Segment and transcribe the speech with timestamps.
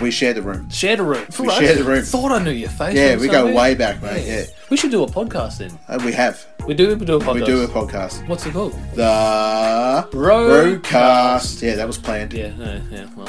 [0.00, 0.68] we share the room.
[0.70, 1.24] shared a room.
[1.38, 2.02] We share the room.
[2.02, 2.94] Thought I knew your face.
[2.94, 4.26] Yeah, we go way back, mate.
[4.26, 5.78] Yeah, We should do a podcast then.
[5.88, 6.46] Uh, we have.
[6.66, 6.94] We do.
[6.96, 7.34] We do a podcast.
[7.34, 8.28] We do a podcast.
[8.28, 8.72] What's it called?
[8.94, 10.08] The.
[10.12, 11.62] Roadcast.
[11.62, 12.32] Yeah, that was planned.
[12.32, 12.52] Yeah.
[12.58, 12.80] Yeah.
[12.90, 13.28] yeah well.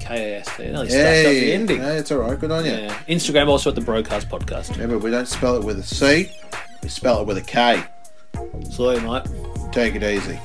[0.00, 0.64] K A S T.
[0.64, 1.80] Nearly stuffed up the ending.
[1.80, 2.38] no, it's all right.
[2.38, 2.72] Good on you.
[2.72, 2.94] Yeah.
[3.08, 4.70] Instagram also at the Broadcast Podcast.
[4.72, 6.30] Remember, we don't spell it with a C.
[6.82, 7.84] We spell it with a K.
[8.70, 9.26] Sorry, mate.
[9.72, 10.38] Take it easy.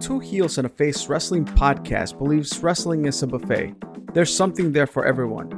[0.00, 3.74] Two Heels and a Face Wrestling podcast believes wrestling is a buffet.
[4.12, 5.48] There's something there for everyone.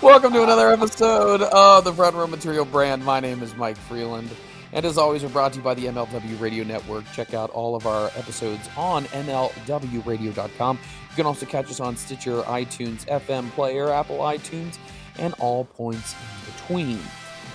[0.02, 3.04] Welcome to another episode of the Front Row Material brand.
[3.04, 4.30] My name is Mike Freeland.
[4.72, 7.04] And as always, we're brought to you by the MLW Radio Network.
[7.12, 10.78] Check out all of our episodes on MLWRadio.com.
[11.10, 14.78] You can also catch us on Stitcher, iTunes, FM Player, Apple iTunes,
[15.18, 17.00] and all points in between.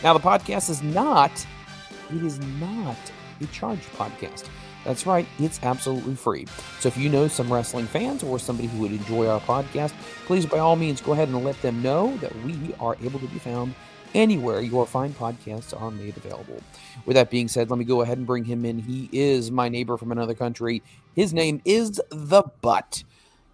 [0.03, 1.31] Now, the podcast is not,
[2.13, 2.97] it is not
[3.41, 4.49] a charged podcast.
[4.83, 6.45] That's right, it's absolutely free.
[6.79, 9.93] So if you know some wrestling fans or somebody who would enjoy our podcast,
[10.25, 13.27] please by all means go ahead and let them know that we are able to
[13.27, 13.73] be found
[14.13, 16.61] anywhere your fine podcasts are made available.
[17.05, 18.79] With that being said, let me go ahead and bring him in.
[18.79, 20.83] He is my neighbor from another country.
[21.15, 23.03] His name is the Butt.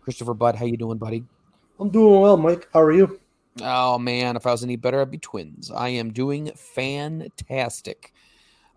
[0.03, 1.23] Christopher Butt, how you doing, buddy?
[1.79, 2.67] I'm doing well, Mike.
[2.73, 3.19] How are you?
[3.59, 5.71] Oh man, if I was any better, I'd be twins.
[5.71, 8.13] I am doing fantastic.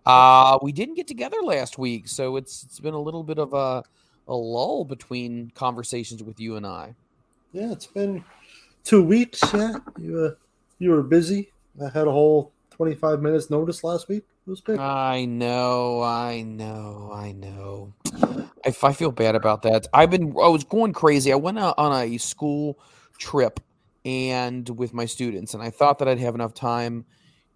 [0.04, 3.54] Uh, we didn't get together last week, so it's it's been a little bit of
[3.54, 3.84] a
[4.26, 6.94] a lull between conversations with you and I.
[7.52, 8.24] Yeah, it's been
[8.84, 9.40] two weeks.
[9.52, 10.30] Yeah, you uh,
[10.78, 11.52] you were busy.
[11.80, 14.24] I had a whole 25 minutes notice last week.
[14.46, 14.78] It was good.
[14.78, 17.94] I know, I know, I know.
[18.64, 19.86] I, I feel bad about that.
[19.92, 21.32] I've been I was going crazy.
[21.32, 22.78] I went out on a school
[23.18, 23.60] trip
[24.04, 27.04] and with my students, and I thought that I'd have enough time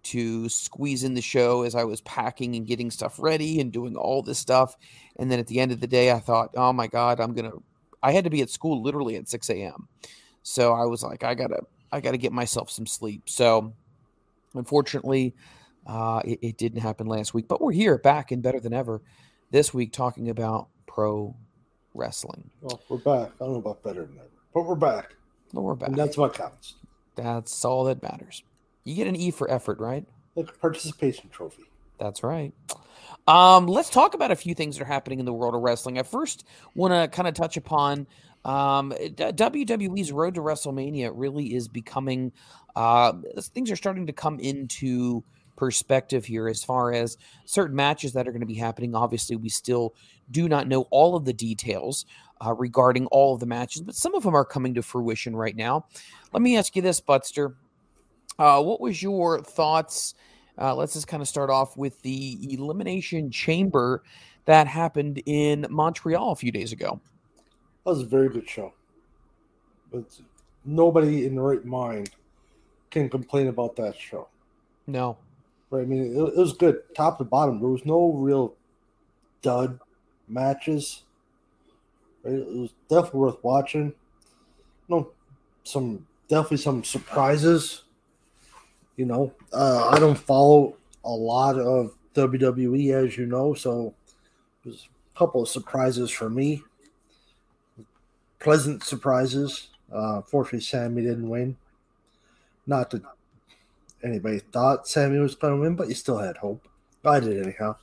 [0.01, 3.95] to squeeze in the show as I was packing and getting stuff ready and doing
[3.95, 4.75] all this stuff.
[5.17, 7.51] And then at the end of the day, I thought, oh my God, I'm gonna
[8.01, 9.87] I had to be at school literally at 6 a.m.
[10.41, 11.61] So I was like, I gotta
[11.91, 13.23] I gotta get myself some sleep.
[13.27, 13.73] So
[14.53, 15.35] unfortunately,
[15.85, 19.01] uh, it, it didn't happen last week, but we're here back and better than ever
[19.51, 21.35] this week talking about pro
[21.93, 22.49] wrestling.
[22.61, 23.31] Well, we're back.
[23.41, 25.15] I don't know about better than ever, but we're back.
[25.53, 25.89] We're back.
[25.89, 26.75] And that's what counts.
[27.15, 28.43] That's all that matters.
[28.83, 30.05] You get an E for effort, right?
[30.35, 31.63] Like a participation trophy.
[31.99, 32.53] That's right.
[33.27, 35.99] Um, let's talk about a few things that are happening in the world of wrestling.
[35.99, 38.07] I first want to kind of touch upon
[38.45, 41.11] um, WWE's road to WrestleMania.
[41.13, 42.31] Really is becoming
[42.75, 45.23] uh, things are starting to come into
[45.57, 48.95] perspective here as far as certain matches that are going to be happening.
[48.95, 49.93] Obviously, we still
[50.31, 52.05] do not know all of the details
[52.45, 55.55] uh, regarding all of the matches, but some of them are coming to fruition right
[55.55, 55.85] now.
[56.33, 57.55] Let me ask you this, Butster.
[58.37, 60.15] Uh, what was your thoughts?
[60.57, 64.03] Uh, let's just kind of start off with the Elimination Chamber
[64.45, 66.99] that happened in Montreal a few days ago.
[67.85, 68.73] That was a very good show.
[69.91, 70.05] But
[70.65, 72.11] nobody in the right mind
[72.91, 74.27] can complain about that show.
[74.87, 75.17] No.
[75.69, 75.81] Right.
[75.81, 77.59] I mean, it, it was good, top to bottom.
[77.59, 78.55] There was no real
[79.41, 79.79] dud
[80.27, 81.03] matches.
[82.29, 83.93] It was definitely worth watching.
[84.87, 85.11] No,
[85.63, 87.83] some definitely some surprises.
[88.95, 93.93] You know, uh, I don't follow a lot of WWE, as you know, so
[94.63, 96.63] there's a couple of surprises for me.
[98.39, 99.69] Pleasant surprises.
[99.93, 101.57] Uh, unfortunately, Sammy didn't win.
[102.67, 103.03] Not that
[104.03, 106.67] anybody thought Sammy was going to win, but you still had hope.
[107.03, 107.75] I did anyhow.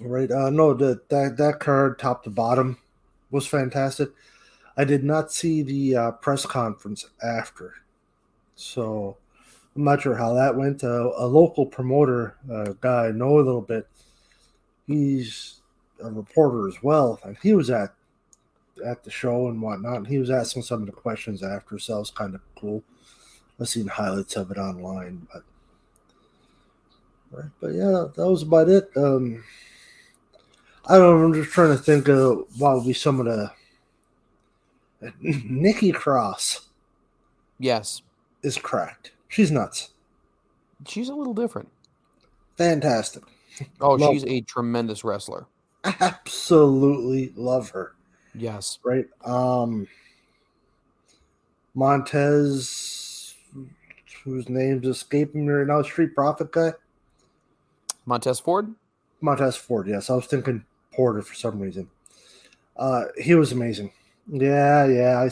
[0.00, 0.30] Right?
[0.30, 2.78] Uh, no, the, that that card, top to bottom,
[3.30, 4.08] was fantastic.
[4.76, 7.74] I did not see the uh, press conference after,
[8.54, 9.18] so
[9.76, 10.82] I'm not sure how that went.
[10.82, 13.86] Uh, a local promoter, uh, guy I know a little bit,
[14.86, 15.60] he's
[16.02, 17.92] a reporter as well, and he was at
[18.84, 19.98] at the show and whatnot.
[19.98, 22.82] And he was asking some of the questions after, so it was kind of cool.
[23.60, 25.42] I've seen highlights of it online, but
[27.30, 28.88] right, but yeah, that was about it.
[28.96, 29.44] Um,
[30.90, 31.26] I don't know.
[31.26, 33.52] I'm just trying to think of what would be some of the
[35.20, 36.68] Nikki Cross.
[37.60, 38.02] Yes,
[38.42, 39.12] is cracked.
[39.28, 39.90] She's nuts.
[40.88, 41.68] She's a little different.
[42.56, 43.22] Fantastic.
[43.80, 44.28] Oh, love she's her.
[44.30, 45.46] a tremendous wrestler.
[45.84, 47.94] Absolutely love her.
[48.34, 48.80] Yes.
[48.82, 49.06] Right.
[49.24, 49.86] Um
[51.74, 53.34] Montez
[54.24, 56.72] whose name's escaping me right now, Street Profit guy.
[58.06, 58.74] Montez Ford?
[59.20, 60.10] Montez Ford, yes.
[60.10, 61.88] I was thinking Porter for some reason.
[62.76, 63.92] Uh he was amazing.
[64.26, 65.18] Yeah, yeah.
[65.20, 65.30] I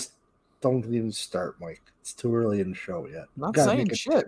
[0.61, 1.83] don't even start, Mike.
[2.01, 3.27] It's too early in the show yet.
[3.37, 4.27] Not saying shit.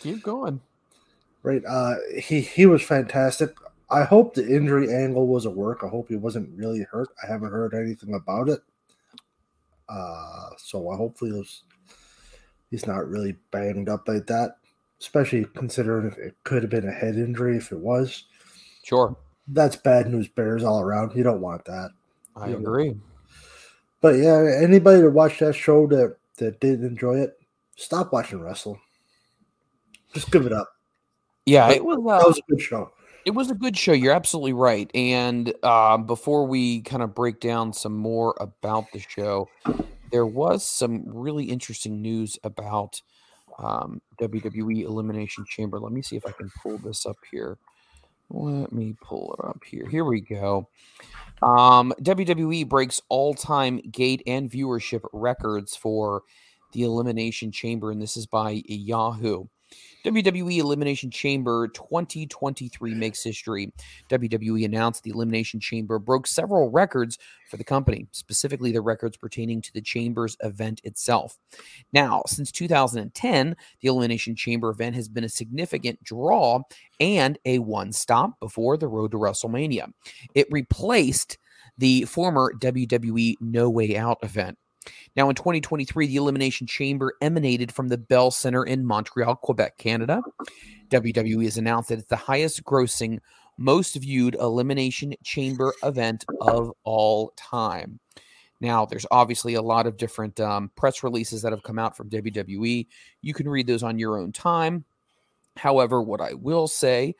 [0.00, 0.60] Keep going.
[1.42, 1.62] Right.
[1.66, 3.54] Uh he he was fantastic.
[3.90, 5.80] I hope the injury angle was a work.
[5.82, 7.08] I hope he wasn't really hurt.
[7.22, 8.60] I haven't heard anything about it.
[9.88, 11.64] Uh so I hopefully was,
[12.70, 14.58] he's not really banged up like that.
[15.00, 18.24] Especially considering if it could have been a head injury if it was.
[18.82, 19.16] Sure.
[19.52, 21.16] That's bad news bears all around.
[21.16, 21.90] You don't want that.
[22.36, 22.90] I you agree.
[22.90, 23.00] Know.
[24.00, 27.38] But yeah, anybody that watched that show that that did enjoy it,
[27.76, 28.80] stop watching wrestling.
[30.14, 30.68] Just give it up.
[31.46, 31.98] Yeah, it was.
[31.98, 32.92] Uh, that was a good show.
[33.26, 33.92] It was a good show.
[33.92, 34.90] You're absolutely right.
[34.94, 39.48] And uh, before we kind of break down some more about the show,
[40.10, 43.02] there was some really interesting news about
[43.58, 45.78] um, WWE Elimination Chamber.
[45.78, 47.58] Let me see if I can pull this up here.
[48.30, 49.86] Let me pull it up here.
[49.88, 50.68] Here we go.
[51.42, 56.22] Um, WWE breaks all time gate and viewership records for
[56.72, 59.46] the Elimination Chamber, and this is by Yahoo.
[60.04, 63.72] WWE Elimination Chamber 2023 makes history.
[64.08, 69.60] WWE announced the Elimination Chamber broke several records for the company, specifically the records pertaining
[69.60, 71.38] to the Chamber's event itself.
[71.92, 76.60] Now, since 2010, the Elimination Chamber event has been a significant draw
[76.98, 79.92] and a one stop before the road to WrestleMania.
[80.34, 81.38] It replaced
[81.78, 84.58] the former WWE No Way Out event.
[85.16, 90.22] Now, in 2023, the Elimination Chamber emanated from the Bell Center in Montreal, Quebec, Canada.
[90.88, 93.18] WWE has announced that it's the highest grossing,
[93.58, 98.00] most viewed Elimination Chamber event of all time.
[98.60, 102.10] Now, there's obviously a lot of different um, press releases that have come out from
[102.10, 102.86] WWE.
[103.22, 104.84] You can read those on your own time.
[105.56, 107.14] However, what I will say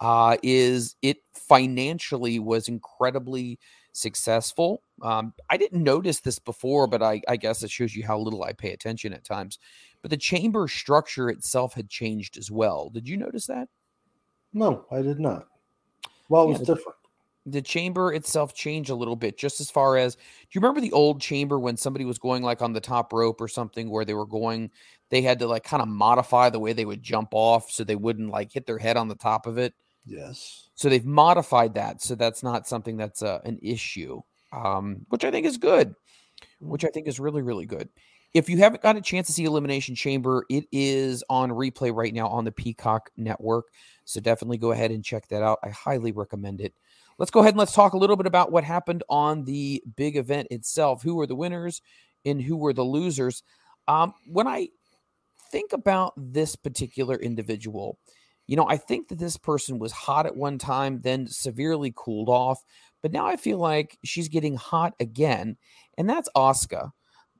[0.00, 3.58] uh, is it financially was incredibly
[3.94, 4.82] successful.
[5.02, 8.44] Um, I didn't notice this before, but I, I guess it shows you how little
[8.44, 9.58] I pay attention at times.
[10.02, 12.90] But the chamber structure itself had changed as well.
[12.90, 13.68] Did you notice that?
[14.52, 15.46] No, I did not.
[16.28, 16.96] Well, it was Yeah, different.
[17.46, 20.20] the chamber itself changed a little bit just as far as do
[20.52, 23.48] you remember the old chamber when somebody was going like on the top rope or
[23.48, 24.70] something where they were going
[25.10, 27.96] they had to like kind of modify the way they would jump off so they
[27.96, 29.74] wouldn't like hit their head on the top of it
[30.06, 30.68] Yes.
[30.74, 34.20] so they've modified that so that's not something that's uh, an issue
[34.52, 35.94] um, which i think is good
[36.60, 37.88] which i think is really really good.
[38.34, 42.12] If you haven't got a chance to see elimination chamber it is on replay right
[42.12, 43.66] now on the peacock network
[44.04, 45.58] so definitely go ahead and check that out.
[45.62, 46.74] I highly recommend it.
[47.18, 50.16] Let's go ahead and let's talk a little bit about what happened on the big
[50.16, 51.02] event itself.
[51.02, 51.80] Who were the winners
[52.24, 53.42] and who were the losers?
[53.86, 54.68] Um, when i
[55.50, 57.98] think about this particular individual
[58.46, 62.28] you know, I think that this person was hot at one time, then severely cooled
[62.28, 62.62] off,
[63.02, 65.56] but now I feel like she's getting hot again,
[65.96, 66.90] and that's Asuka.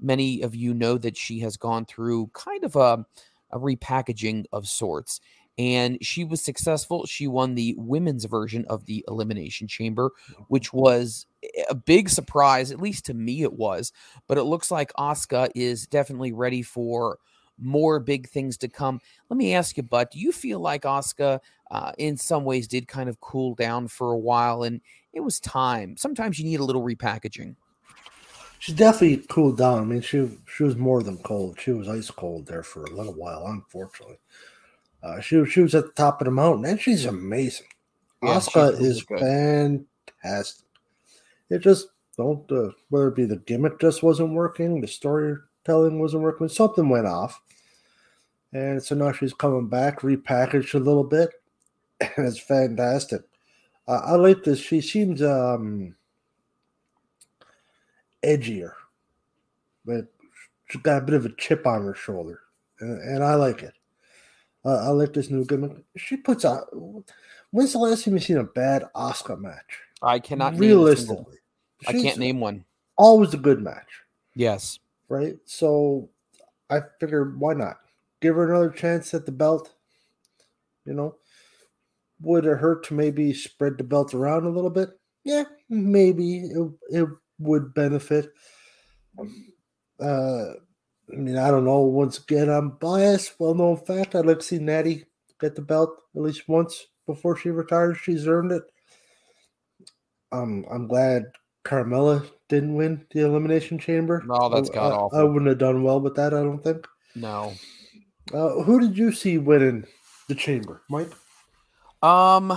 [0.00, 3.04] Many of you know that she has gone through kind of a,
[3.50, 5.20] a repackaging of sorts,
[5.56, 7.06] and she was successful.
[7.06, 10.42] She won the women's version of the Elimination Chamber, mm-hmm.
[10.48, 11.26] which was
[11.70, 13.92] a big surprise, at least to me it was.
[14.26, 17.18] But it looks like Asuka is definitely ready for
[17.58, 19.00] more big things to come.
[19.28, 22.88] Let me ask you, but do you feel like Asuka, uh, in some ways did
[22.88, 24.80] kind of cool down for a while and
[25.12, 25.96] it was time?
[25.96, 27.56] Sometimes you need a little repackaging.
[28.58, 29.78] She definitely cooled down.
[29.78, 31.60] I mean, she she was more than cold.
[31.60, 34.18] She was ice cold there for a little while, unfortunately.
[35.02, 37.66] Uh, she was- she was at the top of the mountain, and she's amazing.
[38.22, 39.18] Yeah, Asuka really is good.
[39.20, 40.64] fantastic.
[41.50, 44.86] It just don't uh, whether it be the gimmick just wasn't working, the
[45.64, 47.40] storytelling wasn't working, something went off,
[48.52, 51.30] and so now she's coming back, repackaged a little bit,
[52.00, 53.22] and it's fantastic.
[53.86, 54.58] Uh, I like this.
[54.58, 55.94] She seems um
[58.22, 58.72] edgier,
[59.84, 60.06] but
[60.70, 62.40] she's got a bit of a chip on her shoulder,
[62.80, 63.74] and, and I like it.
[64.64, 65.72] Uh, I like this new gimmick.
[65.96, 66.68] She puts out.
[67.50, 69.78] When's the last time you seen a bad Asuka match?
[70.02, 71.38] I cannot name a single- realistically.
[71.86, 72.64] I can't name one.
[72.96, 73.88] Always a good match,
[74.34, 74.78] Yes.
[75.14, 75.36] Right?
[75.44, 76.10] So
[76.68, 77.76] I figured, why not
[78.20, 79.72] give her another chance at the belt?
[80.84, 81.16] You know,
[82.20, 84.90] would it hurt to maybe spread the belt around a little bit?
[85.24, 88.32] Yeah, maybe it, it would benefit.
[90.00, 90.52] Uh,
[91.12, 91.80] I mean, I don't know.
[91.80, 93.38] Once again, I'm biased.
[93.38, 94.14] Well known fact.
[94.14, 95.04] I'd like to see Natty
[95.40, 97.98] get the belt at least once before she retires.
[97.98, 98.64] She's earned it.
[100.32, 101.26] Um, I'm glad
[101.64, 104.22] Carmella didn't win the Elimination Chamber.
[104.26, 105.18] No, that's I- god I- awful.
[105.18, 106.34] I wouldn't have done well with that.
[106.34, 106.86] I don't think.
[107.14, 107.52] No.
[108.32, 109.84] Uh, who did you see winning
[110.28, 111.10] the chamber, Mike?
[112.02, 112.56] Um,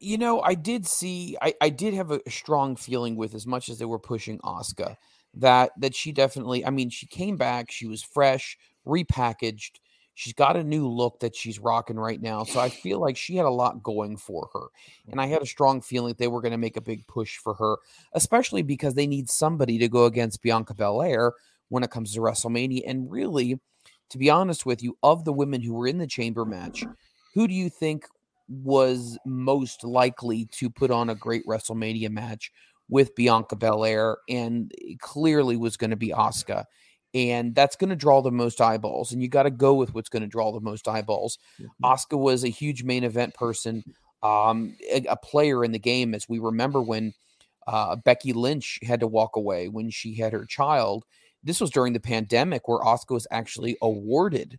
[0.00, 3.68] you know, I did see, I, I did have a strong feeling with as much
[3.68, 4.96] as they were pushing Asuka
[5.34, 6.64] that that she definitely.
[6.66, 8.56] I mean, she came back, she was fresh,
[8.86, 9.78] repackaged.
[10.14, 13.36] She's got a new look that she's rocking right now, so I feel like she
[13.36, 14.66] had a lot going for her,
[15.10, 15.46] and I had a mm-hmm.
[15.46, 17.78] strong feeling that they were going to make a big push for her,
[18.12, 21.32] especially because they need somebody to go against Bianca Belair
[21.70, 22.82] when it comes to WrestleMania.
[22.86, 23.58] And really,
[24.10, 26.84] to be honest with you, of the women who were in the chamber match,
[27.34, 28.04] who do you think
[28.48, 32.52] was most likely to put on a great WrestleMania match
[32.88, 34.18] with Bianca Belair?
[34.28, 36.64] And it clearly was going to be Asuka.
[37.12, 39.10] And that's going to draw the most eyeballs.
[39.12, 41.38] And you got to go with what's going to draw the most eyeballs.
[41.82, 43.82] Asuka was a huge main event person,
[44.22, 47.12] um, a, a player in the game, as we remember when
[47.66, 51.04] uh, Becky Lynch had to walk away when she had her child.
[51.42, 54.58] This was during the pandemic where Asuka was actually awarded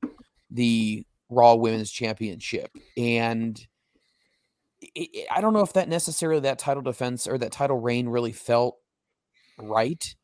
[0.50, 2.70] the Raw Women's Championship.
[2.98, 3.58] And
[4.82, 8.10] it, it- I don't know if that necessarily that title defense or that title reign
[8.10, 8.78] really felt
[9.58, 10.16] right.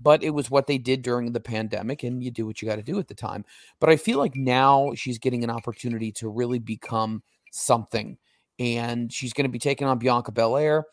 [0.00, 2.76] But it was what they did during the pandemic, and you do what you got
[2.76, 3.44] to do at the time.
[3.80, 7.22] But I feel like now she's getting an opportunity to really become
[7.52, 8.18] something,
[8.58, 10.84] and she's going to be taking on Bianca Belair.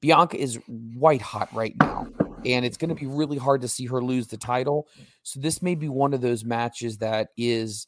[0.00, 2.06] Bianca is white hot right now,
[2.44, 4.86] and it's going to be really hard to see her lose the title.
[5.22, 7.86] So this may be one of those matches that is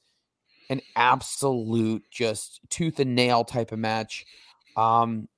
[0.71, 4.27] an absolute just tooth and nail type of match.
[4.77, 5.29] Um,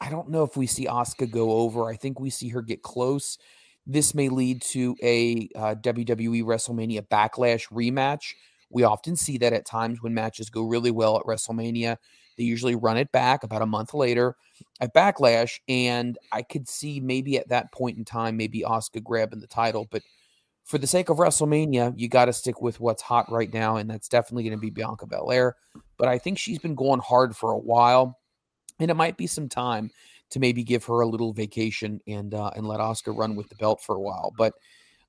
[0.00, 1.88] I don't know if we see Asuka go over.
[1.88, 3.38] I think we see her get close.
[3.86, 8.34] This may lead to a uh, WWE WrestleMania Backlash rematch.
[8.70, 11.96] We often see that at times when matches go really well at WrestleMania.
[12.36, 14.36] They usually run it back about a month later
[14.80, 19.40] at Backlash, and I could see maybe at that point in time, maybe Asuka grabbing
[19.40, 19.86] the title.
[19.90, 20.02] But
[20.64, 23.88] for the sake of WrestleMania, you got to stick with what's hot right now, and
[23.88, 25.56] that's definitely going to be Bianca Belair.
[25.96, 28.18] But I think she's been going hard for a while,
[28.78, 29.90] and it might be some time
[30.30, 33.54] to maybe give her a little vacation and uh, and let Asuka run with the
[33.56, 34.32] belt for a while.
[34.36, 34.54] But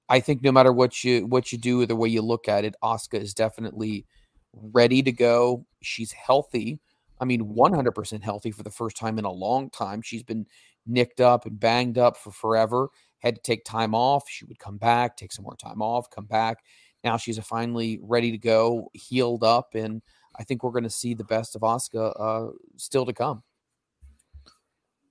[0.09, 2.65] I think no matter what you what you do or the way you look at
[2.65, 4.05] it, Asuka is definitely
[4.53, 5.65] ready to go.
[5.81, 6.79] She's healthy.
[7.19, 10.01] I mean, 100% healthy for the first time in a long time.
[10.01, 10.45] She's been
[10.85, 12.89] nicked up and banged up for forever.
[13.19, 14.29] Had to take time off.
[14.29, 16.57] She would come back, take some more time off, come back.
[17.03, 20.01] Now she's finally ready to go, healed up, and
[20.37, 23.43] I think we're going to see the best of Asuka uh, still to come.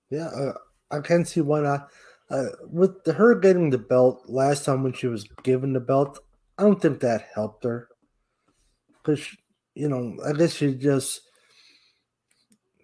[0.09, 0.53] Yeah, uh,
[0.91, 1.89] I can see why not.
[2.29, 6.19] Uh, with the, her getting the belt last time when she was given the belt,
[6.57, 7.89] I don't think that helped her.
[9.03, 9.27] Because,
[9.75, 11.21] you know, I guess she just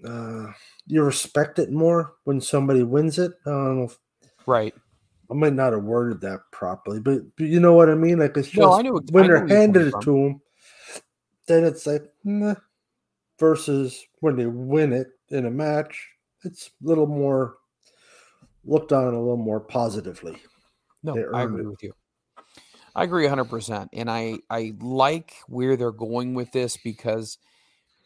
[0.05, 0.47] uh,
[0.87, 3.31] you respect it more when somebody wins it.
[3.45, 3.99] I don't know if,
[4.45, 4.73] right.
[5.29, 8.19] I might not have worded that properly, but, but you know what I mean.
[8.19, 10.41] Like it's just no, I knew, when I they're handed it to them,
[11.47, 12.03] then it's like
[13.39, 16.09] versus when they win it in a match,
[16.43, 17.57] it's a little more
[18.63, 20.37] looked on a little more positively.
[21.03, 21.67] No, I agree it.
[21.67, 21.93] with you.
[22.95, 23.89] I agree 100%.
[23.93, 27.37] And I, I like where they're going with this because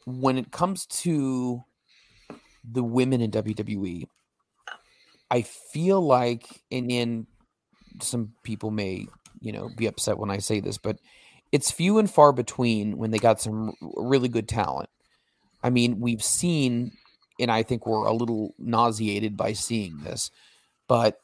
[0.05, 1.63] when it comes to
[2.63, 4.07] the women in WWE,
[5.31, 7.27] I feel like, and in
[8.01, 9.07] some people may,
[9.39, 10.99] you know, be upset when I say this, but
[11.51, 14.89] it's few and far between when they got some really good talent.
[15.63, 16.91] I mean, we've seen,
[17.39, 20.31] and I think we're a little nauseated by seeing this,
[20.87, 21.19] but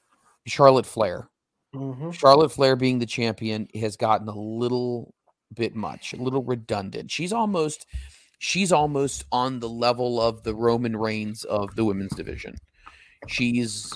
[0.45, 1.29] Charlotte Flair,
[1.73, 2.11] mm-hmm.
[2.11, 5.13] Charlotte Flair being the champion has gotten a little
[5.53, 7.11] bit much, a little redundant.
[7.11, 7.85] She's almost
[8.39, 12.55] she's almost on the level of the Roman Reigns of the women's division.
[13.27, 13.95] She's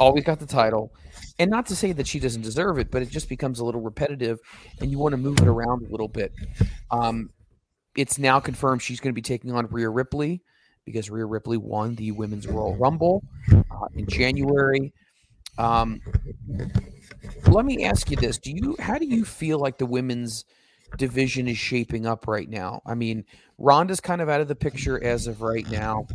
[0.00, 0.92] always got the title.
[1.38, 3.82] And not to say that she doesn't deserve it, but it just becomes a little
[3.82, 4.38] repetitive
[4.80, 6.32] and you want to move it around a little bit.
[6.90, 7.30] Um,
[7.96, 10.42] it's now confirmed she's going to be taking on Rhea Ripley
[10.86, 13.22] because Rhea Ripley won the Women's Royal Rumble
[13.52, 14.94] uh, in January.
[15.58, 16.00] Um,
[17.48, 20.44] let me ask you this: Do you how do you feel like the women's
[20.96, 22.80] division is shaping up right now?
[22.86, 23.24] I mean,
[23.58, 26.06] Ronda's kind of out of the picture as of right now.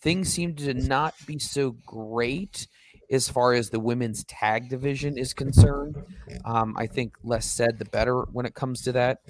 [0.00, 2.66] Things seem to not be so great
[3.10, 6.02] as far as the women's tag division is concerned.
[6.44, 9.20] Um, I think less said, the better when it comes to that.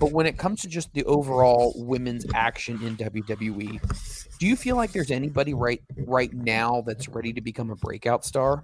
[0.00, 4.76] But when it comes to just the overall women's action in WWE, do you feel
[4.76, 8.62] like there's anybody right right now that's ready to become a breakout star?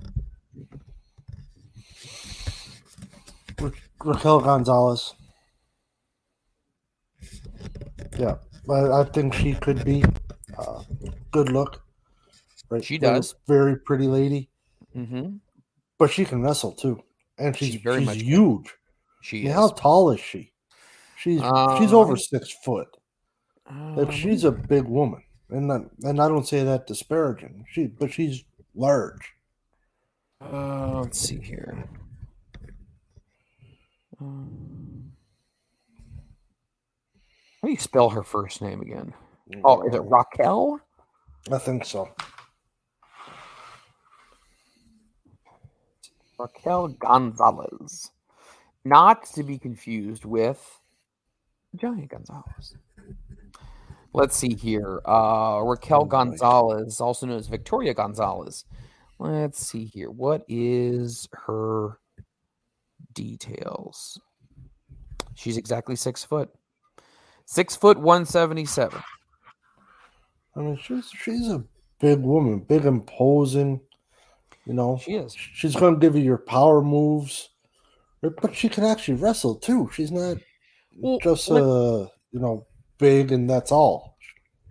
[4.05, 5.15] Raquel Gonzalez.
[8.19, 8.35] Yeah,
[8.69, 10.05] I, think she could be.
[10.59, 10.83] Uh,
[11.31, 11.83] good look.
[12.73, 12.83] Right?
[12.83, 13.35] She does.
[13.47, 14.49] Very, very pretty lady.
[14.97, 15.37] Mm-hmm.
[15.99, 17.03] But she can wrestle too,
[17.39, 18.75] and she's, very she's much huge.
[19.21, 19.53] She I mean.
[19.53, 20.53] How tall is she?
[21.19, 22.89] She's uh, she's over six foot.
[23.71, 27.67] Like she's a big woman, and not, and I don't say that disparaging.
[27.71, 28.43] She, but she's
[28.75, 29.33] large.
[30.41, 31.85] Uh, let's see here.
[34.19, 35.13] Um,
[37.61, 39.13] how do you spell her first name again?
[39.63, 40.81] Oh, is it Raquel?
[41.51, 42.09] I think so.
[46.43, 48.11] Raquel Gonzalez.
[48.85, 50.81] Not to be confused with
[51.77, 52.75] Johnny Gonzalez.
[54.13, 55.01] Let's see here.
[55.07, 58.65] Uh, Raquel Gonzalez, also known as Victoria Gonzalez.
[59.21, 60.11] Let's see here.
[60.11, 62.01] What is her
[63.15, 64.21] details?
[65.35, 66.51] She's exactly six foot.
[67.47, 69.01] Six foot one seventy seven.
[70.57, 71.63] I mean, she's she's a
[72.01, 73.81] big woman, big imposing.
[74.67, 75.35] You know, she is.
[75.35, 77.51] She's going to give you your power moves,
[78.21, 79.91] but she can actually wrestle too.
[79.93, 80.37] She's not
[80.97, 82.67] well, just let, uh, you know,
[82.99, 84.17] big and that's all.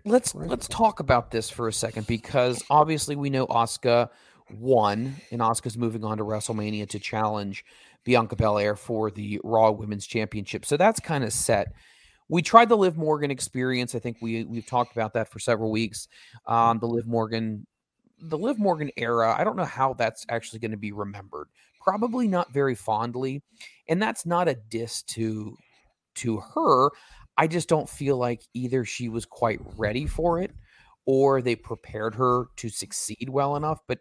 [0.04, 0.48] Let's right.
[0.48, 4.08] let's talk about this for a second because obviously we know Asuka
[4.58, 7.64] won, and Asuka's moving on to WrestleMania to challenge
[8.04, 10.64] Bianca Belair for the Raw Women's Championship.
[10.64, 11.72] So that's kind of set.
[12.28, 13.94] We tried the Liv Morgan experience.
[13.94, 16.08] I think we we've talked about that for several weeks.
[16.46, 17.66] Um, the Liv Morgan,
[18.22, 19.34] the Liv Morgan era.
[19.36, 21.48] I don't know how that's actually going to be remembered.
[21.80, 23.42] Probably not very fondly,
[23.88, 25.56] and that's not a diss to
[26.16, 26.90] to her.
[27.36, 30.52] I just don't feel like either she was quite ready for it
[31.06, 33.80] or they prepared her to succeed well enough.
[33.86, 33.98] But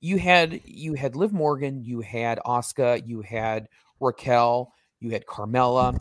[0.00, 3.68] you had you had Liv Morgan, you had Asuka, you had
[4.00, 5.98] Raquel, you had Carmella,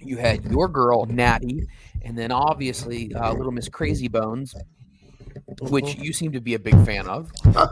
[0.00, 1.62] you had your girl Natty,
[2.02, 4.54] and then obviously uh, Little Miss Crazy Bones,
[5.60, 6.02] which Mhm.
[6.04, 7.30] you seem to be a big fan of.
[7.44, 7.68] Uh,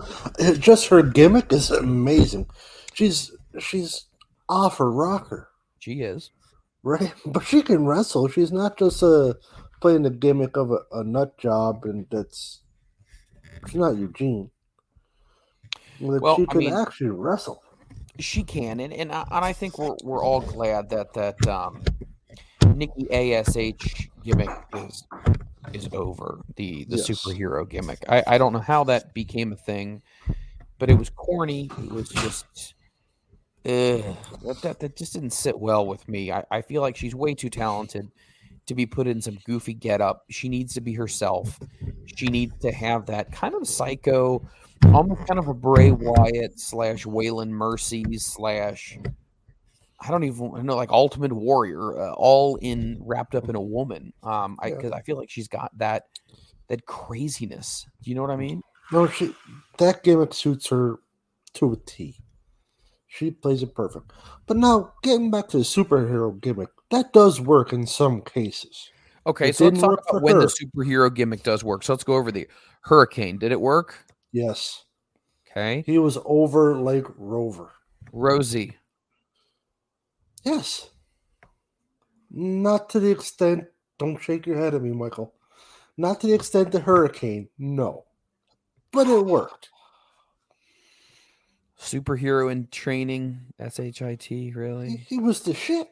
[0.54, 2.46] just her gimmick is amazing.
[2.94, 4.06] She's she's
[4.48, 6.30] off her rocker, She is.
[6.82, 7.12] right?
[7.26, 8.28] But she can wrestle.
[8.28, 9.34] She's not just uh,
[9.80, 12.60] playing the gimmick of a, a nut job, and that's
[13.66, 14.50] she's not Eugene.
[16.00, 17.62] Like, Well, she I can mean- actually wrestle.
[18.18, 21.82] She can, and and I, and I think we're we're all glad that that um,
[22.74, 23.54] Nikki Ash
[24.22, 25.04] gimmick is
[25.74, 26.40] is over.
[26.56, 27.08] The the Yes.
[27.08, 28.04] superhero gimmick.
[28.08, 30.02] I I don't know how that became a thing,
[30.78, 31.70] but it was corny.
[31.78, 32.74] It was just.
[33.64, 34.02] Uh,
[34.44, 36.32] that, that that just didn't sit well with me.
[36.32, 38.10] I, I feel like she's way too talented
[38.66, 40.24] to be put in some goofy getup.
[40.30, 41.60] She needs to be herself.
[42.16, 44.44] She needs to have that kind of psycho,
[44.92, 48.98] almost kind of a Bray Wyatt slash Waylon Mercy slash
[50.04, 54.12] I don't even know like Ultimate Warrior, uh, all in wrapped up in a woman.
[54.22, 54.76] Um, I Yeah.
[54.76, 56.04] because I feel like she's got that
[56.68, 57.86] that craziness.
[58.02, 58.62] Do you know what I mean?
[58.90, 59.34] No, she
[59.78, 60.98] that gimmick suits her
[61.54, 62.16] to a T.
[63.06, 64.10] She plays it perfect.
[64.46, 68.90] But now getting back to the superhero gimmick, that does work in some cases.
[69.26, 70.40] Okay, It so let's talk about when her.
[70.40, 71.82] the superhero gimmick does work.
[71.84, 72.48] So let's go over the
[72.80, 73.38] Hurricane.
[73.38, 74.04] Did it work?
[74.32, 74.84] Yes.
[75.50, 77.70] Okay, He was over like Rover.
[78.12, 78.76] Rosie.
[80.42, 80.90] Yes.
[82.30, 83.66] Not to the extent
[83.98, 85.34] don't shake your head at me, Michael.
[85.96, 88.04] Not to the extent the hurricane, no.
[88.90, 89.70] But it worked.
[91.78, 95.04] Superhero in training, S H I T, really?
[95.08, 95.88] he was the shit.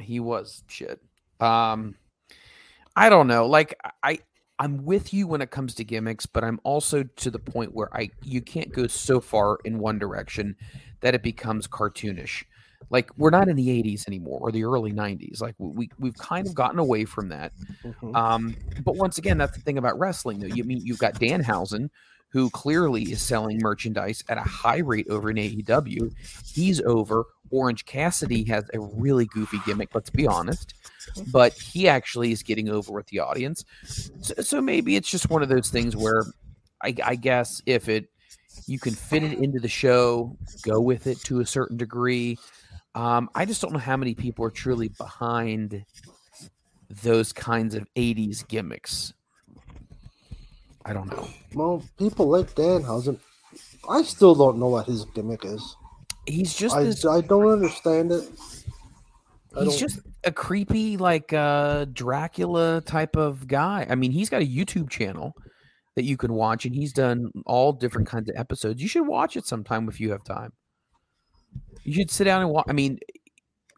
[0.00, 1.00] He was shit.
[1.40, 1.96] Um,
[2.96, 3.46] I don't know.
[3.46, 4.20] Like I,
[4.58, 7.94] I'm with you when it comes to gimmicks, but I'm also to the point where
[7.96, 10.56] I you can't go so far in one direction
[11.00, 12.44] that it becomes cartoonish.
[12.88, 15.40] Like we're not in the 80s anymore or the early 90s.
[15.40, 17.52] Like we we've kind of gotten away from that.
[17.84, 18.16] Mhm.
[18.16, 20.46] Um, but once again, that's the thing about wrestling, though.
[20.46, 21.90] You mean you've got Danhausen,
[22.30, 26.12] who clearly is selling merchandise at a high rate over in AEW.
[26.52, 27.24] He's over.
[27.52, 30.74] Orange Cassidy has a really goofy gimmick, let's be honest,
[31.32, 33.64] but he actually is getting over with the audience.
[33.84, 36.24] So, so maybe it's just one of those things where
[36.82, 38.08] I, I guess if it
[38.66, 42.38] you can fit it into the show, go with it to a certain degree.
[42.94, 45.84] Um, I just don't know how many people are truly behind
[47.02, 49.12] those kinds of 80s gimmicks.
[50.84, 51.28] I don't know.
[51.54, 53.18] Well, people like Danhausen.
[53.88, 55.76] I still don't know what his gimmick is.
[56.26, 58.28] He's just I, this, I don't understand it.
[59.56, 63.86] I he's just a creepy like uh Dracula type of guy.
[63.88, 65.34] I mean, he's got a YouTube channel
[65.96, 68.80] that you can watch and he's done all different kinds of episodes.
[68.80, 70.52] You should watch it sometime if you have time.
[71.84, 72.98] You should sit down and watch I mean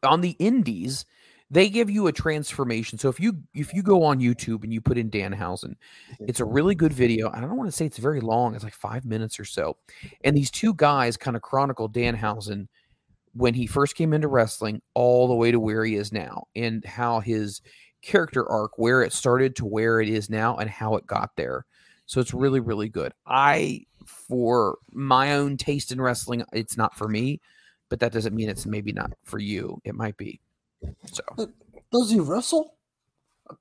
[0.03, 1.05] on the indies
[1.51, 2.99] they give you a transformation.
[2.99, 6.25] So if you if you go on YouTube and you put in Danhausen, mm-hmm.
[6.27, 7.31] it's a really good video.
[7.31, 8.55] I don't want to say it's very long.
[8.55, 9.77] It's like 5 minutes or so.
[10.25, 12.69] And these two guys kind of chronicle Danhausen
[13.35, 16.85] when he first came into wrestling all the way to where he is now and
[16.87, 17.61] how his
[18.03, 21.65] character arc where it started to where it is now and how it got there
[22.07, 27.09] so it's really really good i for my own taste in wrestling it's not for
[27.09, 27.41] me
[27.93, 29.79] but that doesn't mean it's maybe not for you.
[29.85, 30.41] It might be.
[31.13, 31.23] So.
[31.93, 32.75] Does he wrestle?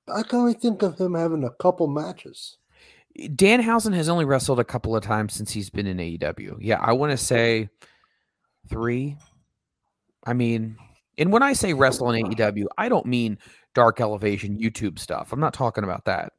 [0.07, 2.57] I can only think of him having a couple matches.
[3.17, 6.93] danhausen has only wrestled a couple of times since he's been in aew yeah i
[6.93, 7.67] want to say
[8.69, 9.17] three.
[10.25, 10.77] I mean
[11.17, 13.37] and when i say wrestle in aew i don't mean
[13.75, 15.33] dark elevation youtube stuff.
[15.33, 16.31] I'm not talking about that.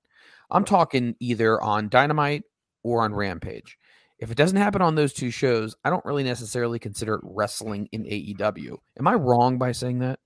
[0.50, 2.44] I'm talking either on dynamite
[2.82, 3.76] or on rampage
[4.22, 7.88] if it doesn't happen on those two shows i don't really necessarily consider it wrestling
[7.92, 10.18] in aew am i wrong by saying that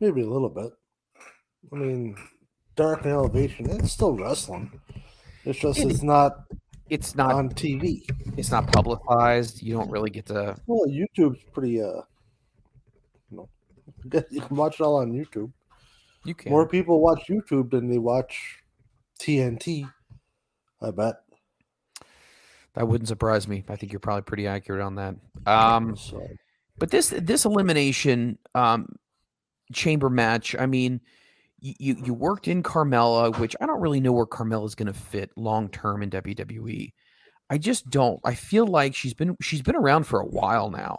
[0.00, 0.72] Maybe a little bit.
[1.72, 2.16] I mean,
[2.74, 4.80] Dark and Elevation, it's still wrestling.
[5.44, 6.44] It's just It- it's not
[6.90, 8.02] it's not on TV.
[8.36, 12.02] it's not publicized you don't really get to Well, YouTube's pretty uh
[13.30, 13.48] you know
[14.30, 15.52] you can watch it all on YouTube.
[16.24, 18.58] you can More people watch YouTube than they watch
[19.20, 19.88] TNT.
[20.80, 21.14] I bet.
[22.74, 23.64] That wouldn't surprise me.
[23.68, 25.14] I think you're probably pretty accurate on that.
[25.46, 25.96] Um,
[26.78, 28.86] but this this elimination um,
[29.72, 31.00] chamber match, I mean,
[31.60, 35.30] you, you worked in Carmella, which I don't really know where Carmella's going to fit
[35.36, 36.92] long term in WWE.
[37.50, 38.18] I just don't.
[38.24, 40.98] I feel like she's been she's been around for a while now,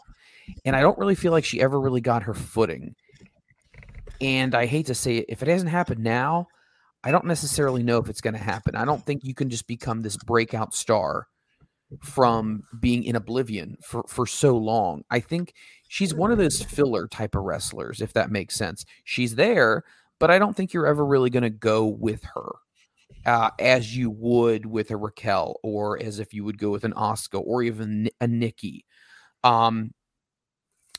[0.63, 2.95] and I don't really feel like she ever really got her footing.
[4.21, 6.47] And I hate to say it, if it hasn't happened now,
[7.03, 8.75] I don't necessarily know if it's going to happen.
[8.75, 11.27] I don't think you can just become this breakout star
[12.01, 15.03] from being in oblivion for for so long.
[15.09, 15.53] I think
[15.87, 18.85] she's one of those filler type of wrestlers, if that makes sense.
[19.03, 19.83] She's there,
[20.19, 22.53] but I don't think you're ever really going to go with her
[23.25, 26.93] uh, as you would with a Raquel or as if you would go with an
[26.93, 28.85] Asuka or even a Nikki.
[29.43, 29.93] Um,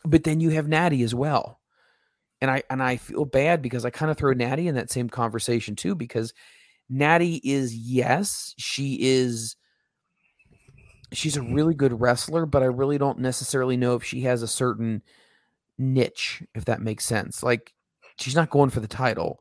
[0.05, 1.61] but then you have Natty as well.
[2.41, 5.09] And I and I feel bad because I kind of throw Natty in that same
[5.09, 6.35] conversation too, because
[6.91, 9.57] Natty is yes, she is
[11.12, 14.49] she's a really good wrestler, but I really don't necessarily know if she has a
[14.49, 15.03] certain
[15.79, 17.43] niche, if that makes sense.
[17.43, 17.75] Like
[18.19, 19.40] she's not going for the title.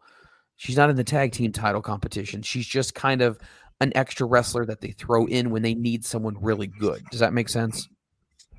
[0.55, 2.41] She's not in the tag team title competition.
[2.41, 3.39] She's just kind of
[3.81, 7.03] an extra wrestler that they throw in when they need someone really good.
[7.11, 7.89] Does that make sense?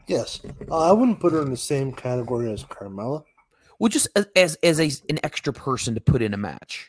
[0.07, 0.41] yes,
[0.71, 3.25] uh, I wouldn't put her in the same category as Carmella.
[3.79, 6.89] Well, just as as, as a, an extra person to put in a match.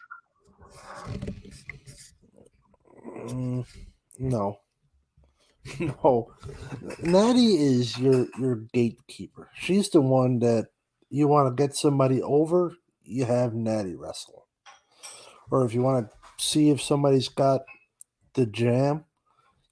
[3.28, 3.65] Mm,
[4.19, 4.60] no,
[5.80, 6.32] no.
[7.01, 9.49] Natty is your your gatekeeper.
[9.56, 10.67] She's the one that
[11.10, 12.73] you want to get somebody over.
[13.04, 14.47] You have Natty wrestle,
[15.51, 17.62] or if you want to see if somebody's got
[18.34, 19.06] the jam,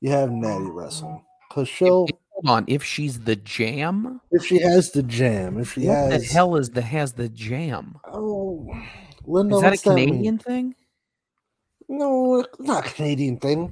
[0.02, 1.24] you have Natty wrestle.
[1.52, 5.86] Cause she'll Hold on, if she's the jam, if she has the jam, if she
[5.86, 7.96] what has the hell is the has the jam?
[8.12, 8.68] Oh,
[9.26, 9.78] Linda, Is that a?
[9.78, 10.76] Canadian thing?
[11.88, 13.72] No, not a Canadian thing.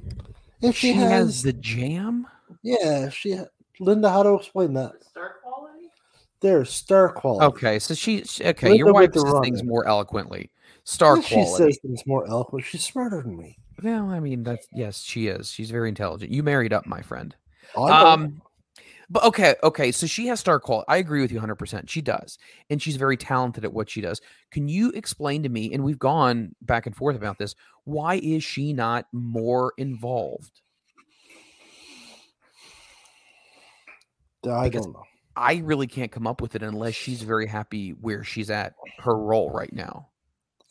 [0.61, 2.27] If she, She has, has the jam.
[2.61, 3.37] yeah, if she
[3.79, 5.03] Linda, how to explain that?
[5.03, 5.89] Star quality.
[6.39, 7.45] There's star quality.
[7.47, 8.67] Okay, so she she- okay.
[8.69, 10.51] Linda Your wife says run things more eloquently.
[10.83, 11.63] Star She quality.
[11.73, 12.65] says things more eloquent.
[12.65, 13.57] She's smarter than me.
[13.83, 15.51] Well, I mean that's yes, she is.
[15.51, 16.31] She's very intelligent.
[16.31, 17.35] You married up, my friend.
[17.77, 18.13] I.
[18.13, 18.41] Um,
[19.11, 19.91] but okay, okay.
[19.91, 20.85] So she has star quality.
[20.87, 21.55] I agree with you 100.
[21.55, 22.37] percent She does,
[22.69, 24.21] and she's very talented at what she does.
[24.51, 25.73] Can you explain to me?
[25.73, 27.53] And we've gone back and forth about this.
[27.83, 30.61] Why is she not more involved?
[34.49, 35.03] I because- don't know.
[35.35, 39.17] I really can't come up with it unless she's very happy where she's at her
[39.17, 40.10] role right now.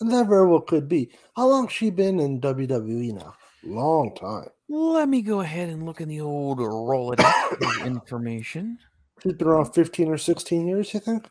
[0.00, 1.10] And that very well could be.
[1.36, 3.34] How long she been in WWE now?
[3.62, 4.48] Long time.
[4.68, 8.78] Let me go ahead and look in the old Rolodex information.
[9.22, 11.28] She's been around 15 or 16 years, you think?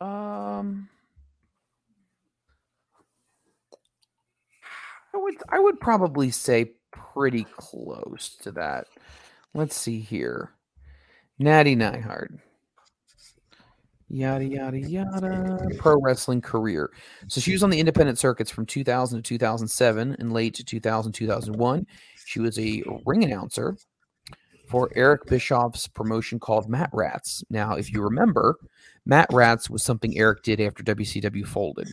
[0.00, 0.88] Um,
[5.14, 8.88] I would I would probably say pretty close to that.
[9.54, 10.50] Let's see here.
[11.38, 12.32] Natty Neidhart.
[14.08, 15.66] Yada yada yada.
[15.78, 16.90] Pro wrestling career.
[17.28, 21.12] So she was on the independent circuits from 2000 to 2007 and late to 2000
[21.12, 21.86] 2001.
[22.26, 23.76] She was a ring announcer
[24.68, 27.44] for Eric Bischoff's promotion called MatRats.
[27.50, 28.56] Now, if you remember,
[29.08, 31.92] MatRats was something Eric did after WCW folded.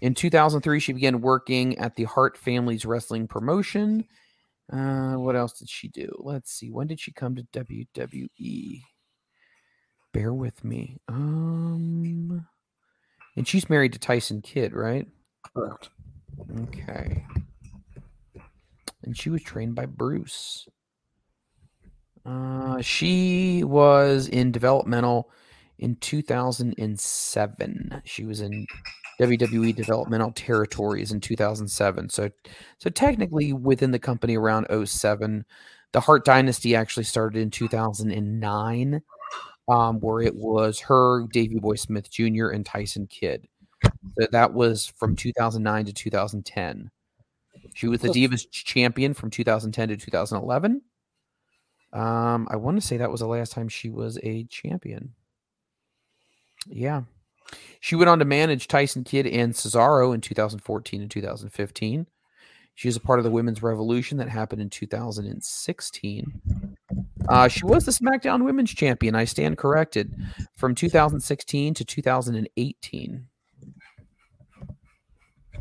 [0.00, 4.04] In 2003, she began working at the Hart family's Wrestling promotion.
[4.72, 6.10] Uh, what else did she do?
[6.18, 6.70] Let's see.
[6.70, 8.82] When did she come to WWE?
[10.12, 10.98] Bear with me.
[11.08, 12.46] Um,
[13.36, 15.06] and she's married to Tyson Kidd, right?
[15.54, 15.90] Correct.
[16.60, 17.24] Okay.
[19.02, 20.68] And she was trained by Bruce.
[22.26, 25.30] Uh, she was in developmental
[25.78, 28.02] in 2007.
[28.04, 28.66] She was in
[29.20, 32.08] WWE developmental territories in 2007.
[32.08, 32.30] So,
[32.78, 35.44] so technically within the company around 07.
[35.92, 39.02] The Hart Dynasty actually started in 2009,
[39.68, 43.46] um, where it was her, Davey Boy Smith Jr., and Tyson Kidd.
[44.18, 46.90] So that was from 2009 to 2010.
[47.74, 50.82] She was the Divas champion from 2010 to 2011.
[51.92, 55.14] Um, I want to say that was the last time she was a champion.
[56.66, 57.02] Yeah.
[57.80, 62.06] She went on to manage Tyson Kidd and Cesaro in 2014 and 2015.
[62.78, 66.40] She was a part of the Women's Revolution that happened in 2016.
[67.28, 69.16] Uh, she was the SmackDown Women's Champion.
[69.16, 70.14] I stand corrected
[70.54, 73.26] from 2016 to 2018.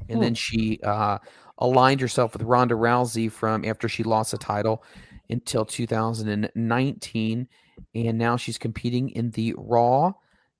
[0.09, 1.17] And then she uh,
[1.57, 4.83] aligned herself with Ronda Rousey from after she lost the title
[5.27, 7.47] until 2019.
[7.95, 10.13] And now she's competing in the Raw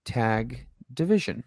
[0.05, 1.43] Tag Division.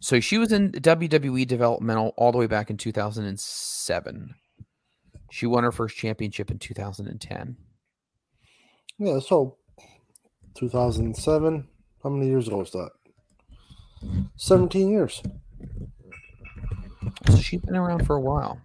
[0.00, 4.34] So she was in WWE developmental all the way back in 2007.
[5.30, 7.56] She won her first championship in 2010.
[8.98, 9.56] Yeah, so
[10.54, 11.68] 2007.
[12.02, 12.90] How many years ago was that?
[14.36, 15.22] 17 years.
[17.28, 18.60] So she's been around for a while.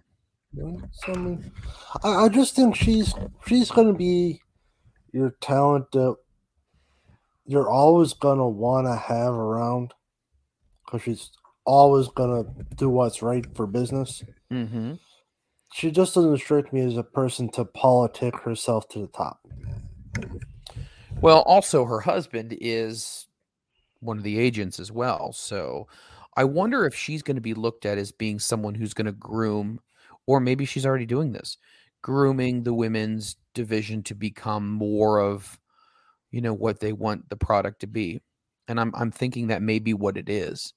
[0.52, 1.52] Yeah, so, I, mean,
[2.02, 3.14] I, I just think she's
[3.46, 4.40] she's going to be
[5.12, 6.16] your talent that
[7.44, 9.92] you're always going to want to have around
[10.86, 11.30] because she's
[11.64, 14.22] always going to do what's right for business.
[14.52, 14.94] Mm-hmm.
[15.74, 19.40] She just doesn't strike me as a person to politic herself to the top.
[21.20, 23.26] Well, also her husband is
[24.00, 25.32] one of the agents as well.
[25.32, 25.88] So
[26.36, 29.12] I wonder if she's going to be looked at as being someone who's going to
[29.12, 29.80] groom,
[30.26, 31.56] or maybe she's already doing this,
[32.02, 35.58] grooming the women's division to become more of,
[36.30, 38.20] you know, what they want the product to be.
[38.68, 40.72] And I'm I'm thinking that may be what it is.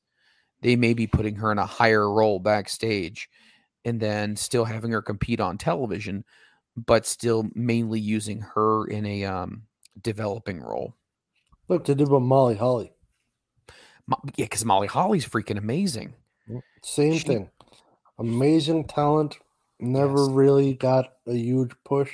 [0.62, 3.30] They may be putting her in a higher role backstage
[3.86, 6.26] and then still having her compete on television,
[6.76, 9.64] but still mainly using her in a um,
[10.02, 10.94] developing role.
[11.70, 12.92] Look, they did with Molly Holly.
[14.08, 16.14] Mo- Yeah, because Molly Holly's freaking amazing.
[16.84, 17.50] Same She- thing.
[18.18, 19.38] Amazing talent.
[19.80, 20.30] Never Yes.
[20.32, 22.12] really got a huge push.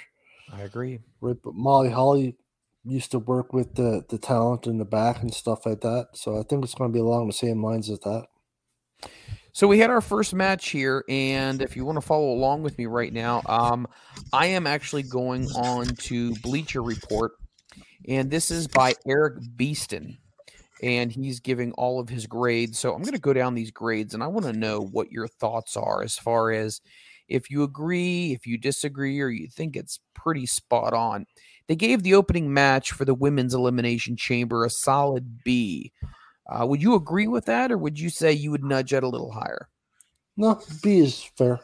[0.53, 0.99] I agree.
[1.19, 2.37] Right, but Molly Holly
[2.85, 6.09] used to work with the the talent in the back and stuff like that.
[6.13, 8.27] So I think it's going to be along the same lines as that.
[9.51, 12.77] So we had our first match here, and if you want to follow along with
[12.77, 13.87] me right now, um,
[14.33, 17.31] I am actually going on to Bleacher Report,
[18.05, 20.17] and this is by Erik Beaston,
[20.83, 22.77] and he's giving all of his grades.
[22.77, 25.29] So I'm going to go down these grades, and I want to know what your
[25.29, 26.81] thoughts are as far as
[27.29, 31.25] if you agree, if you disagree, or you think it's pretty spot on.
[31.67, 35.91] They gave the opening match for the women's elimination chamber a solid B.
[36.47, 39.07] Uh, would you agree with that, or would you say you would nudge it a
[39.07, 39.67] little higher?
[40.37, 41.59] No, B is fair.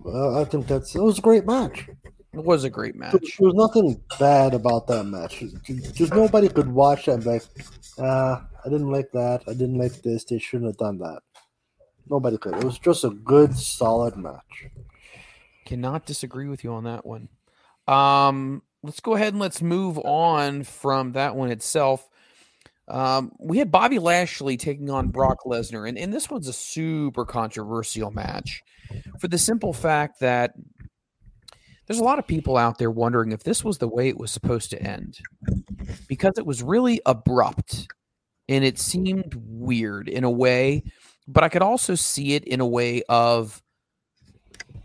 [0.00, 1.88] Well, I think that's it was a great match.
[2.32, 3.12] It was a great match.
[3.12, 5.44] there was nothing bad about that match.
[5.92, 7.44] Just nobody could watch that and be like,
[7.98, 9.42] uh, I didn't like that.
[9.46, 10.24] I didn't like this.
[10.24, 11.20] They shouldn't have done that.
[12.10, 12.56] Nobody could.
[12.56, 14.66] It was just a good, solid match.
[15.64, 17.28] Cannot disagree with you on that one.
[17.86, 22.06] Um, let's go ahead and let's move on from that one itself.
[22.86, 27.24] Um, we had Bobby Lashley taking on Brock Lesnar, and, and this one's a super
[27.24, 28.62] controversial match
[29.18, 30.52] for the simple fact that
[31.86, 34.30] there's a lot of people out there wondering if this was the way it was
[34.30, 35.18] supposed to end
[36.06, 37.88] because it was really abrupt
[38.50, 40.82] and it seemed weird in a way,
[41.26, 43.62] but I could also see it in a way of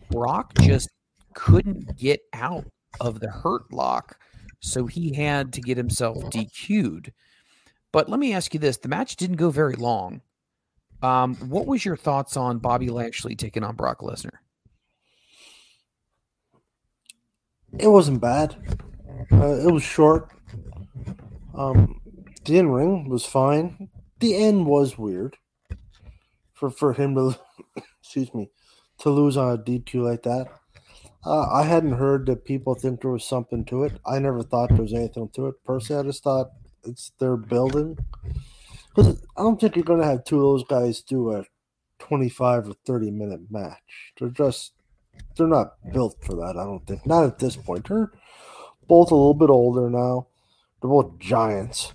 [0.09, 0.89] Brock just
[1.33, 2.65] couldn't get out
[2.99, 4.19] of the hurt lock,
[4.59, 7.11] so he had to get himself DQ'd.
[7.91, 10.21] But let me ask you this: the match didn't go very long.
[11.01, 14.39] Um, what was your thoughts on Bobby Lashley taking on Brock Lesnar?
[17.77, 18.55] It wasn't bad.
[19.31, 20.29] Uh, it was short.
[21.55, 22.01] Um,
[22.45, 23.89] the in ring was fine.
[24.19, 25.37] The end was weird.
[26.53, 27.39] For for him to,
[28.01, 28.49] excuse me,
[28.99, 30.47] to lose on a DQ like that.
[31.25, 33.93] Uh, I hadn't heard that people think there was something to it.
[34.05, 35.63] I never thought there was anything to it.
[35.65, 36.51] Personally, I just thought
[36.85, 37.97] it's their building.
[38.87, 41.45] Because I don't think you're going to have two of those guys do a
[41.99, 44.13] 25 or 30 minute match.
[44.17, 44.73] They're just
[45.35, 46.55] they're not built for that.
[46.57, 47.05] I don't think.
[47.05, 47.87] Not at this point.
[47.87, 48.11] They're
[48.87, 50.27] both a little bit older now.
[50.81, 51.93] They're both giants,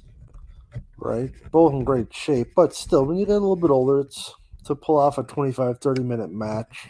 [0.99, 1.31] right?
[1.51, 4.35] Both in great shape, but still, when you get a little bit older, it's
[4.67, 6.89] to pull off a 25, 30 minute match.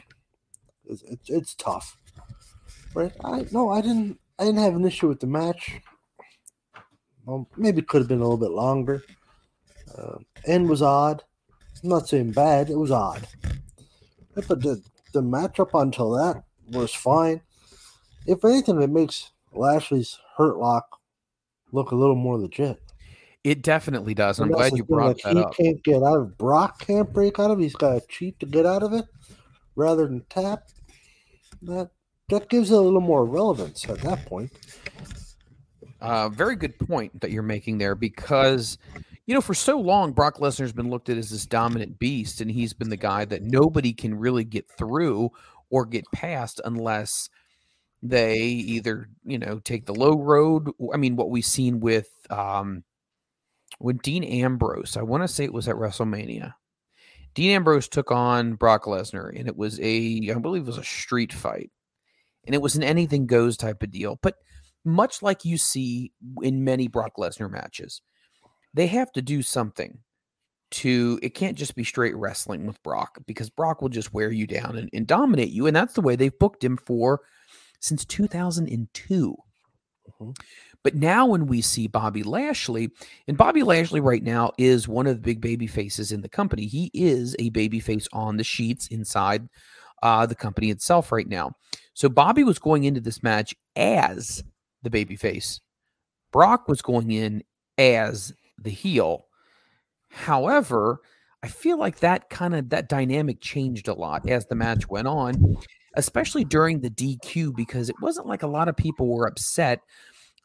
[0.87, 1.97] It's, it's, it's tough,
[2.95, 3.13] right?
[3.25, 4.19] I no, I didn't.
[4.39, 5.81] I didn't have an issue with the match.
[7.25, 9.03] Well, maybe it could have been a little bit longer.
[9.97, 11.23] Uh, end was odd.
[11.83, 12.71] I'm not saying bad.
[12.71, 13.27] It was odd.
[14.35, 17.41] But the the matchup until that was fine.
[18.27, 20.99] If anything, it makes Lashley's hurt lock
[21.73, 22.81] look a little more legit.
[23.45, 24.41] It definitely does.
[24.41, 25.55] I'm glad you brought like, that he up.
[25.55, 27.65] can't get out of Brock can't break out of it.
[27.65, 29.05] He's got to cheat to get out of it
[29.77, 30.63] rather than tap.
[31.63, 31.91] That
[32.29, 34.53] that gives it a little more relevance at that point.
[36.01, 38.79] Uh, very good point that you're making there because,
[39.27, 42.51] you know, for so long, Brock Lesnar's been looked at as this dominant beast, and
[42.51, 45.31] he's been the guy that nobody can really get through
[45.71, 47.31] or get past unless
[48.03, 50.71] they either, you know, take the low road.
[50.93, 52.85] I mean, what we've seen with um,
[53.81, 56.55] with Dean Ambrose, I want to say it was at WrestleMania.
[57.35, 60.85] Dean Ambrose took on Brock Lesnar, and it was a, I believe it was a
[60.85, 61.71] street fight.
[62.47, 64.19] And it was an anything goes type of deal.
[64.23, 64.37] But
[64.85, 68.03] much like you see in many Brock Lesnar matches,
[68.75, 69.99] they have to do something
[70.73, 74.47] to it can't just be straight wrestling with Brock because Brock will just wear you
[74.47, 75.67] down and, and dominate you.
[75.67, 77.21] And that's the way they've booked him for
[77.81, 79.37] since 2002.
[80.21, 80.37] Mhm.
[80.83, 82.91] But now, when we see Bobby Lashley,
[83.27, 86.67] and Bobby Lashley right now is one of the big baby faces in the company.
[86.67, 89.49] He is a baby face on the sheets inside
[90.05, 91.57] uh, the company itself right now.
[91.95, 94.45] So Bobby was going into this match as
[94.83, 95.61] the baby face.
[96.31, 97.43] Brock was going in
[97.79, 99.27] as the heel.
[100.11, 101.01] However,
[101.43, 105.09] I feel like that kind of that dynamic changed a lot as the match went
[105.09, 105.57] on,
[105.95, 109.81] especially during the DQ because it wasn't like a lot of people were upset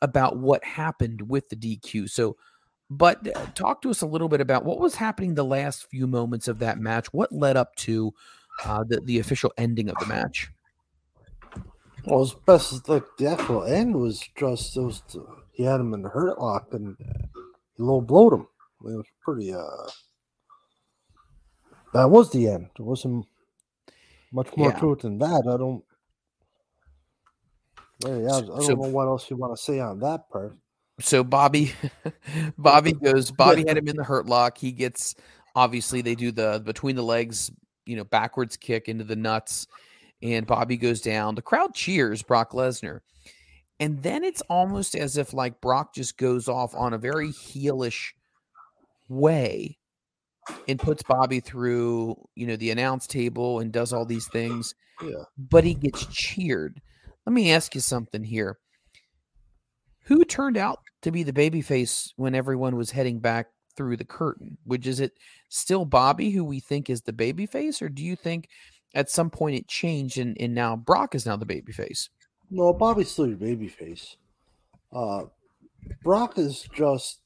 [0.01, 2.09] about what happened with the DQ.
[2.09, 2.37] So,
[2.89, 6.07] but uh, talk to us a little bit about what was happening the last few
[6.07, 7.11] moments of that match.
[7.11, 8.13] What led up to
[8.65, 10.49] uh, the the official ending of the match?
[12.05, 15.03] Well, as best as like the actual end was just it was
[15.53, 16.95] he had him in the hurt lock and
[17.75, 18.47] he low blowed him.
[18.85, 19.53] It was pretty.
[19.53, 19.89] uh
[21.93, 22.69] That was the end.
[22.77, 23.25] There wasn't
[24.31, 24.79] much more Yeah.
[24.79, 25.43] to it than that.
[25.47, 25.83] I don't.
[28.05, 30.57] Yeah, I don't So- know what else you want to say on that part.
[31.01, 31.73] so Bobby
[32.57, 34.57] Bobby goes Bobby had him in the hurt lock.
[34.57, 35.15] He gets
[35.55, 37.51] obviously they do the between the legs,
[37.89, 39.65] you know, backwards kick into the nuts
[40.21, 41.33] and Bobby goes down.
[41.33, 42.99] The crowd cheers Brock Lesnar.
[43.79, 48.11] And then it's almost as if like Brock just goes off on a very heelish
[49.07, 49.79] way
[50.67, 54.75] and puts Bobby through, you know, the announce table and does all these things.
[55.01, 55.23] Yeah.
[55.37, 56.81] But he gets cheered.
[57.25, 58.59] Let me ask you something here.
[60.03, 63.47] Who turned out to be the babyface when everyone was heading back
[63.79, 64.57] through the curtain?
[64.65, 65.13] Which is it
[65.47, 68.49] still Bobby who we think is the babyface, or do you think
[68.93, 72.09] at some point it changed and, and now Brock is now the babyface?
[72.51, 74.17] No, Bobby's still your baby face.
[74.91, 75.23] Uh,
[76.03, 77.21] Brock is just.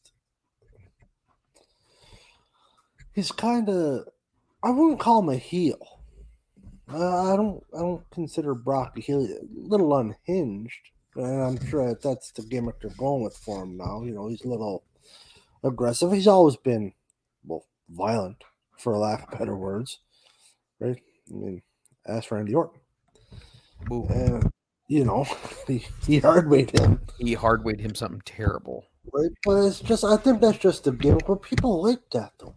[3.14, 4.04] He's kind of.
[4.62, 5.80] I wouldn't call him a heel.
[6.88, 7.64] Uh, I don't.
[7.76, 9.24] I don't consider Brock a heel.
[9.24, 13.76] A little unhinged, and I'm sure that that's the gimmick they're going with for him
[13.76, 14.04] now.
[14.04, 14.84] You know, he's a little
[15.64, 16.12] aggressive.
[16.12, 16.94] He's always been,
[17.46, 18.44] well, violent,
[18.78, 20.00] for lack of better words,
[20.80, 21.02] right?
[21.30, 21.62] I mean,
[22.08, 22.80] ask Randy Orton.
[23.90, 24.50] And
[24.88, 25.26] you know,
[25.68, 28.86] he, he hard weighed him, he hard weighed him something terrible.
[29.12, 29.32] right?
[29.46, 31.26] But it's just, I think that's just a gimmick.
[31.28, 32.56] But people like that though.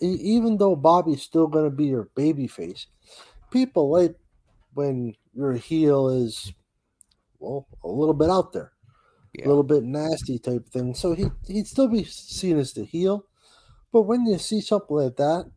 [0.00, 0.06] E-
[0.36, 2.86] even though Bobby's still gonna be your baby face,
[3.50, 4.14] people like
[4.74, 6.52] when your heel is,
[7.38, 8.72] well, a little bit out there,
[9.38, 9.46] Yeah.
[9.46, 10.94] a little bit nasty type thing.
[10.94, 13.24] So he he'd still be seen as the heel.
[13.92, 15.50] But when you see something like that,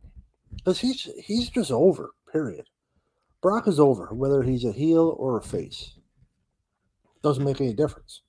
[0.56, 2.10] because he's he's just over.
[2.30, 2.66] Period.
[3.42, 5.98] Brock is over, whether he's a heel or a face.
[7.22, 8.22] Doesn't make any difference.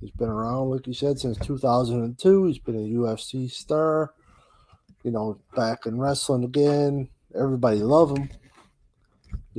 [0.00, 2.46] He's been around, like you said, since 2002.
[2.46, 4.14] He's been a UFC star.
[5.02, 7.08] You know, back in wrestling again.
[7.34, 8.28] Everybody love him.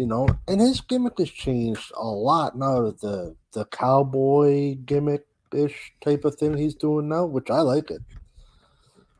[0.01, 2.89] You know, and his gimmick has changed a lot now.
[2.89, 8.01] The the cowboy gimmick ish type of thing he's doing now, which I like it.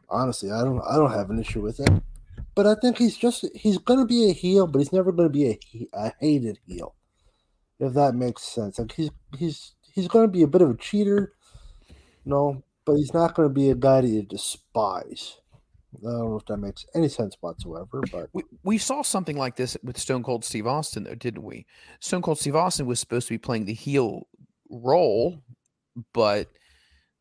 [0.10, 2.02] Honestly, I don't I don't have an issue with it.
[2.56, 5.50] But I think he's just he's gonna be a heel, but he's never gonna be
[5.52, 6.96] a, he- a hated heel.
[7.80, 8.80] If that makes sense.
[8.80, 11.34] Like he's he's he's gonna be a bit of a cheater,
[12.26, 15.41] no, but he's not gonna be a guy that you despise.
[15.94, 19.56] I don't know if that makes any sense whatsoever, but We, we saw something like
[19.56, 21.66] this with Stone Cold Steve Austin, though, didn't we?
[22.00, 24.28] Stone Cold Steve Austin was supposed to be playing the heel
[24.70, 25.42] role,
[26.14, 26.48] but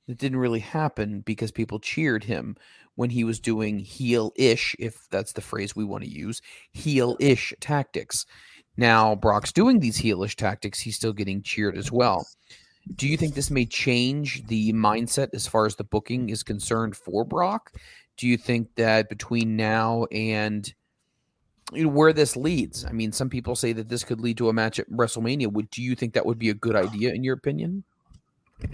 [0.07, 2.57] it didn't really happen because people cheered him
[2.95, 6.41] when he was doing heel ish, if that's the phrase we want to use,
[6.73, 8.27] heel ish tactics.
[8.77, 12.27] Now, Brock's doing these heelish tactics, he's still getting cheered as well.
[12.97, 16.97] Do you think this may change the mindset as far as the booking is concerned
[16.97, 17.73] for Brock?
[18.21, 20.71] Do you think that between now and
[21.73, 22.85] you know, where this leads?
[22.85, 25.51] I mean, some people say that this could lead to a match at WrestleMania.
[25.51, 27.83] Would do you think that would be a good idea in your opinion?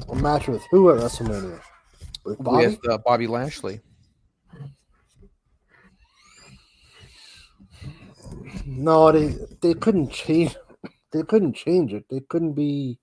[0.09, 1.61] a match with who at WrestleMania?
[2.24, 2.66] With Bobby?
[2.66, 3.80] With uh, Bobby Lashley.
[8.66, 10.57] No, they they couldn't change.
[11.12, 12.05] They couldn't change it.
[12.11, 12.99] They couldn't be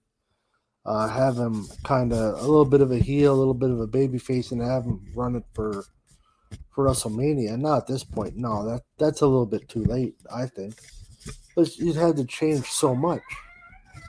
[0.85, 3.79] uh, have him kind of a little bit of a heel, a little bit of
[3.79, 5.85] a baby face, and have him run it for
[6.73, 7.59] for WrestleMania.
[7.59, 8.35] Not at this point.
[8.35, 10.15] No, that that's a little bit too late.
[10.33, 10.75] I think.
[11.55, 13.21] But you'd had to change so much.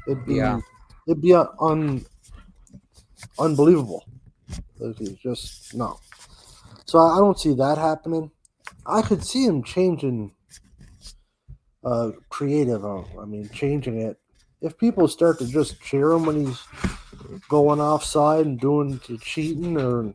[0.07, 0.61] It'd be Yeah.
[1.07, 2.05] it'd be un, un
[3.39, 4.05] unbelievable.
[4.81, 5.99] It's just no.
[6.87, 8.31] So I don't see that happening.
[8.87, 10.33] I could see him changing
[11.85, 14.19] uh creative uh, I mean changing it.
[14.63, 16.61] If people start to just cheer him when he's
[17.49, 20.15] going offside and doing the cheating or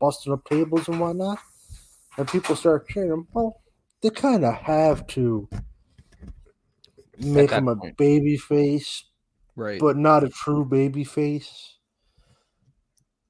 [0.00, 1.38] busting up tables and whatnot,
[2.18, 3.62] and people start cheering him, well,
[4.02, 5.48] they kind of have to
[7.18, 7.96] make him a point.
[7.96, 9.04] baby face
[9.56, 9.80] Right.
[9.80, 11.78] but not a true baby face.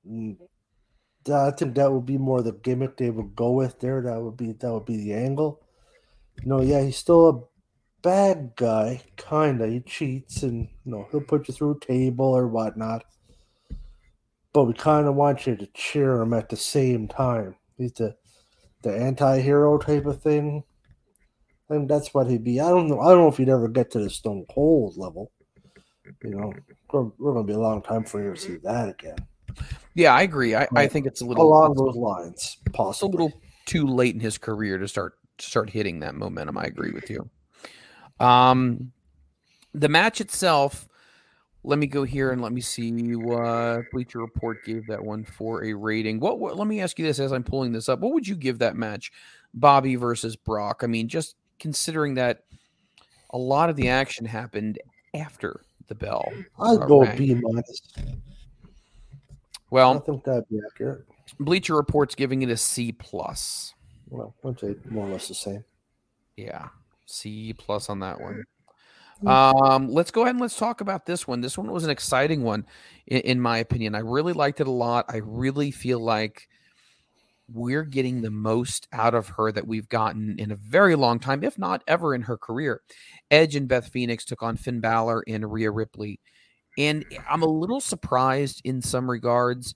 [0.06, 0.38] Mm,
[1.32, 4.02] I think that would be more the gimmick they would go with there.
[4.02, 5.62] That would be that would be the angle.
[6.44, 7.42] No, yeah, he's still a
[8.02, 9.68] bad guy, kinda.
[9.68, 13.04] He cheats and you know he'll put you through a table or whatnot.
[14.52, 17.56] But we kind of want you to cheer him at the same time.
[17.78, 18.16] He's the
[18.82, 20.62] the anti-hero type of thing.
[21.70, 22.60] I think that's what he'd be.
[22.60, 23.00] I don't know.
[23.00, 25.30] I don't know if he'd ever get to the Stone Cold level.
[26.24, 26.52] You know,
[26.92, 29.18] we're, we're going to be a long time for you to see that again.
[29.94, 30.54] Yeah, I agree.
[30.54, 33.10] I, I think it's a little along those lines, Possible.
[33.10, 36.56] a little too late in his career to start start hitting that momentum.
[36.56, 37.28] I agree with you.
[38.20, 38.92] Um,
[39.74, 40.88] the match itself.
[41.68, 45.64] Let me go here and let me see what Bleacher Report gave that one for
[45.64, 46.18] a rating.
[46.18, 46.56] What, what?
[46.56, 48.00] Let me ask you this as I'm pulling this up.
[48.00, 49.12] What would you give that match,
[49.52, 50.80] Bobby versus Brock?
[50.82, 52.44] I mean, just considering that
[53.34, 54.78] a lot of the action happened
[55.12, 56.26] after the bell.
[56.58, 57.18] I'd uh, go rang.
[57.18, 57.82] B minus.
[59.68, 61.04] Well, I think that'd be accurate.
[61.38, 63.74] Bleacher Report's giving it a C plus.
[64.08, 65.62] Well, I'd say more or less the same.
[66.34, 66.68] Yeah,
[67.04, 68.44] C plus on that one.
[69.26, 71.40] Um, let's go ahead and let's talk about this one.
[71.40, 72.66] This one was an exciting one,
[73.06, 73.94] in, in my opinion.
[73.94, 75.06] I really liked it a lot.
[75.08, 76.48] I really feel like
[77.52, 81.42] we're getting the most out of her that we've gotten in a very long time,
[81.42, 82.82] if not ever in her career.
[83.30, 86.20] Edge and Beth Phoenix took on Finn Balor and Rhea Ripley,
[86.76, 89.74] and I'm a little surprised in some regards.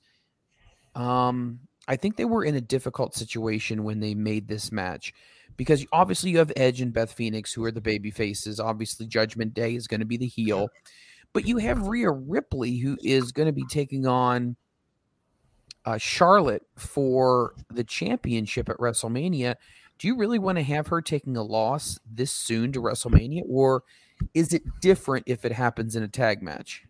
[0.94, 5.12] Um, I think they were in a difficult situation when they made this match
[5.62, 8.58] because obviously you have Edge and Beth Phoenix who are the baby faces.
[8.58, 10.68] Obviously, Judgment Day is going to be the heel,
[11.32, 14.56] but you have Rhea Ripley who is going to be taking on
[15.84, 19.56] uh, Charlotte for the championship at WrestleMania.
[19.98, 23.84] Do you really want to have her taking a loss this soon to WrestleMania, or
[24.34, 26.84] is it different if it happens in a tag match?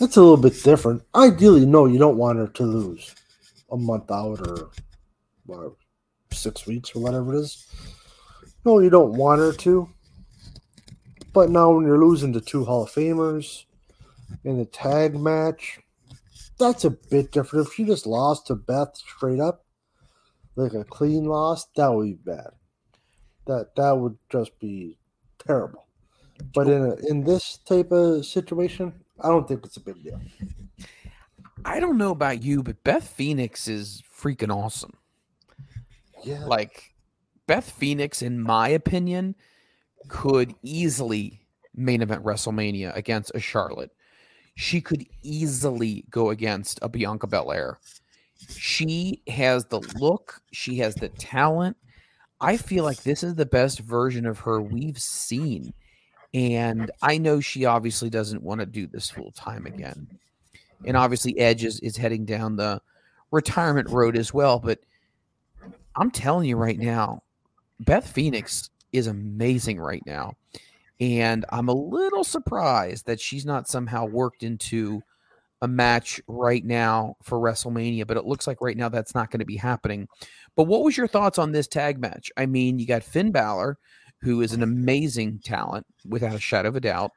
[0.00, 1.02] That's a little bit different.
[1.14, 3.14] Ideally, no, you don't want her to lose
[3.70, 4.70] a month out or
[5.44, 5.74] what,
[6.32, 7.66] six weeks or whatever it is.
[8.64, 9.88] No, you don't want her to.
[11.32, 13.64] But now, when you're losing to two Hall of Famers
[14.44, 15.80] in a tag match,
[16.58, 17.66] that's a bit different.
[17.66, 19.64] If she just lost to Beth straight up,
[20.56, 22.50] like a clean loss, that would be bad.
[23.46, 24.98] That that would just be
[25.38, 25.86] terrible.
[26.54, 30.20] But in a, in this type of situation, I don't think it's a big deal.
[31.64, 34.94] I don't know about you, but Beth Phoenix is freaking awesome.
[36.24, 36.44] Yeah.
[36.44, 36.94] Like
[37.46, 39.34] Beth Phoenix, in my opinion,
[40.08, 41.40] could easily
[41.74, 43.90] main event WrestleMania against a Charlotte.
[44.54, 47.78] She could easily go against a Bianca Belair.
[48.48, 51.76] She has the look, she has the talent.
[52.40, 55.72] I feel like this is the best version of her we've seen.
[56.34, 60.08] And I know she obviously doesn't want to do this full time again.
[60.84, 62.80] And obviously, Edge is, is heading down the
[63.30, 64.58] retirement road as well.
[64.58, 64.80] But
[65.96, 67.22] I'm telling you right now,
[67.80, 70.34] Beth Phoenix is amazing right now.
[71.00, 75.02] And I'm a little surprised that she's not somehow worked into
[75.62, 79.40] a match right now for WrestleMania, but it looks like right now that's not going
[79.40, 80.08] to be happening.
[80.56, 82.30] But what was your thoughts on this tag match?
[82.36, 83.78] I mean, you got Finn Balor,
[84.20, 87.12] who is an amazing talent without a shadow of a doubt.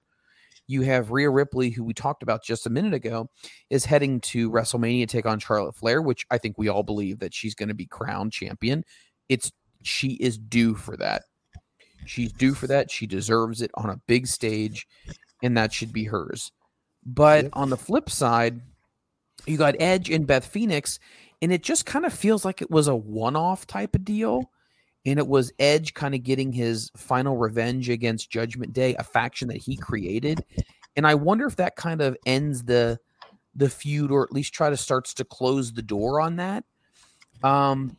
[0.68, 3.30] You have Rhea Ripley, who we talked about just a minute ago,
[3.70, 7.20] is heading to WrestleMania to take on Charlotte Flair, which I think we all believe
[7.20, 8.84] that she's going to be crowned champion.
[9.30, 9.52] It's
[9.84, 11.24] she is due for that.
[12.06, 12.92] She's due for that.
[12.92, 14.88] She deserves it on a big stage,
[15.44, 16.52] and that should be hers.
[17.06, 18.62] But on the flip side,
[19.46, 21.00] you got Edge and Beth Phoenix,
[21.42, 24.50] and it just kind of feels like it was a one-off type of deal.
[25.06, 29.48] And it was Edge kind of getting his final revenge against Judgment Day, a faction
[29.50, 30.44] that he created.
[30.96, 33.00] And I wonder if that kind of ends the
[33.56, 36.64] the feud, or at least try to starts to close the door on that.
[37.44, 37.96] Um,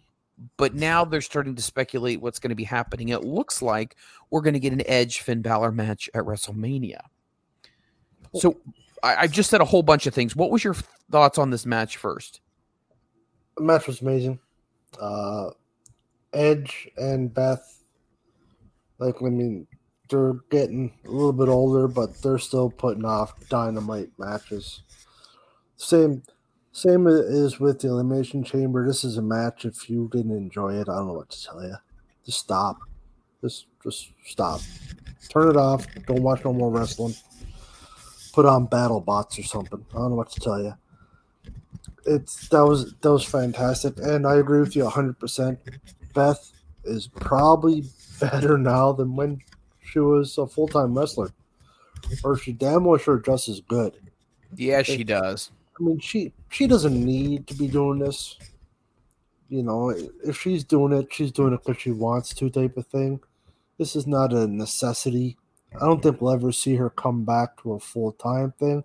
[0.57, 3.09] but now they're starting to speculate what's going to be happening.
[3.09, 3.97] It looks like
[4.31, 7.01] we're going to get an Edge Finn Balor match at WrestleMania.
[8.35, 8.59] So
[9.03, 10.37] I, I've just said a whole bunch of things.
[10.37, 10.75] What was your
[11.11, 12.41] thoughts on this match first?
[13.57, 14.39] The match was amazing.
[15.01, 15.51] Uh,
[16.37, 17.83] Edge and Beth,
[18.99, 19.67] like I mean,
[20.11, 24.83] they're getting a little bit older, but they're still putting off dynamite matches.
[25.77, 26.23] Same,
[26.73, 28.87] same is with the Elimination Chamber.
[28.87, 29.65] This is a match.
[29.65, 31.75] If you didn't enjoy it, I don't know what to tell you.
[32.25, 32.77] Just stop.
[33.43, 34.61] Just, just stop.
[35.31, 35.87] Turn it off.
[36.07, 37.15] Don't watch no more wrestling.
[38.33, 39.85] Put on Battle Bots or something.
[39.91, 40.75] I don't know what to tell you
[42.07, 45.59] it's that was that was fantastic, and I agree with you hundred percent.
[46.17, 46.51] Beth
[46.85, 47.85] is probably
[48.21, 49.39] better now than when
[49.85, 51.31] she was a full time wrestler.
[52.25, 53.97] or she damn well sure just as good.
[54.57, 55.51] Yeah, she does.
[55.79, 58.39] I mean, she she doesn't need to be doing this.
[59.49, 62.87] You know, if she's doing it, she's doing it because she wants to, type of
[62.87, 63.21] thing.
[63.79, 65.37] This is not a necessity.
[65.81, 68.85] I don't think we'll ever see her come back to a full time thing.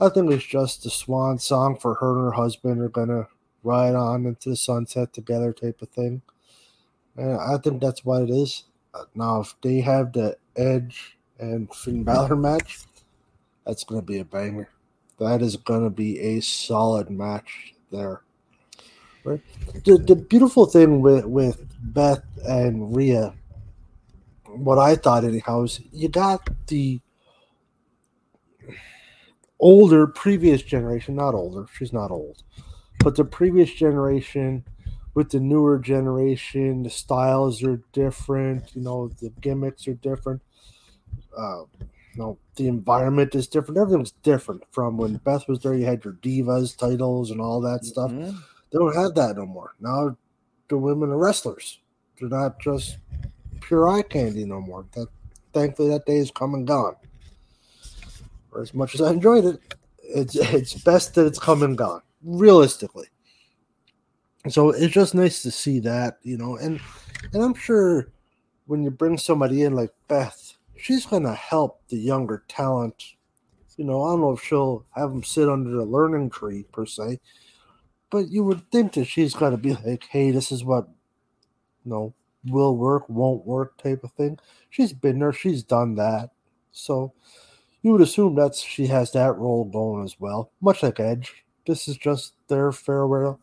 [0.00, 3.28] I think it's just a swan song for her and her husband are gonna
[3.62, 6.22] ride on into the sunset together, type of thing.
[7.18, 8.64] I think that's what it is.
[9.14, 12.80] Now, if they have the Edge and Finn Balor match,
[13.66, 14.68] that's gonna be a banger.
[15.18, 18.22] That is gonna be a solid match there.
[19.24, 19.40] Right?
[19.84, 23.34] The, the beautiful thing with with Beth and Rhea,
[24.46, 27.00] what I thought anyhow is you got the
[29.58, 32.42] older previous generation, not older, she's not old,
[32.98, 34.64] but the previous generation
[35.14, 40.42] with the newer generation, the styles are different, you know, the gimmicks are different.
[41.36, 43.78] Uh, you know, the environment is different.
[43.78, 45.74] Everything's different from when Beth was there.
[45.74, 48.10] You had your divas titles and all that stuff.
[48.10, 48.36] Mhm.
[48.70, 49.74] They don't have that no more.
[49.80, 50.16] Now
[50.68, 51.80] the women are wrestlers.
[52.18, 52.98] They're not just
[53.60, 54.84] pure eye candy no more.
[54.92, 55.08] That
[55.52, 56.96] thankfully that day is come and gone.
[58.50, 59.60] For as much as I enjoyed it,
[59.98, 62.02] it's it's best that it's come and gone.
[62.22, 63.06] Realistically.
[64.48, 66.78] So it's just nice to see that, you know, and
[67.32, 68.08] and I'm sure
[68.66, 73.14] when you bring somebody in like Beth, she's gonna help the younger talent.
[73.76, 76.84] You know, I don't know if she'll have them sit under the learning tree per
[76.84, 77.20] se,
[78.10, 80.88] but you would think that she's to be like, hey, this is what
[81.84, 82.14] you know
[82.46, 84.38] will work, won't work type of thing.
[84.68, 86.30] She's been there, she's done that.
[86.70, 87.14] So
[87.80, 91.44] you would assume that she has that role going as well, much like Edge.
[91.66, 93.40] This is just their farewell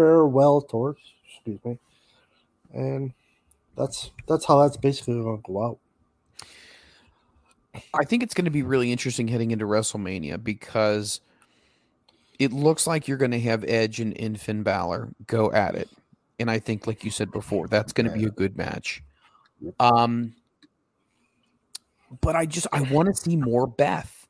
[0.00, 0.96] farewell tour,
[1.28, 1.78] excuse me.
[2.72, 3.12] And
[3.76, 5.78] that's that's how that's basically gonna go out.
[7.92, 11.20] I think it's going to be really interesting heading into WrestleMania because
[12.40, 15.88] it looks like you're going to have Edge and, and Finn Balor go at it.
[16.40, 19.04] And I think, like you said before, that's going to be a good match.
[19.78, 20.34] Um,
[22.20, 24.26] but I just I want to see more Beth.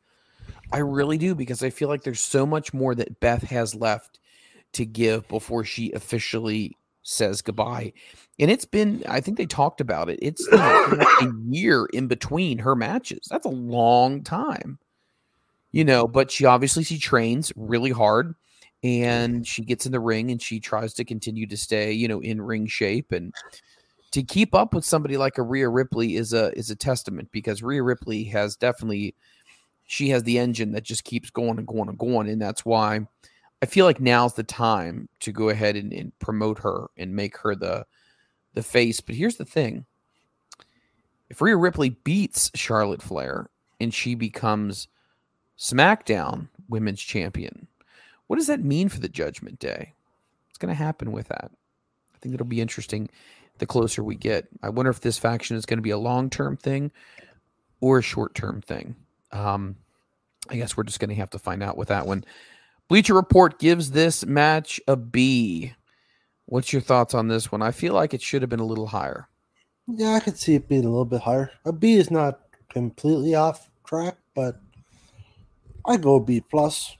[0.71, 4.20] I really do because I feel like there's so much more that Beth has left
[4.73, 7.93] to give before she officially says goodbye.
[8.39, 10.19] And it's been, I think they talked about it.
[10.23, 10.93] It's like
[11.23, 13.27] a year in between her matches.
[13.31, 14.79] That's a long time,
[15.73, 16.07] you know.
[16.07, 18.35] But she obviously she trains really hard,
[18.83, 22.21] and she gets in the ring and she tries to continue to stay, you know,
[22.21, 23.35] in ring shape and
[24.13, 27.63] to keep up with somebody like a Rhea Ripley is a is a testament because
[27.63, 29.15] Rhea Ripley has definitely
[29.87, 33.01] she has the engine that just keeps going and going and going, and that's why
[33.63, 37.37] I feel like now's the time to go ahead and, and promote her and make
[37.39, 37.87] her the
[38.55, 39.01] the face.
[39.01, 39.85] But here's the thing:
[41.29, 43.51] if Rhea Ripley beats Charlotte Flair
[43.81, 44.89] and she becomes
[45.59, 47.69] SmackDown Women's Champion,
[48.27, 49.95] what does that mean for the Judgment Day?
[50.49, 51.51] What's going to happen with that?
[52.15, 53.09] I think it'll be interesting
[53.59, 54.49] the closer we get.
[54.63, 56.91] I wonder if this faction is going to be a long term thing
[57.81, 58.97] or a short term thing.
[59.33, 59.77] Um,
[60.49, 62.25] I guess we're just going to have to find out with that one.
[62.91, 65.75] Bleacher Report gives this match a B.
[66.47, 67.63] What's your thoughts on this one?
[67.63, 69.29] I feel like it should have been a little higher.
[69.87, 71.53] Yeah, I could see it being a little bit higher.
[71.65, 74.61] A B is not completely off track, but
[75.87, 76.97] I go B plus.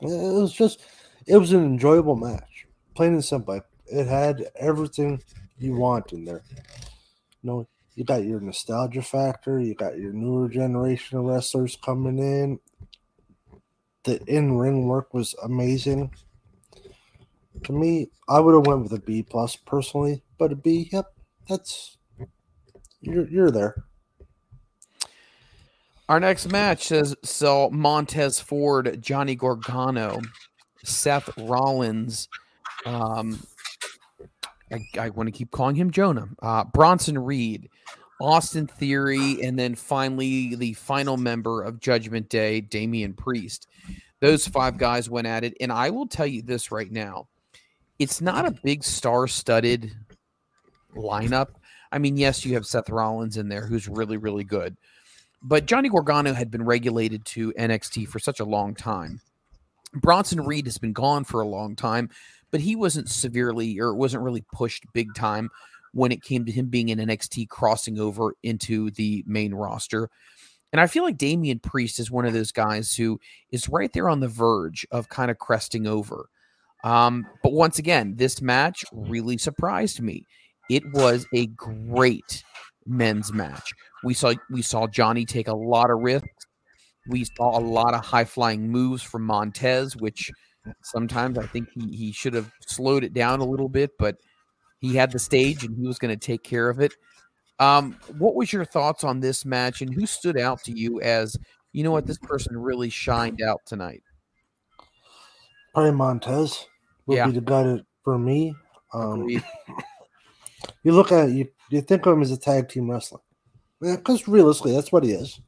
[0.00, 0.82] It was just,
[1.26, 3.60] it was an enjoyable match, plain and simple.
[3.84, 5.22] It had everything
[5.58, 6.40] you want in there.
[7.42, 12.18] You know, you got your nostalgia factor, you got your newer generation of wrestlers coming
[12.18, 12.60] in.
[14.04, 16.10] The in ring work was amazing.
[17.64, 21.12] To me, I would have went with a B plus personally, but a B, yep,
[21.48, 21.98] that's
[23.00, 23.84] you're you're there.
[26.08, 30.20] Our next match says so Montez Ford, Johnny Gargano,
[30.82, 32.28] Seth Rollins.
[32.84, 33.40] Um,
[34.72, 36.28] I, I want to keep calling him Jonah.
[36.42, 37.68] Uh, Bronson Reed,
[38.20, 43.66] Austin Theory, and then finally the final member of Judgment Day, Damian Priest.
[44.20, 47.28] Those five guys went at it, and I will tell you this right now:
[47.98, 49.92] it's not a big star-studded
[50.94, 51.48] lineup.
[51.92, 54.76] I mean, yes, you have Seth Rollins in there, who's really, really good.
[55.42, 59.20] But Johnny Gargano had been regulated to NXT for such a long time.
[59.94, 62.10] Bronson Reed has been gone for a long time,
[62.50, 65.50] but he wasn't severely or wasn't really pushed big time
[65.92, 70.08] when it came to him being in NXT crossing over into the main roster.
[70.72, 73.18] And I feel like Damian Priest is one of those guys who
[73.50, 76.28] is right there on the verge of kind of cresting over.
[76.84, 80.26] Um, but once again, this match really surprised me.
[80.70, 82.44] It was a great
[82.86, 83.72] men's match.
[84.04, 86.46] We saw we saw Johnny take a lot of risks.
[87.08, 90.30] We saw a lot of high flying moves from Montez, which
[90.82, 94.16] sometimes I think he, he should have slowed it down a little bit, but
[94.80, 96.92] he had the stage and he was going to take care of it.
[97.58, 101.36] Um, what was your thoughts on this match and who stood out to you as
[101.72, 104.02] you know what this person really shined out tonight?
[105.74, 106.66] Probably Montez
[107.06, 107.26] would Yeah.
[107.26, 108.54] be the guy that, for me.
[108.92, 109.28] Um,
[110.82, 113.20] you look at it, you you think of him as a tag team wrestler,
[113.80, 115.40] because realistically, that's what he is,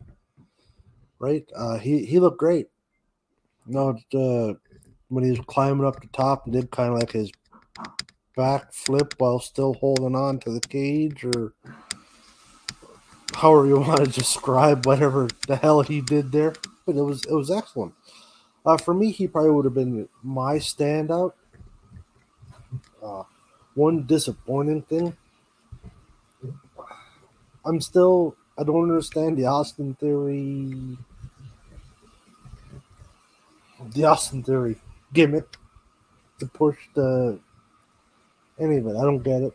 [1.18, 1.44] right?
[1.56, 2.68] Uh, he he looked great.
[3.66, 4.54] You know, uh,
[5.08, 7.32] when he was climbing up the top and did kind of like his
[8.36, 11.52] back flip while still holding on to the cage, or
[13.34, 16.54] however you want to describe whatever the hell he did there.
[16.86, 17.94] But it was it was excellent.
[18.64, 21.32] Uh, for me, he probably would have been my standout.
[23.02, 23.24] Uh,
[23.74, 25.16] one disappointing thing.
[27.64, 28.36] I'm still.
[28.58, 30.98] I don't understand the Austin Theory.
[33.94, 34.76] The Austin Theory
[35.12, 35.56] gimmick
[36.38, 37.38] to push the.
[38.58, 39.54] Any of it, I don't get it.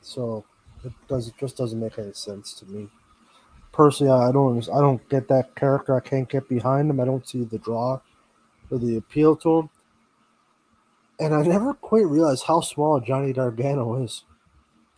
[0.00, 0.44] So
[0.84, 1.28] it does.
[1.28, 2.88] It just doesn't make any sense to me.
[3.72, 4.58] Personally, I don't.
[4.68, 5.94] I don't get that character.
[5.96, 7.00] I can't get behind him.
[7.00, 8.00] I don't see the draw
[8.70, 9.70] or the appeal to him.
[11.20, 14.24] And I never quite realized how small Johnny Gargano is.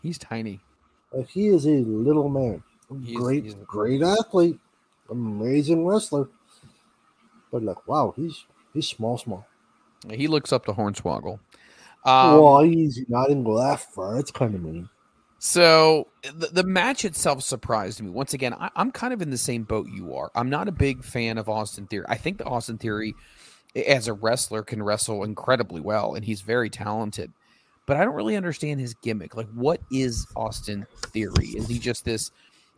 [0.02, 0.60] He's tiny.
[1.12, 2.62] Like he is a little man.
[3.02, 4.58] He's- great, he's- great athlete,
[5.10, 6.28] amazing wrestler.
[7.52, 9.46] But like, wow, he's he's small, small.
[10.10, 11.38] He looks up to Hornswoggle.
[12.04, 14.18] Um, well, easy, not go that far.
[14.18, 14.88] It's kind of mean.
[15.38, 18.10] So the, the match itself surprised me.
[18.10, 20.30] Once again, I, I'm kind of in the same boat you are.
[20.34, 22.06] I'm not a big fan of Austin Theory.
[22.08, 23.14] I think that Austin Theory,
[23.74, 27.30] as a wrestler, can wrestle incredibly well, and he's very talented.
[27.86, 29.36] But I don't really understand his gimmick.
[29.36, 31.48] Like, what is Austin Theory?
[31.48, 32.30] Is he just this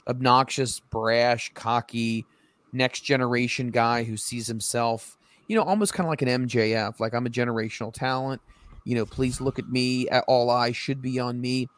[0.08, 2.26] obnoxious, brash, cocky,
[2.72, 5.16] next generation guy who sees himself,
[5.46, 6.98] you know, almost kind of like an MJF?
[6.98, 8.42] Like, I'm a generational talent.
[8.86, 10.08] You know, please look at me.
[10.26, 11.68] All eyes should be on me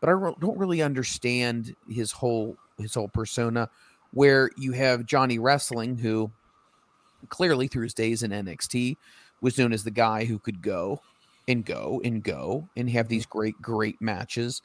[0.00, 3.68] but I don't really understand his whole his whole persona.
[4.12, 6.30] Where you have Johnny Wrestling, who
[7.28, 8.96] clearly through his days in NXT
[9.42, 11.00] was known as the guy who could go
[11.46, 14.62] and go and go and have these great great matches.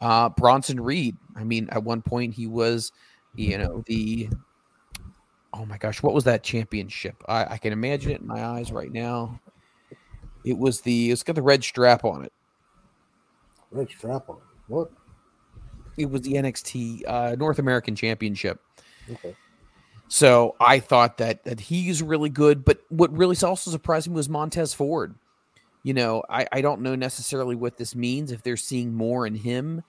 [0.00, 2.92] Uh, Bronson Reed, I mean, at one point he was,
[3.34, 4.30] you know, the
[5.52, 7.16] oh my gosh, what was that championship?
[7.28, 9.40] I, I can imagine it in my eyes right now.
[10.44, 12.32] It was the it's got the red strap on it.
[13.70, 14.38] Red strap on.
[14.68, 14.90] What?
[15.96, 18.60] It was the NXT uh, North American Championship.
[19.10, 19.34] Okay.
[20.08, 24.28] So I thought that that he's really good, but what really also surprised me was
[24.28, 25.14] Montez Ford.
[25.82, 29.34] You know, I, I don't know necessarily what this means if they're seeing more in
[29.34, 29.82] him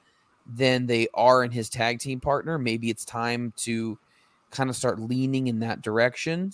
[0.45, 2.58] than they are in his tag team partner.
[2.58, 3.97] Maybe it's time to
[4.52, 6.52] kind of start leaning in that direction.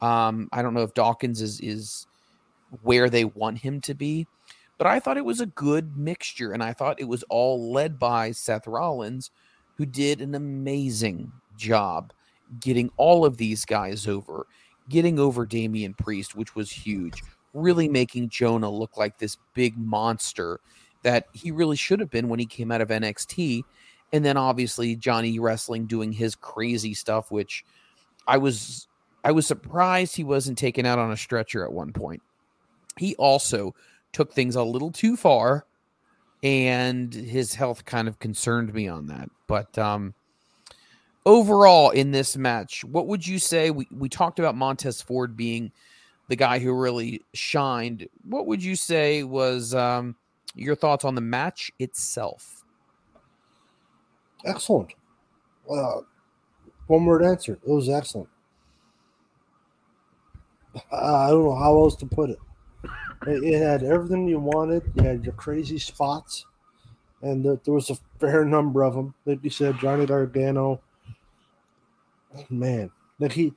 [0.00, 2.06] Um, I don't know if Dawkins is is
[2.82, 4.26] where they want him to be,
[4.78, 7.98] but I thought it was a good mixture, and I thought it was all led
[7.98, 9.30] by Seth Rollins,
[9.76, 12.12] who did an amazing job
[12.60, 14.46] getting all of these guys over,
[14.88, 17.22] getting over Damian Priest, which was huge,
[17.54, 20.60] really making Jonah look like this big monster
[21.02, 23.62] that he really should have been when he came out of NXT.
[24.12, 27.64] And then obviously Johnny Wrestling doing his crazy stuff, which
[28.26, 28.88] I was
[29.24, 32.22] I was surprised he wasn't taken out on a stretcher at one point.
[32.98, 33.74] He also
[34.12, 35.66] took things a little too far
[36.42, 39.30] and his health kind of concerned me on that.
[39.46, 40.14] But um
[41.24, 43.70] overall in this match, what would you say?
[43.70, 45.72] We we talked about Montez Ford being
[46.28, 48.08] the guy who really shined.
[48.24, 50.16] What would you say was um,
[50.54, 52.64] your thoughts on the match itself?
[54.44, 54.94] Excellent.
[55.70, 56.00] Uh,
[56.86, 57.52] one word answer.
[57.52, 58.28] It was excellent.
[60.90, 62.38] I don't know how else to put it.
[63.26, 64.82] It, it had everything you wanted.
[64.94, 66.46] You had your crazy spots,
[67.22, 69.14] and there, there was a fair number of them.
[69.26, 70.80] Like you said, Johnny Gargano.
[72.48, 73.52] Man, like he,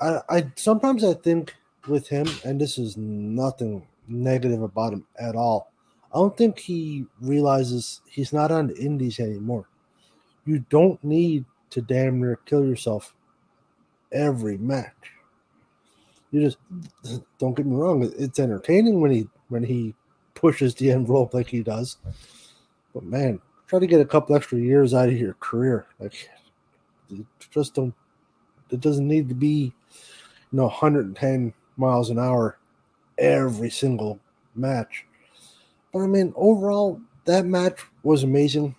[0.00, 1.54] I, I sometimes I think
[1.88, 5.70] with him, and this is nothing negative about him at all.
[6.12, 9.66] I don't think he realizes he's not on the indies anymore.
[10.46, 13.14] You don't need to damn near kill yourself
[14.12, 15.13] every match.
[16.34, 16.58] You just
[17.38, 19.94] don't get me wrong; it's entertaining when he when he
[20.34, 21.98] pushes the envelope like he does.
[22.92, 25.86] But man, try to get a couple extra years out of your career.
[26.00, 26.28] Like,
[27.52, 27.94] just don't.
[28.70, 29.72] It doesn't need to be,
[30.50, 32.58] you know, 110 miles an hour
[33.16, 34.18] every single
[34.56, 35.06] match.
[35.92, 38.74] But I mean, overall, that match was amazing.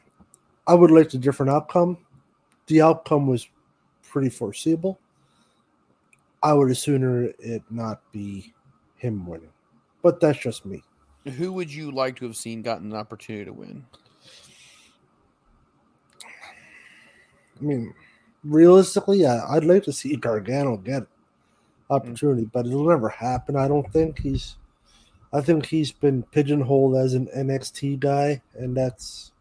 [0.68, 2.00] I would like a different outcome.
[2.68, 3.48] The outcome was
[4.04, 5.00] pretty foreseeable.
[6.46, 8.54] I would sooner it not be
[8.98, 9.52] him winning,
[10.04, 10.84] but that's just me.
[11.26, 13.84] Who would you like to have seen gotten an opportunity to win?
[17.60, 17.96] I mean,
[18.44, 21.08] realistically, yeah, I'd like to see Gargano get mm.
[21.90, 23.56] opportunity, but it'll never happen.
[23.56, 24.58] I don't think he's.
[25.34, 29.32] I think he's been pigeonholed as an NXT guy, and that's.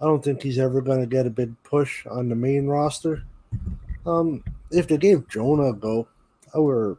[0.00, 3.24] I don't think he's ever going to get a big push on the main roster.
[4.06, 6.08] Um, if they gave Jonah a go,
[6.54, 6.98] or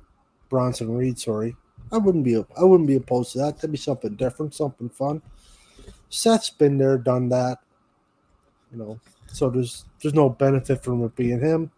[0.49, 1.55] Bronson Reed, sorry,
[1.91, 2.36] I wouldn't be.
[2.36, 3.55] I wouldn't be opposed to that.
[3.55, 5.22] That'd be something different, something fun.
[6.10, 7.60] Seth's been there, done that.
[8.72, 11.72] You know, so there's there's no benefit from it being him.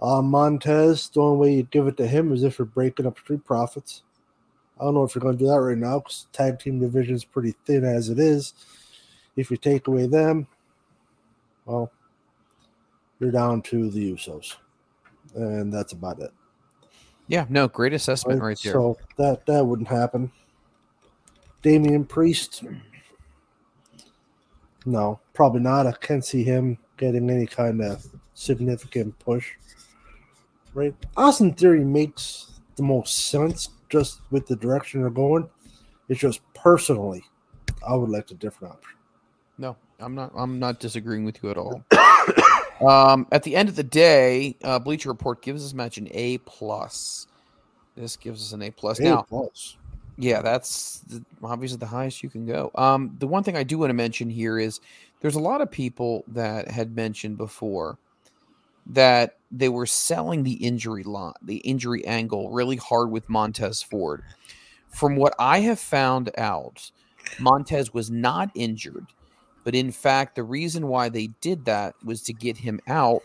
[0.00, 3.18] Uh, Montez, the only way you'd give it to him is if you're breaking up
[3.18, 4.02] Street Profits.
[4.78, 7.14] I don't know if you're going to do that right now because tag team division
[7.14, 8.52] is pretty thin as it is.
[9.34, 10.46] If you take away them,
[11.64, 11.90] well,
[13.20, 14.56] you're down to the Usos,
[15.34, 16.30] and that's about it.
[17.28, 18.72] Yeah, no, great assessment right, right there.
[18.72, 20.30] So that that wouldn't happen.
[21.62, 22.62] Damian Priest,
[24.84, 25.86] no, probably not.
[25.86, 29.52] I can't see him getting any kind of significant push.
[30.74, 30.94] Right?
[31.16, 35.48] Austin Theory makes the most sense just with the direction they're going.
[36.08, 37.24] It's just personally,
[37.86, 38.96] I would like a different option.
[39.58, 40.32] No, I'm not.
[40.36, 41.82] I'm not disagreeing with you at all.
[42.80, 46.38] um, at the end of the day, uh, Bleacher Report gives this match an A
[46.38, 47.26] plus.
[47.96, 49.00] This gives us an A plus.
[49.00, 49.76] Now, plus.
[50.18, 52.70] yeah, that's the, obviously the highest you can go.
[52.74, 54.80] Um, the one thing I do want to mention here is
[55.20, 57.98] there's a lot of people that had mentioned before
[58.88, 64.22] that they were selling the injury lot, the injury angle really hard with Montez Ford.
[64.88, 66.90] From what I have found out,
[67.38, 69.06] Montez was not injured,
[69.66, 73.22] but in fact, the reason why they did that was to get him out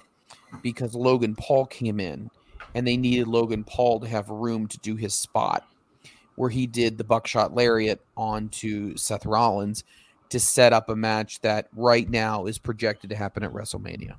[0.64, 2.32] because Logan Paul came in
[2.74, 5.68] and they needed Logan Paul to have room to do his spot
[6.38, 9.84] where he did the buckshot lariat onto Seth Rollins
[10.30, 14.16] to set up a match that right now is projected to happen at WrestleMania.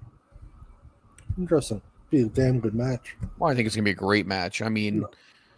[1.37, 1.83] Interesting.
[2.11, 3.17] Be a damn good match.
[3.37, 4.63] Well, I think it's gonna be a great match.
[4.63, 5.05] I mean,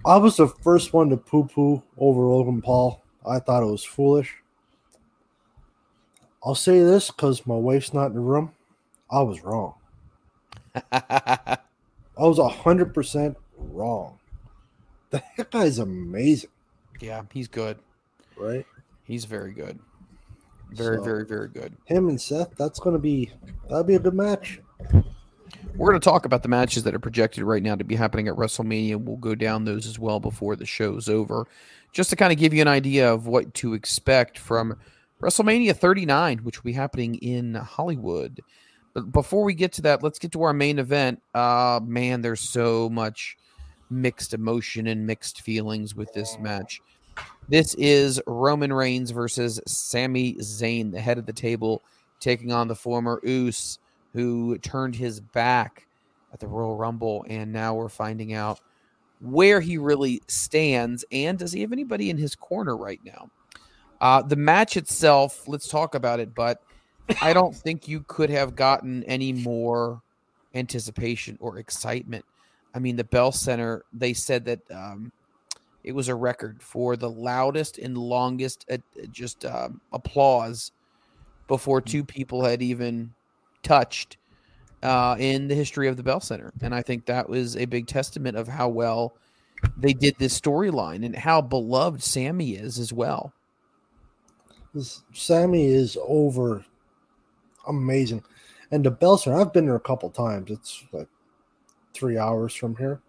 [0.06, 3.04] I was the first one to poo-poo over Logan Paul.
[3.26, 4.34] I thought it was foolish.
[6.44, 8.52] I'll say this because my wife's not in the room.
[9.10, 9.74] I was wrong.
[10.92, 11.58] I
[12.16, 14.18] was hundred percent wrong.
[15.10, 16.50] The heck guy's amazing.
[17.00, 17.78] Yeah, he's good.
[18.36, 18.66] Right?
[19.04, 19.78] He's very good.
[20.72, 21.76] Very, so, very, very good.
[21.84, 23.30] Him and Seth, that's gonna be
[23.68, 24.60] that'll be a good match.
[25.76, 28.28] We're going to talk about the matches that are projected right now to be happening
[28.28, 28.96] at WrestleMania.
[28.96, 31.48] We'll go down those as well before the show's over,
[31.92, 34.78] just to kind of give you an idea of what to expect from
[35.20, 38.40] WrestleMania 39, which will be happening in Hollywood.
[38.92, 41.22] But before we get to that, let's get to our main event.
[41.34, 43.36] Uh, man, there's so much
[43.90, 46.80] mixed emotion and mixed feelings with this match.
[47.48, 51.82] This is Roman Reigns versus Sami Zayn, the head of the table,
[52.20, 53.78] taking on the former Uce
[54.12, 55.86] who turned his back
[56.32, 58.60] at the Royal Rumble, and now we're finding out
[59.20, 63.30] where he really stands and does he have anybody in his corner right now?
[64.00, 66.62] Uh, the match itself, let's talk about it, but
[67.22, 70.02] I don't think you could have gotten any more
[70.54, 72.24] anticipation or excitement.
[72.74, 75.12] I mean, the Bell Center, they said that um,
[75.84, 78.78] it was a record for the loudest and longest uh,
[79.12, 80.72] just um, applause
[81.46, 83.12] before two people had even
[83.62, 84.16] touched
[84.82, 86.52] uh, in the history of the Bell Center.
[86.62, 89.14] And I think that was a big testament of how well
[89.76, 93.32] they did this storyline and how beloved Sami is as well.
[95.12, 96.64] Sami is over
[97.66, 98.22] amazing.
[98.70, 100.50] And the Bell Center, I've been there a couple times.
[100.50, 101.08] It's like
[101.92, 103.00] three hours from here.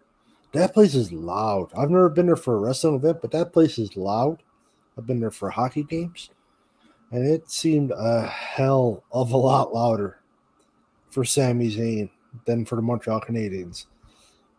[0.51, 1.69] That place is loud.
[1.75, 4.41] I've never been there for a wrestling event, but that place is loud.
[4.97, 6.29] I've been there for hockey games,
[7.11, 10.19] and it seemed a hell of a lot louder
[11.09, 12.09] for Sami Zayn
[12.45, 13.87] than for the Montreal Canadiens.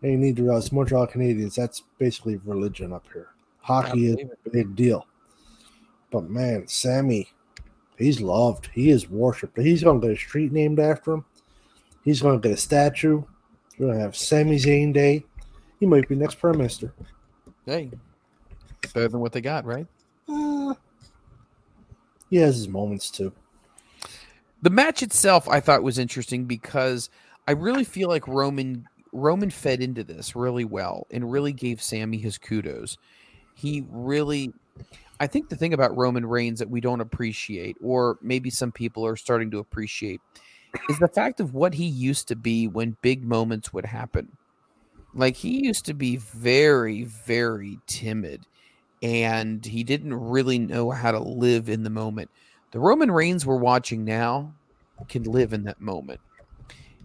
[0.03, 3.29] And you need to realize Montreal Canadiens, that's basically religion up here.
[3.61, 5.07] Hockey is a big deal.
[6.17, 7.29] But man, Sami,
[7.99, 8.71] he's loved.
[8.73, 9.59] He is worshipped.
[9.59, 11.27] He's going to get a street named after him.
[12.05, 13.23] He's going to get a statue.
[13.79, 15.27] We're going to have Sami Zayn Day.
[15.79, 16.95] He might be next prime minister.
[17.67, 17.91] Hey,
[18.95, 19.87] better than what they got, right?
[20.27, 20.73] Uh,
[22.31, 23.31] he has his moments too.
[24.63, 27.11] The match itself, I thought was interesting because
[27.47, 32.17] I really feel like Roman Roman fed into this really well and really gave Sami
[32.17, 32.97] his kudos.
[33.55, 34.55] He really,
[35.19, 39.07] I think the thing about Roman Reigns that we don't appreciate, or maybe some people
[39.07, 40.21] are starting to appreciate,
[40.91, 44.37] is the fact of what he used to be when big moments would happen.
[45.15, 48.47] Like he used to be very, very timid
[49.03, 52.31] and he didn't really know how to live in the moment.
[52.73, 54.53] The Roman Reigns we're watching now
[55.09, 56.21] can live in that moment.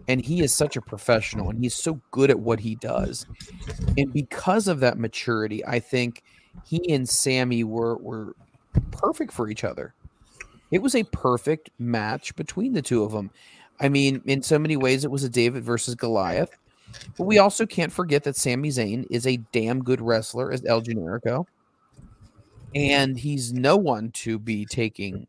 [0.08, 3.26] And he is such a professional and he's so good at what he does.
[3.98, 6.24] And because of that maturity, I think
[6.66, 8.36] he and Sami were were
[8.92, 9.94] perfect for each other.
[10.72, 13.32] It was a perfect match between the two of them.
[13.80, 16.56] I mean, in so many ways, it was a David versus Goliath.
[17.18, 20.82] But we also can't forget that Sami Zayn is a damn good wrestler as El
[20.82, 21.46] Generico.
[22.74, 25.28] And he's no one to be taking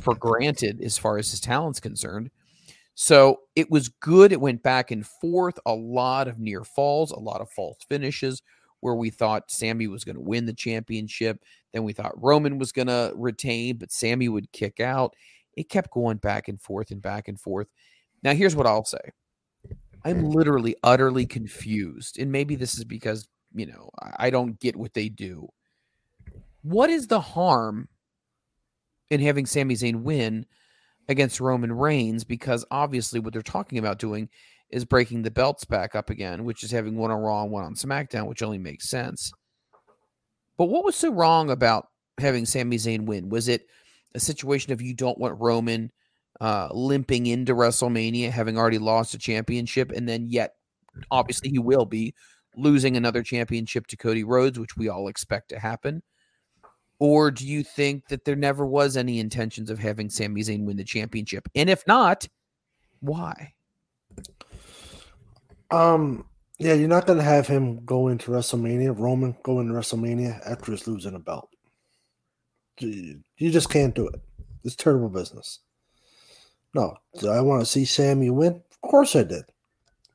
[0.00, 2.30] for granted as far as his talent's concerned.
[2.94, 4.32] So it was good.
[4.32, 8.42] It went back and forth, a lot of near falls, a lot of false finishes
[8.80, 11.42] where we thought Sami was going to win the championship.
[11.72, 15.14] Then we thought Roman was going to retain, but Sami would kick out.
[15.56, 17.68] It kept going back and forth and back and forth.
[18.22, 18.98] Now, here's what I'll say
[20.04, 22.18] I'm literally utterly confused.
[22.18, 25.48] And maybe this is because, you know, I don't get what they do.
[26.62, 27.88] What is the harm
[29.10, 30.46] in having Sami Zayn win
[31.08, 32.24] against Roman Reigns?
[32.24, 34.28] Because obviously, what they're talking about doing
[34.70, 37.64] is breaking the belts back up again, which is having one on Raw and one
[37.64, 39.32] on SmackDown, which only makes sense.
[40.56, 43.28] But what was so wrong about having Sami Zayn win?
[43.28, 43.66] Was it
[44.14, 45.90] a situation of you don't want Roman
[46.40, 50.54] uh, limping into WrestleMania, having already lost a championship, and then yet,
[51.10, 52.14] obviously, he will be
[52.56, 56.02] losing another championship to Cody Rhodes, which we all expect to happen?
[56.98, 60.76] Or do you think that there never was any intentions of having Sami Zayn win
[60.76, 61.48] the championship?
[61.54, 62.28] And if not,
[63.00, 63.54] why?
[65.70, 66.24] Um,
[66.58, 70.86] yeah, you're not gonna have him go into WrestleMania, Roman go into WrestleMania after he's
[70.86, 71.48] losing a belt.
[72.78, 74.20] You just can't do it.
[74.64, 75.60] It's terrible business.
[76.74, 76.96] No,
[77.28, 78.62] I want to see Sami win?
[78.70, 79.44] Of course I did.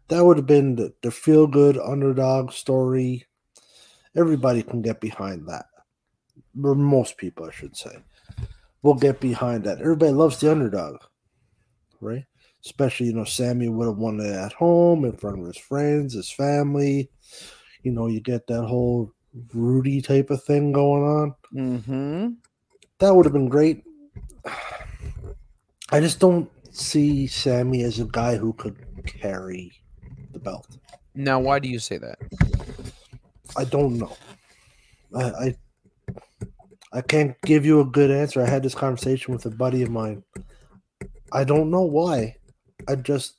[0.08, 3.26] That would have been the, the feel good underdog story.
[4.16, 5.66] Everybody can get behind that.
[6.64, 7.98] Or most people, I should say,
[8.82, 9.82] will get behind that.
[9.82, 10.98] Everybody loves the underdog,
[12.00, 12.26] right?
[12.66, 16.14] Especially, you know, Sami would have won it at home in front of his friends,
[16.14, 17.10] his family.
[17.84, 19.12] You know, you get that whole
[19.54, 21.36] Rudy type of thing going on.
[21.54, 22.28] Mm-hmm.
[23.00, 23.84] That would have been great.
[25.92, 29.72] I just don't see Sami as a guy who could carry
[30.34, 30.78] the belt.
[31.14, 32.18] Now, why do you say that?
[33.56, 34.18] I don't know.
[35.16, 35.56] I, I
[36.92, 38.42] I can't give you a good answer.
[38.42, 40.24] I had this conversation with a buddy of mine.
[41.32, 42.38] I don't know why.
[42.88, 43.38] I just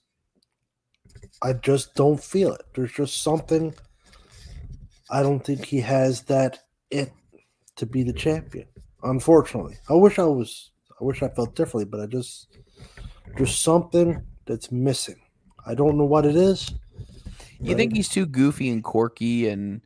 [1.42, 2.62] I just don't feel it.
[2.74, 3.74] There's just something
[5.10, 7.12] I don't think he has that it
[7.76, 8.66] to be the champion.
[9.02, 9.76] Unfortunately.
[9.88, 10.70] I wish I was
[11.00, 12.48] I wish I felt differently, but I just
[13.36, 15.20] there's something that's missing.
[15.66, 16.72] I don't know what it is.
[17.60, 19.82] You think he's too goofy and quirky and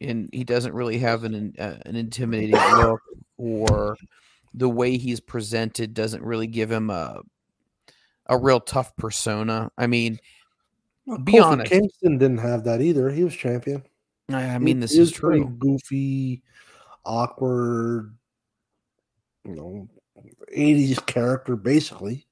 [0.00, 3.00] and he doesn't really have an uh, an intimidating look
[3.36, 3.96] or
[4.54, 7.22] the way he's presented doesn't really give him a
[8.26, 9.70] a real tough persona.
[9.76, 10.18] I mean,
[11.06, 11.72] well, be Kofi honest.
[11.72, 13.10] Kingston didn't have that either.
[13.10, 13.82] He was champion.
[14.30, 15.56] I, I mean, this is pretty true.
[15.58, 16.42] Goofy,
[17.04, 18.16] awkward,
[19.44, 19.88] you know,
[20.56, 22.26] 80s character basically.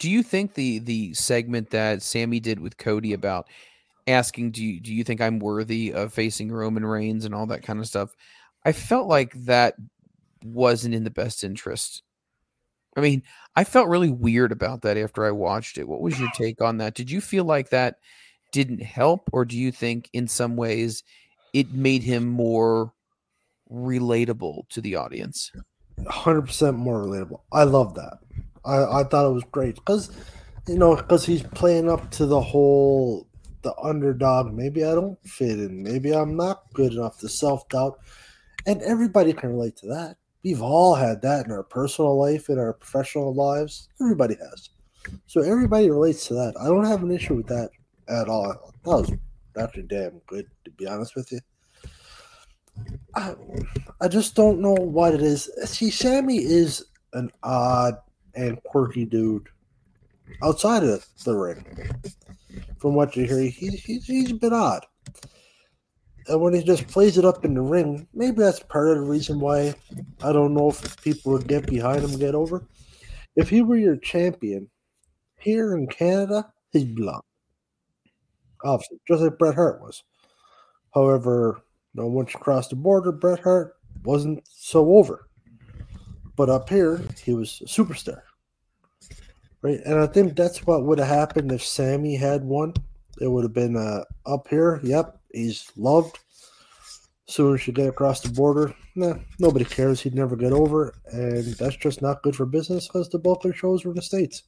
[0.00, 3.46] Do you think the the segment that Sami did with Cody about
[4.06, 7.62] asking, do you do you think I'm worthy of facing Roman Reigns and all that
[7.62, 8.14] kind of stuff?
[8.64, 9.74] I felt like that
[10.42, 12.02] wasn't in the best interest.
[12.96, 13.22] I mean,
[13.56, 15.88] I felt really weird about that after I watched it.
[15.88, 16.94] What was your take on that?
[16.94, 17.96] Did you feel like that
[18.52, 21.02] didn't help, or do you think in some ways
[21.52, 22.92] it made him more
[23.70, 25.50] relatable to the audience?
[26.00, 27.40] 100% more relatable.
[27.52, 28.18] I love that.
[28.64, 30.10] I, I thought it was great because,
[30.66, 33.26] you know, because he's playing up to the whole
[33.64, 34.52] the underdog.
[34.52, 35.82] Maybe I don't fit in.
[35.82, 37.18] Maybe I'm not good enough.
[37.18, 37.98] The self doubt,
[38.66, 40.16] and everybody can relate to that.
[40.44, 43.88] We've all had that in our personal life, in our professional lives.
[44.00, 44.68] Everybody has.
[45.26, 46.54] So everybody relates to that.
[46.60, 47.70] I don't have an issue with that
[48.08, 48.72] at all.
[48.84, 49.12] That was
[49.58, 51.40] actually damn good, to be honest with you.
[53.14, 53.34] I,
[54.00, 55.50] I just don't know what it is.
[55.64, 56.84] See, Sami is
[57.14, 57.94] an odd
[58.34, 59.48] and quirky dude
[60.42, 61.64] outside of the ring.
[62.78, 64.84] From what you hear, he, he's, he's a bit odd.
[66.28, 69.10] And when he just plays it up in the ring, maybe that's part of the
[69.10, 69.74] reason why
[70.22, 72.66] I don't know if people would get behind him, get over.
[73.36, 74.68] If he were your champion
[75.38, 77.22] here in Canada, he'd belong.
[78.64, 80.02] Obviously, just like Bret Hart was.
[80.94, 81.60] However,
[81.92, 85.28] you know, once you cross the border, Bret Hart wasn't so over.
[86.36, 88.22] But up here, he was a superstar.
[89.62, 89.80] Right.
[89.84, 92.74] And I think that's what would have happened if Sami had won.
[93.20, 94.80] It would have been uh, up here.
[94.82, 95.18] Yep.
[95.34, 96.18] He's loved.
[97.26, 100.00] Soon as you get across the border, nah, nobody cares.
[100.00, 100.94] He'd never get over.
[101.06, 104.02] And that's just not good for business because the bulk of shows were in the
[104.02, 104.44] States.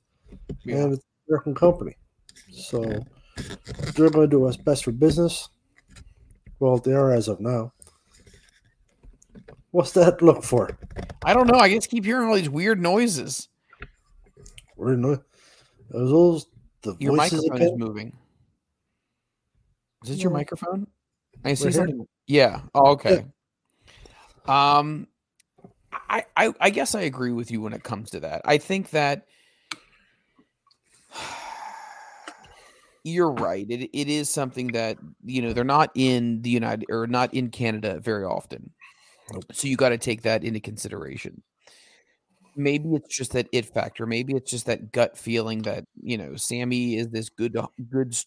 [0.65, 0.77] Yeah.
[0.77, 1.97] And it's an American company.
[2.53, 2.83] So
[3.95, 5.49] they're going to do what's best for business.
[6.61, 7.73] Well, they are as of now.
[9.71, 10.79] What's that look for?
[11.25, 11.59] I don't know.
[11.59, 13.49] I just keep hearing all these weird noises.
[14.79, 15.23] In the,
[15.91, 16.47] those, those
[16.83, 17.75] the Your voices microphone again?
[17.75, 18.17] is moving.
[20.09, 20.39] Is it your No.
[20.39, 20.87] microphone?
[21.45, 22.07] I see something.
[22.27, 22.63] Yeah.
[22.75, 23.27] Oh, okay.
[24.47, 25.09] Um,
[25.93, 28.43] I, I I guess I agree with you when it comes to that.
[28.45, 29.27] I think that
[33.05, 33.67] you're right.
[33.69, 37.51] It it is something that you know they're not in the United or not in
[37.51, 38.71] Canada very often,
[39.53, 41.43] so you got to take that into consideration.
[42.59, 44.07] Maybe it's just that it factor.
[44.07, 47.57] Maybe it's just that gut feeling that you know Sami is this good
[47.91, 48.27] good s-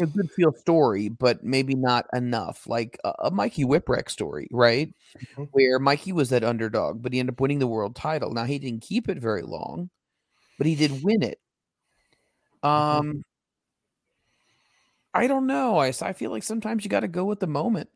[0.00, 2.66] a good feel story, but maybe not enough.
[2.66, 4.92] Like a, a Mikey Whipwreck story, right?
[5.52, 8.32] Where Mikey was that underdog, but he ended up winning the world title.
[8.32, 9.90] Now he didn't keep it very long,
[10.58, 11.38] but he did win it.
[12.62, 13.24] Um,
[15.14, 15.78] I don't know.
[15.78, 17.88] I I feel like sometimes you got to go with the moment,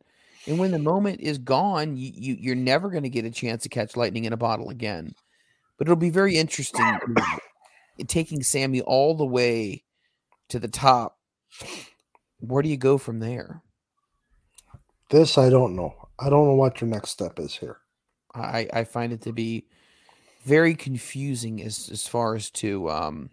[0.46, 3.62] and when the moment is gone, you, you you're never going to get a chance
[3.64, 5.14] to catch lightning in a bottle again.
[5.76, 6.98] But it'll be very interesting
[8.06, 9.84] taking Sami all the way
[10.48, 11.18] to the top.
[12.40, 13.62] Where do you go from there?
[15.10, 15.94] This I don't know.
[16.18, 17.78] I don't know what your next step is here.
[18.34, 19.66] I, I find it to be
[20.44, 23.30] very confusing as as far as to um,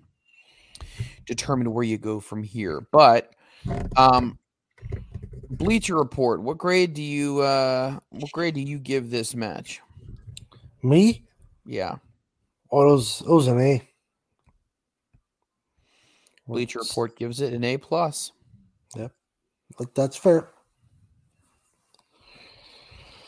[1.26, 2.88] determine where you go from here.
[2.92, 3.34] But
[3.96, 4.40] um,
[5.50, 9.82] Bleacher Report, what grade do you uh, what grade do you give this match?
[10.82, 11.26] Me?
[11.66, 11.98] Yeah,
[12.72, 13.90] Oh, it was, it was an A.
[16.48, 18.32] Bleacher Report gives it an A plus.
[19.78, 20.50] But that's fair.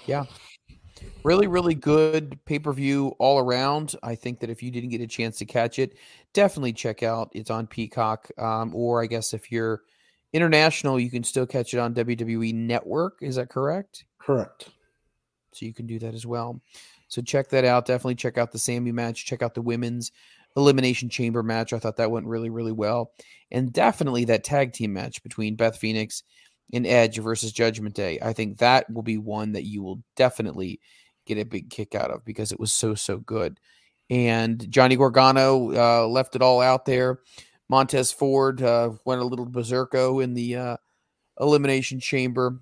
[0.05, 0.25] Yeah.
[1.23, 3.95] Really, really good pay per view all around.
[4.03, 5.97] I think that if you didn't get a chance to catch it,
[6.33, 7.29] definitely check out.
[7.33, 8.29] It's on Peacock.
[8.37, 9.81] Um, or I guess if you're
[10.33, 13.19] international, you can still catch it on WWE Network.
[13.21, 14.05] Is that correct?
[14.17, 14.69] Correct.
[15.53, 16.61] So you can do that as well.
[17.07, 17.85] So check that out.
[17.85, 19.25] Definitely check out the Sami match.
[19.25, 20.11] Check out the women's
[20.55, 21.73] elimination chamber match.
[21.73, 23.11] I thought that went really, really well.
[23.51, 26.23] And definitely that tag team match between Beth Phoenix
[26.73, 28.19] and Edge versus Judgment Day.
[28.21, 30.79] I think that will be one that you will definitely
[31.25, 33.59] get a big kick out of because it was so, so good.
[34.09, 37.19] And Johnny Gargano uh, left it all out there.
[37.69, 40.77] Montez Ford uh, went a little berserko in the uh,
[41.39, 42.59] elimination chamber.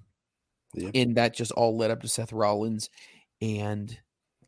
[0.74, 0.92] Yep.
[0.94, 2.90] And that just all led up to Seth Rollins
[3.42, 3.98] and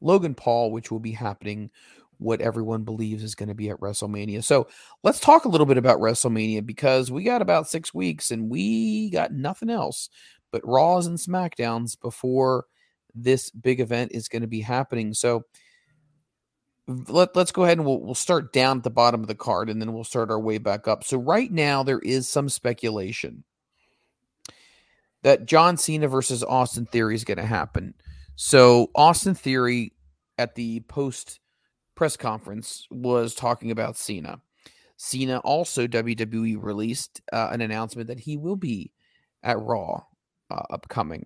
[0.02, 1.72] Logan Paul, which will be happening
[2.20, 4.44] what everyone believes is going to be at WrestleMania.
[4.44, 4.68] So
[5.04, 9.10] let's talk a little bit about WrestleMania because we got about six weeks and we
[9.10, 10.10] got nothing else
[10.52, 12.66] but Raws and SmackDowns before
[13.14, 15.14] this big event is going to be happening.
[15.14, 15.46] So
[16.88, 19.70] let, let's go ahead and we'll, we'll start down at the bottom of the card
[19.70, 21.04] and then we'll start our way back up.
[21.04, 23.44] So right now there is some speculation
[25.22, 27.94] that John Cena versus Austin Theory is going to happen.
[28.36, 29.94] So Austin Theory
[30.38, 31.39] at the post
[32.00, 34.40] press conference was talking about Cena.
[34.96, 38.94] Cena also WWE released uh, an announcement that he will be
[39.44, 40.04] at Raw
[40.50, 41.26] uh, upcoming.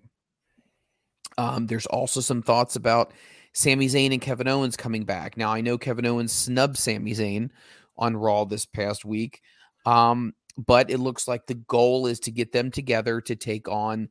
[1.38, 3.12] Um, there's also some thoughts about
[3.52, 5.36] Sami Zayn and Kevin Owens coming back.
[5.36, 7.50] Now I know Kevin Owens snubbed Sami Zayn
[7.96, 9.42] on Raw this past week,
[9.86, 14.08] um, but it looks like the goal is to get them together to take on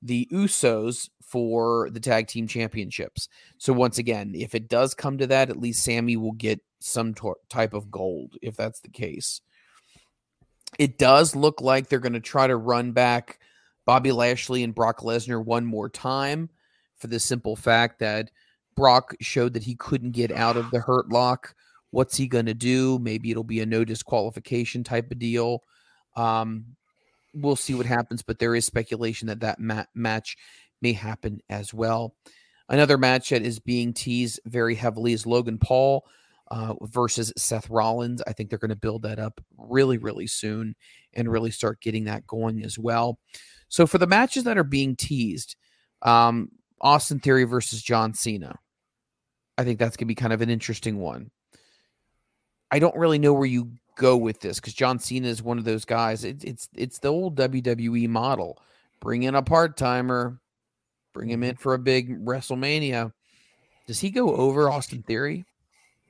[0.00, 3.28] the Usos for the tag team championships.
[3.58, 7.12] So once again, if it does come to that, at least Sami will get some
[7.48, 9.40] type of gold if that's the case.
[10.78, 13.40] It does look like they're going to try to run back
[13.84, 16.50] Bobby Lashley and Brock Lesnar one more time
[16.98, 18.30] for the simple fact that
[18.76, 21.56] Brock showed that he couldn't get out of the hurt lock.
[21.90, 23.00] What's he going to do?
[23.00, 25.64] Maybe it'll be a no disqualification type of deal.
[26.14, 26.76] Um,
[27.34, 30.36] we'll see what happens, but there is speculation that that ma- match
[30.84, 32.14] may happen as well.
[32.68, 36.06] Another match that is being teased very heavily is Logan Paul
[36.50, 38.22] uh, versus Seth Rollins.
[38.26, 40.76] I think they're going to build that up really, really soon
[41.14, 43.18] and really start getting that going as well.
[43.68, 45.56] So for the matches that are being teased,
[46.02, 46.50] um,
[46.80, 48.58] Austin Theory versus John Cena.
[49.56, 51.30] I think that's going to be kind of an interesting one.
[52.70, 55.64] I don't really know where you go with this because John Cena is one of
[55.64, 56.24] those guys.
[56.24, 58.60] It, it's it's the old WWE model.
[59.00, 60.40] Bring in a part timer,
[61.14, 63.12] Bring him in for a big WrestleMania.
[63.86, 65.44] Does he go over Austin Theory?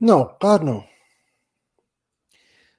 [0.00, 0.84] No, God no.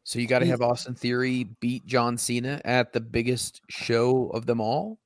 [0.03, 4.45] So you got to have Austin Theory beat John Cena at the biggest show of
[4.45, 4.97] them all.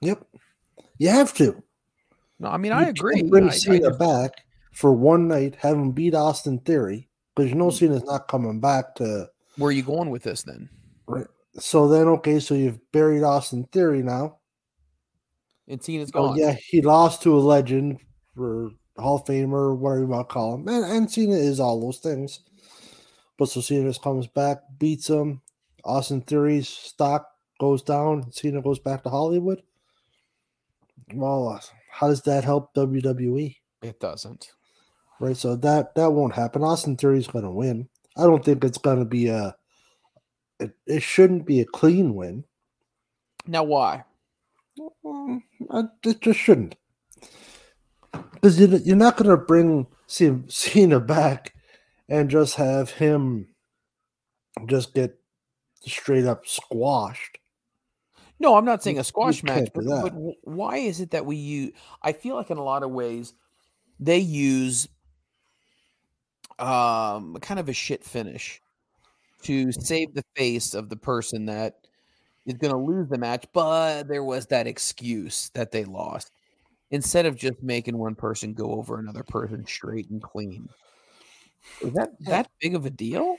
[0.00, 0.24] Yep.
[0.98, 1.62] You have to.
[2.38, 3.22] No, I mean You I agree.
[3.22, 7.50] Bring I- I Cena just- back for one night, have him beat Austin Theory because
[7.50, 7.76] you know Hmm.
[7.76, 9.28] Cena's not coming back to.
[9.56, 10.68] where are you going with this then?
[11.06, 11.26] Right.
[11.60, 14.38] So then, okay, so you've buried Austin Theory now.
[15.68, 16.32] And Cena's Oh gone.
[16.32, 18.00] Oh, yeah, he lost to a legend
[18.34, 20.68] for Hall of Famer, whatever you want to call him.
[20.68, 22.40] And, and Cena is all those things.
[23.38, 25.40] But so Cena just comes back, beats him.
[25.84, 27.28] Austin Theory's stock
[27.60, 28.30] goes down.
[28.32, 29.62] Cena goes back to Hollywood.
[31.12, 31.60] Well, uh,
[31.90, 33.56] how does that help WWE?
[33.82, 34.50] It doesn't.
[35.20, 36.62] Right, so that that won't happen.
[36.62, 37.88] Austin Theory's going to win.
[38.16, 39.54] I don't think it's going to be a.
[40.58, 42.44] It, it shouldn't be a clean win.
[43.46, 44.04] Now why?
[44.78, 46.76] Mm, It just shouldn't.
[48.32, 51.54] Because you, you're not going to bring Ce- Cena back
[52.08, 53.48] and just have him
[54.66, 55.18] just get
[55.82, 57.38] straight up squashed.
[58.40, 61.36] No, I'm not saying a squash you match, but, but why is it that we
[61.36, 61.72] use?
[62.02, 63.32] I feel like in a lot of ways
[64.00, 64.88] they use
[66.58, 68.60] um kind of a shit finish
[69.42, 71.83] to save the face of the person that
[72.46, 76.30] is going to lose the match, but there was that excuse that they lost
[76.90, 80.68] instead of just making one person go over another person straight and clean.
[81.80, 83.36] Is that that big of a deal?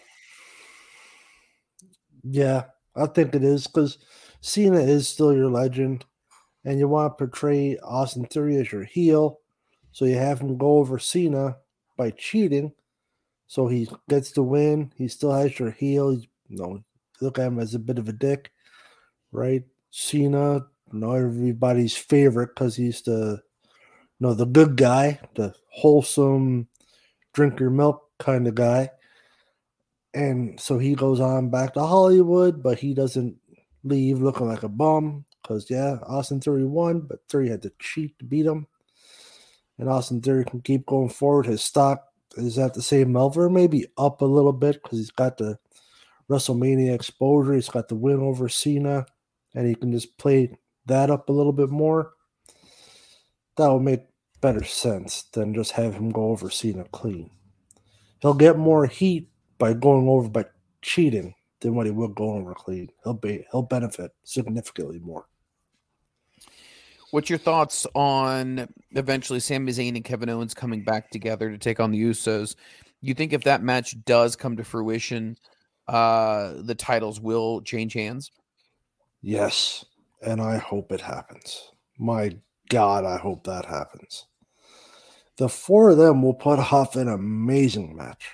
[2.24, 2.64] Yeah,
[2.96, 4.00] I think it is because
[4.42, 6.06] Cena is still your legend,
[6.64, 9.40] and you want to portray Austin Theory as your heel,
[9.92, 11.58] so you have him go over Cena
[11.98, 12.74] by cheating,
[13.48, 14.92] so he gets the win.
[14.98, 16.14] He still has your heel.
[16.14, 16.84] You know,
[17.22, 18.52] look at him as a bit of a dick,
[19.36, 19.64] right?
[19.92, 26.68] Cena, know, everybody's favorite because he's the, you know, the good guy, the wholesome,
[27.34, 28.90] drink your milk kind of guy
[30.16, 33.36] and so he goes on back to Hollywood, but he doesn't
[33.84, 38.18] leave looking like a bum because yeah, Austin Theory won, but Theory had to cheat
[38.18, 38.66] to beat him,
[39.78, 41.46] and Austin Theory can keep going forward.
[41.46, 42.06] His stock
[42.38, 45.60] is at the same level, maybe up a little bit because he's got the
[46.30, 47.54] WrestleMania exposure.
[47.54, 49.06] He's got the win over Cena,
[49.56, 50.52] and he can just play
[50.86, 52.14] that up a little bit more.
[53.58, 54.02] That will make
[54.42, 57.32] better sense than just have him go over Cena clean.
[58.22, 60.46] He'll get more heat by going over by
[60.82, 62.90] cheating than what he will go over clean.
[63.04, 65.26] He'll be he'll benefit significantly more.
[67.12, 71.80] What's your thoughts on eventually Sami Zayn and Kevin Owens coming back together to take
[71.80, 72.56] on the Usos?
[73.02, 75.38] You think if that match does come to fruition,
[75.88, 78.32] uh, the titles will change hands?
[79.28, 79.84] Yes,
[80.22, 81.72] and I hope it happens.
[81.98, 82.38] My
[82.70, 84.28] God, I hope that happens.
[85.38, 88.30] The four of them will put off an amazing match.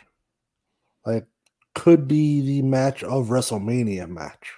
[1.05, 1.27] Like,
[1.75, 4.51] could be the match of WrestleMania match.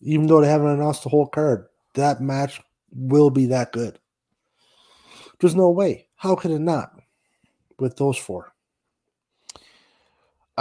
[0.00, 2.60] Even though they haven't announced the whole card, that match
[2.90, 4.00] will be that good.
[5.38, 6.08] There's no way.
[6.16, 6.90] How could it not?
[7.78, 8.51] With those four.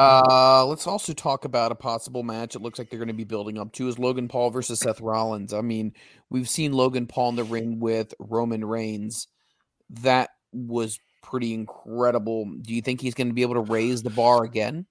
[0.01, 2.55] Uh, let's also talk about a possible match.
[2.55, 4.99] It looks like they're going to be building up to is Logan Paul versus Seth
[4.99, 5.53] Rollins.
[5.53, 5.93] I mean,
[6.31, 9.27] we've seen Logan Paul in the ring with Roman Reigns.
[9.91, 12.51] That was pretty incredible.
[12.61, 14.87] Do you think he's going to be able to raise the bar again?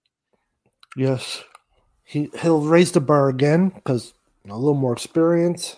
[0.96, 1.42] Yes.
[2.04, 4.14] He he'll raise the bar again because
[4.48, 5.76] a little more experience.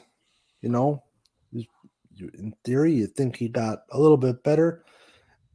[0.61, 1.03] You know,
[1.53, 4.85] in theory, you think he got a little bit better,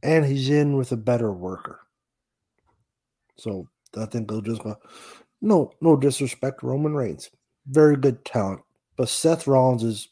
[0.02, 1.80] and he's in with a better worker.
[3.38, 4.76] So I think they'll just go.
[5.40, 7.30] No, no disrespect, Roman Reigns,
[7.66, 8.60] very good talent,
[8.96, 10.08] but Seth Rollins is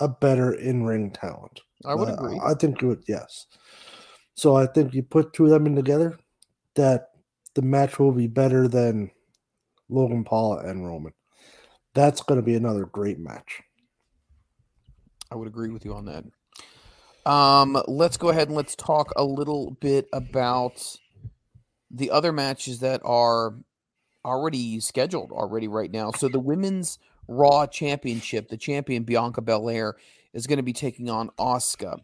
[0.00, 1.60] a better in-ring talent.
[1.84, 2.40] I would Uh, agree.
[2.44, 3.46] I think you would, yes.
[4.34, 6.18] So I think you put two of them in together,
[6.74, 7.12] that
[7.54, 9.10] the match will be better than
[9.88, 11.14] Logan Paul and Roman.
[11.94, 13.62] That's going to be another great match.
[15.30, 16.24] I would agree with you on that.
[17.24, 20.96] Um, let's go ahead and let's talk a little bit about
[21.90, 23.54] the other matches that are
[24.24, 26.10] already scheduled already right now.
[26.10, 26.98] So the women's
[27.28, 29.94] Raw Championship, the champion Bianca Belair
[30.32, 32.00] is going to be taking on Asuka.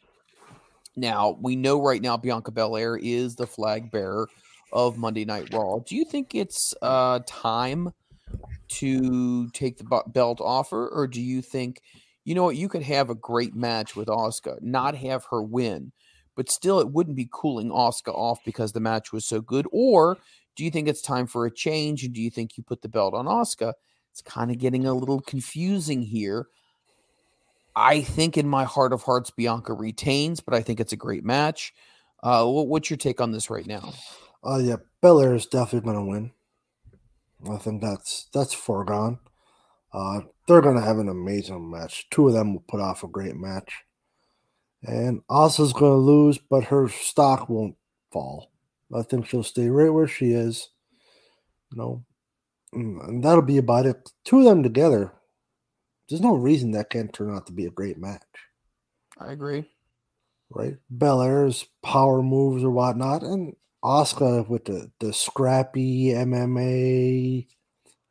[0.97, 4.29] Now we know right now Bianca Belair is the flag bearer
[4.73, 5.79] of Monday Night Raw.
[5.79, 7.93] Do you think it's uh, time
[8.69, 11.83] to take the belt off her, or do you think
[12.25, 15.93] you know what you could have a great match with Asuka, not have her win,
[16.37, 19.67] but still it wouldn't be cooling Asuka off because the match was so good?
[19.73, 20.19] Or
[20.57, 22.89] do you think it's time for a change, and do you think you put the
[22.89, 23.75] belt on Asuka?
[24.11, 26.49] It's kind of getting a little confusing here.
[27.75, 31.25] I think in my heart of hearts, Bianca retains, but I think it's a great
[31.25, 31.73] match.
[32.23, 33.95] Uh, what, what's your take on this right now?
[34.45, 36.33] Uh, yeah, Belair is definitely going to win.
[37.51, 39.19] I think that's that's foregone.
[39.93, 42.09] Uh, they're going to have an amazing match.
[42.11, 43.73] Two of them will put off a great match.
[44.85, 47.77] And Asuka's going to lose, but her stock won't
[48.11, 48.51] fall.
[48.95, 50.69] I think she'll stay right where she is.
[51.71, 52.05] You know,
[52.75, 54.11] mm, and that'll be about it.
[54.25, 55.13] Two of them together,
[56.09, 58.23] there's no reason that can't turn out to be a great match.
[59.19, 59.65] I agree.
[60.51, 60.77] Right?
[60.91, 67.47] Belair's power moves or whatnot, and Asuka with the, the scrappy MMA,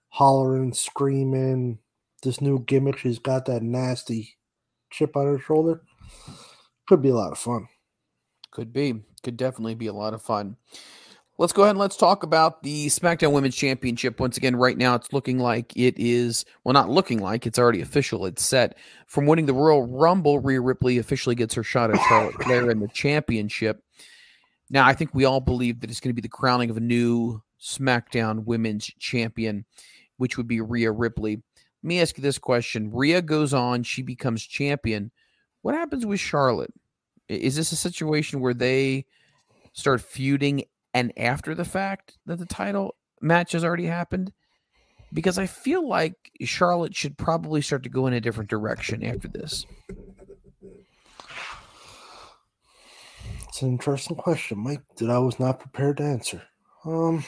[0.09, 1.77] hollering, screaming,
[2.23, 2.97] this new gimmick.
[2.97, 4.37] She's got that nasty
[4.89, 5.81] chip on her shoulder.
[6.91, 7.69] Could be a lot of fun.
[8.51, 9.01] Could be.
[9.23, 10.57] Could definitely be a lot of fun.
[11.37, 14.19] Let's go ahead and let's talk about the SmackDown Women's Championship.
[14.19, 17.79] Once again, right now it's looking like it is, well, not looking like, it's already
[17.79, 18.25] official.
[18.25, 18.77] It's set.
[19.07, 22.81] From winning the Royal Rumble, Rhea Ripley officially gets her shot at Charlotte Flair in
[22.81, 23.81] the championship.
[24.69, 26.81] Now, I think we all believe that it's going to be the crowning of a
[26.81, 29.63] new SmackDown Women's Champion,
[30.17, 31.37] which would be Rhea Ripley.
[31.37, 35.11] Let me ask you this question Rhea goes on, she becomes champion.
[35.61, 36.73] What happens with Charlotte?
[37.31, 39.05] Is this a situation where they
[39.73, 44.33] start feuding and after the fact that the title match has already happened?
[45.13, 49.27] Because I feel like Charlotte should probably start to go in a different direction after
[49.27, 49.65] this.
[53.47, 56.41] It's an interesting question, Mike, that I was not prepared to answer.
[56.85, 57.23] Um,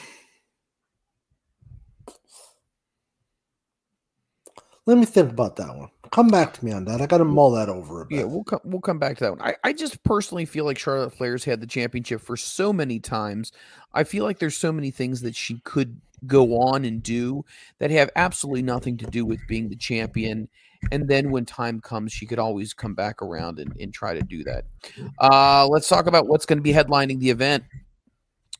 [4.86, 5.88] let me think about that one.
[6.10, 7.00] Come back to me on that.
[7.00, 8.18] I got to mull that over a bit.
[8.18, 9.42] Yeah, we'll come we'll come back to that one.
[9.42, 13.50] I, I just personally feel like Charlotte Flair's had the championship for so many times.
[13.92, 17.44] I feel like there's so many things that she could go on and do
[17.78, 20.48] that have absolutely nothing to do with being the champion.
[20.92, 24.22] And then when time comes, she could always come back around and, and try to
[24.22, 24.66] do that.
[25.18, 27.64] Uh, let's talk about what's going to be headlining the event.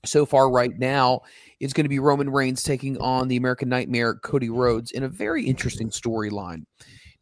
[0.05, 1.21] So far, right now,
[1.61, 5.09] it's going to be Roman Reigns taking on the American Nightmare, Cody Rhodes, in a
[5.09, 6.65] very interesting storyline.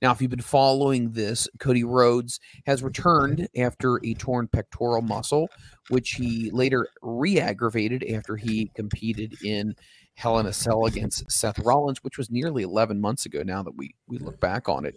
[0.01, 5.49] Now, if you've been following this, Cody Rhodes has returned after a torn pectoral muscle,
[5.91, 9.77] which he later re aggravated after he competed in
[10.15, 13.77] Hell in a Cell against Seth Rollins, which was nearly 11 months ago now that
[13.77, 14.97] we, we look back on it.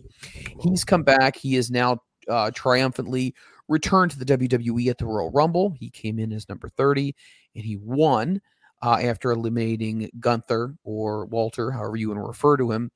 [0.62, 1.38] He's come back.
[1.38, 3.36] He is now uh, triumphantly
[3.68, 5.74] returned to the WWE at the Royal Rumble.
[5.80, 7.16] He came in as number 30
[7.56, 8.42] and he won
[8.82, 12.92] uh, after eliminating Gunther or Walter, however you want to refer to him.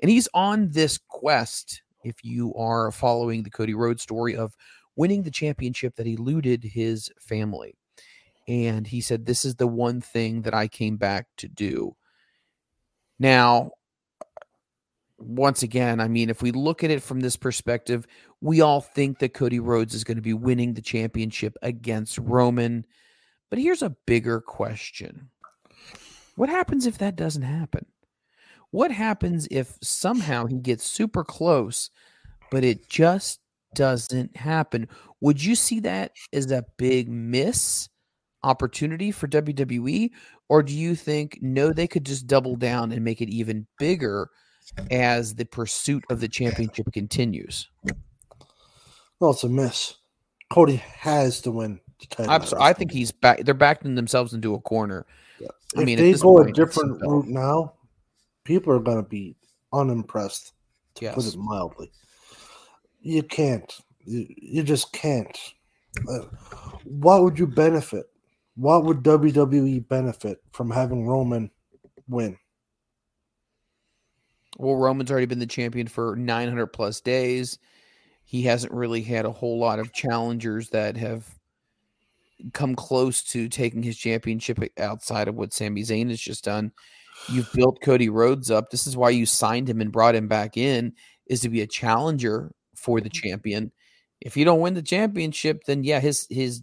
[0.00, 4.54] And he's on this quest, if you are following the Cody Rhodes story, of
[4.96, 7.74] winning the championship that eluded his family.
[8.48, 11.94] And he said, This is the one thing that I came back to do.
[13.18, 13.72] Now,
[15.20, 18.06] once again, I mean, if we look at it from this perspective,
[18.40, 22.86] we all think that Cody Rhodes is going to be winning the championship against Roman.
[23.50, 25.30] But here's a bigger question
[26.36, 27.86] What happens if that doesn't happen?
[28.70, 31.90] What happens if somehow he gets super close,
[32.50, 33.40] but it just
[33.74, 34.88] doesn't happen?
[35.20, 37.88] Would you see that as a big miss
[38.42, 40.10] opportunity for WWE?
[40.48, 44.30] Or do you think, no, they could just double down and make it even bigger
[44.90, 47.68] as the pursuit of the championship continues?
[49.18, 49.94] Well, it's a miss.
[50.50, 52.60] Cody has to win the title.
[52.60, 53.44] I think he's back.
[53.44, 55.06] They're backing themselves into a corner.
[55.40, 55.48] Yeah.
[55.76, 57.74] I mean, they go a different route now,
[58.44, 59.36] people are going to be
[59.72, 60.52] unimpressed,
[60.96, 61.14] to yes.
[61.14, 61.90] put it mildly.
[63.00, 63.72] You can't.
[64.04, 65.38] You, you just can't.
[66.08, 66.24] Uh,
[66.84, 68.06] what would you benefit?
[68.56, 71.50] What would WWE benefit from having Roman
[72.08, 72.36] win?
[74.60, 77.58] Well, Roman's already been the champion for 900 plus days.
[78.24, 81.26] He hasn't really had a whole lot of challengers that have
[82.52, 86.72] come close to taking his championship outside of what Sami Zayn has just done.
[87.28, 88.70] You've built Cody Rhodes up.
[88.70, 90.92] This is why you signed him and brought him back in
[91.26, 93.28] is to be a challenger for the mm-hmm.
[93.28, 93.72] champion.
[94.20, 96.62] If you don't win the championship, then yeah, his his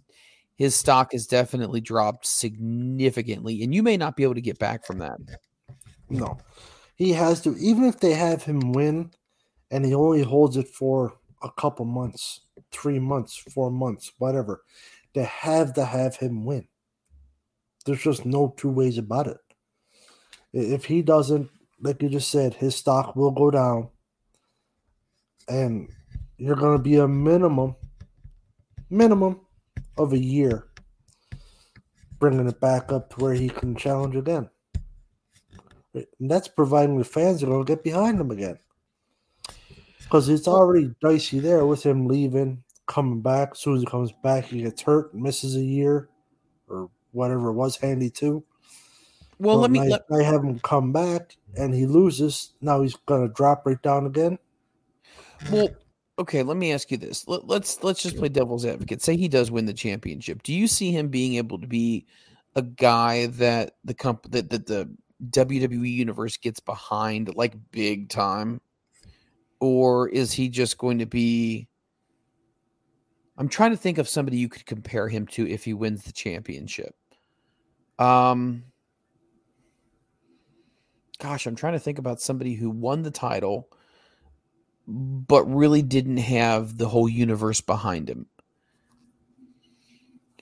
[0.56, 4.86] his stock has definitely dropped significantly, and you may not be able to get back
[4.86, 5.18] from that.
[6.10, 6.38] No,
[6.98, 7.56] he has to.
[7.56, 9.12] Even if they have him win,
[9.70, 12.40] and he only holds it for a couple months,
[12.72, 14.62] three months, four months, whatever,
[15.14, 16.66] they have to have him win.
[17.86, 19.38] There's just no two ways about it.
[20.52, 21.48] If he doesn't,
[21.80, 23.88] like you just said, his stock will go down.
[25.48, 25.88] And
[26.36, 27.76] you're going to be a minimum,
[28.90, 29.40] minimum
[29.96, 30.66] of a year
[32.18, 34.50] bringing it back up to where he can challenge again.
[36.20, 38.58] And that's providing the fans are going to get behind him again.
[40.02, 43.50] Because it's already dicey there with him leaving, coming back.
[43.52, 46.08] As soon as he comes back, he gets hurt, misses a year,
[46.68, 48.42] or whatever it was, handy too.
[49.38, 49.80] Well, But let me.
[49.80, 52.52] I, Let, I have him come back and he loses.
[52.60, 54.38] Now he's gonna drop right down again.
[55.52, 55.68] well,
[56.18, 56.42] okay.
[56.42, 57.28] Let me ask you this.
[57.28, 59.02] Let, let's let's just play devil's advocate.
[59.02, 60.42] Say he does win the championship.
[60.42, 62.06] Do you see him being able to be
[62.56, 64.90] a guy that the comp that, that the
[65.30, 68.60] WWE universe gets behind like big time,
[69.60, 71.68] or is he just going to be?
[73.36, 76.12] I'm trying to think of somebody you could compare him to if he wins the
[76.12, 76.94] championship.
[77.98, 78.64] Um,
[81.18, 83.68] gosh, I'm trying to think about somebody who won the title,
[84.86, 88.26] but really didn't have the whole universe behind him.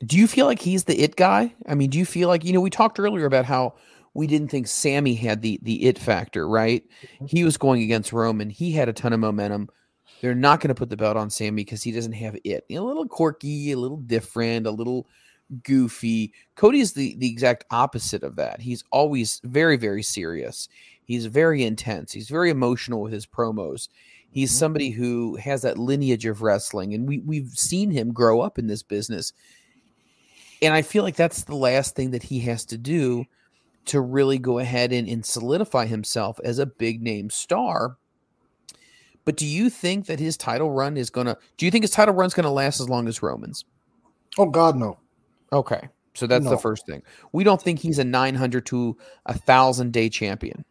[0.05, 1.55] Do you feel like he's the it guy?
[1.67, 3.75] I mean, do you feel like you know we talked earlier about how
[4.17, 6.83] we didn't think Sami had the the it factor, right?
[7.03, 7.27] Mm-hmm.
[7.27, 8.49] He was going against Roman.
[8.49, 9.69] He had a ton of momentum.
[10.23, 12.65] They're not going to put the belt on Sami because he doesn't have it.
[12.71, 15.07] a little quirky, a little different, a little
[15.63, 16.33] goofy.
[16.57, 18.61] Cody is the the exact opposite of that.
[18.61, 20.69] He's always very very serious.
[21.05, 22.13] He's very intense.
[22.13, 23.89] He's very emotional with his promos.
[24.31, 24.59] He's mm-hmm.
[24.59, 28.67] somebody who has that lineage of wrestling, and we we've seen him grow up in
[28.67, 29.35] this business.
[30.63, 33.27] And I feel like that's the last thing that he has to do
[33.87, 37.97] to really go ahead and, and solidify himself as a big name star.
[39.25, 41.37] But do you think that his title run is gonna?
[41.57, 43.65] Do you think his title run's gonna last as long as Roman's?
[44.39, 44.99] Oh God, no.
[45.53, 47.03] Okay, so that's the first thing.
[47.33, 48.97] We don't think he's a 900 to
[49.27, 50.65] a thousand day champion.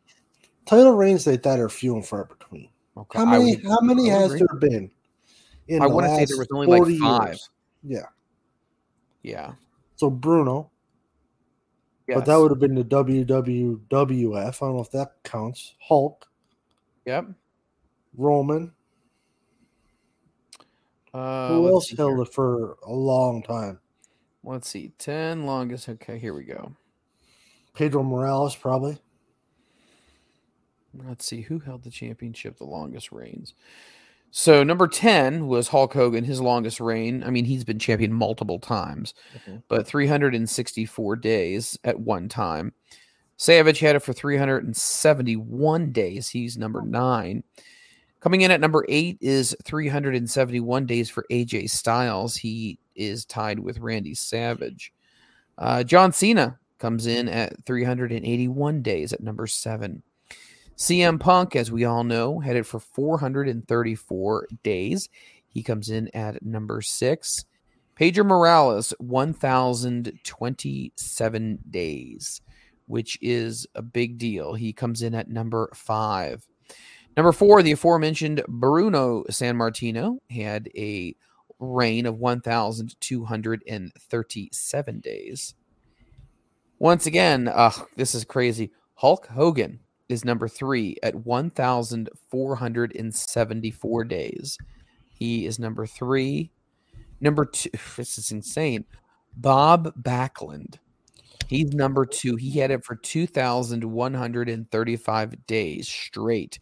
[0.65, 2.69] Title reigns like that are few and far between.
[2.97, 3.55] Okay, How many?
[3.57, 4.39] would- how many has agree.
[4.39, 4.91] there been?
[5.67, 7.27] In I wanna say there was only, like, five.
[7.29, 7.49] years?
[7.83, 8.05] Yeah.
[9.23, 9.53] Yeah,
[9.95, 10.69] So Bruno,
[12.07, 14.47] but that would have been the WWWF.
[14.47, 15.75] I don't know if that counts.
[15.79, 16.27] Hulk,
[17.05, 17.27] Yep.
[18.17, 18.71] Roman.
[21.13, 23.79] Uh, Who else held it for a long time?
[24.43, 24.91] Let's see.
[24.99, 25.87] 10 longest.
[25.89, 26.73] Okay, here we go.
[27.73, 28.97] Pedro Morales, probably.
[31.03, 33.53] Let's see who held the championship the longest reigns.
[34.37, 37.23] So number 10 was Hulk Hogan, his longest reign.
[37.23, 39.13] I mean, he's been champion multiple times,
[39.69, 42.73] but 364 days at one time.
[43.37, 46.27] Savage had it for 371 days.
[46.27, 47.45] He's number nine.
[48.19, 52.35] Coming in at number eight is 371 days for AJ Styles.
[52.35, 54.91] He is tied with Randy Savage.
[55.57, 60.03] Uh, John Cena comes in at 381 days at number seven.
[60.77, 65.07] CM Punk, as we all know, headed for 434 days.
[65.47, 67.45] He comes in at number six.
[67.95, 72.41] Pedro Morales, 1,027 days,
[72.87, 74.55] which is a big deal.
[74.55, 76.45] He comes in at number five.
[77.15, 81.15] Number four, the aforementioned Bruno Sammartino had a
[81.57, 85.55] reign of 1,237 days.
[86.79, 88.73] Once again, uh, this is crazy.
[88.95, 94.57] Hulk Hogan is number three at 1,474 days.
[95.09, 96.51] He is number three.
[97.21, 98.85] Number two, this is insane.
[99.37, 100.75] Bob Backlund.
[101.47, 102.35] He's number two.
[102.37, 106.59] He had it for 2,135 days straight.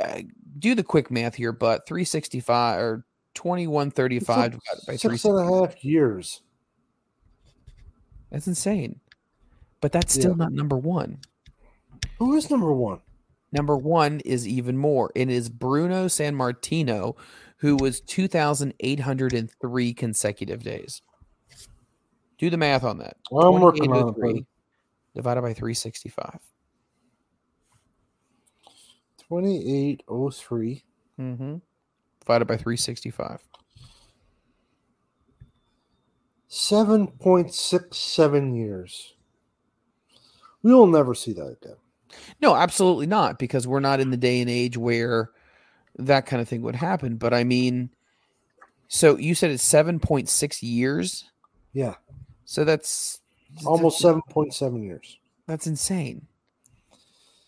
[0.00, 0.20] Uh,
[0.58, 3.04] do the quick math here, but 365 or
[3.34, 5.70] 2135 divided by Six and a 365.
[5.70, 6.40] half years.
[8.30, 9.00] That's insane.
[9.80, 10.36] But that's still Yeah.
[10.36, 11.18] not number one.
[12.24, 13.00] Who is number one?
[13.52, 15.12] Number one is even more.
[15.14, 17.16] It is Bruno Sammartino,
[17.58, 21.02] who was 2,803 consecutive days.
[22.38, 23.18] Do the math on that.
[23.30, 24.46] Well, I'm working on it, 2803
[25.14, 26.38] divided by 365.
[29.28, 30.82] 2803.
[31.20, 31.56] Mm-hmm.
[32.20, 33.40] Divided by 365.
[36.50, 39.14] 7.67 years.
[40.62, 41.76] We will never see that again.
[42.40, 45.30] No, absolutely not, because we're not in the day and age where
[45.98, 47.16] that kind of thing would happen.
[47.16, 47.90] But I mean,
[48.88, 51.24] so you said it's 7.6 years.
[51.72, 51.94] Yeah.
[52.44, 53.20] So that's
[53.64, 55.18] Almost 7.7 years.
[55.46, 56.26] That's insane.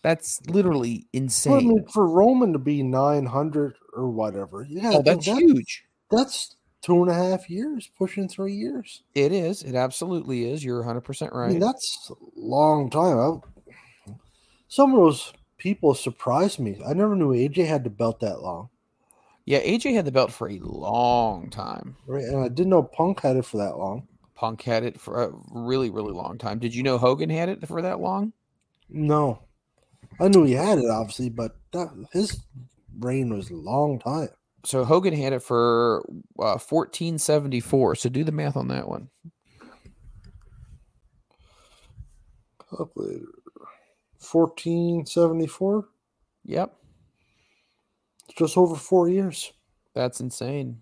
[0.03, 1.67] That's literally Well, I insane.
[1.67, 5.83] mean, for Roman to be 900 or whatever, yeah, Oh, that's huge.
[6.11, 9.03] That's two and a half years, pushing three years.
[9.15, 9.63] It is.
[9.63, 10.63] It absolutely is.
[10.63, 11.49] You're 100% I right.
[11.51, 13.17] mean, that's a long time.
[13.17, 13.56] I,
[14.67, 16.79] some of those people surprised me.
[16.87, 18.69] I never knew AJ had the belt that long.
[19.45, 21.95] yeah, AJ had the belt for a long time.
[22.05, 24.07] Right, and I didn't know Punk had it for that long.
[24.35, 26.59] Punk had it for a really, really long time.
[26.59, 28.33] Did you know Hogan had it for that long?
[28.89, 29.39] No,
[30.19, 32.39] I knew he had it obviously, but that his
[32.99, 34.29] reign was a long time.
[34.63, 36.01] So Hogan had it for
[36.39, 37.95] uh, 1474.
[37.95, 39.09] So do the math on that one.
[42.69, 43.25] Calculator.
[44.31, 45.87] 1474?
[46.45, 46.73] Yep.
[48.29, 49.51] It's just over four years.
[49.93, 50.79] That's insane.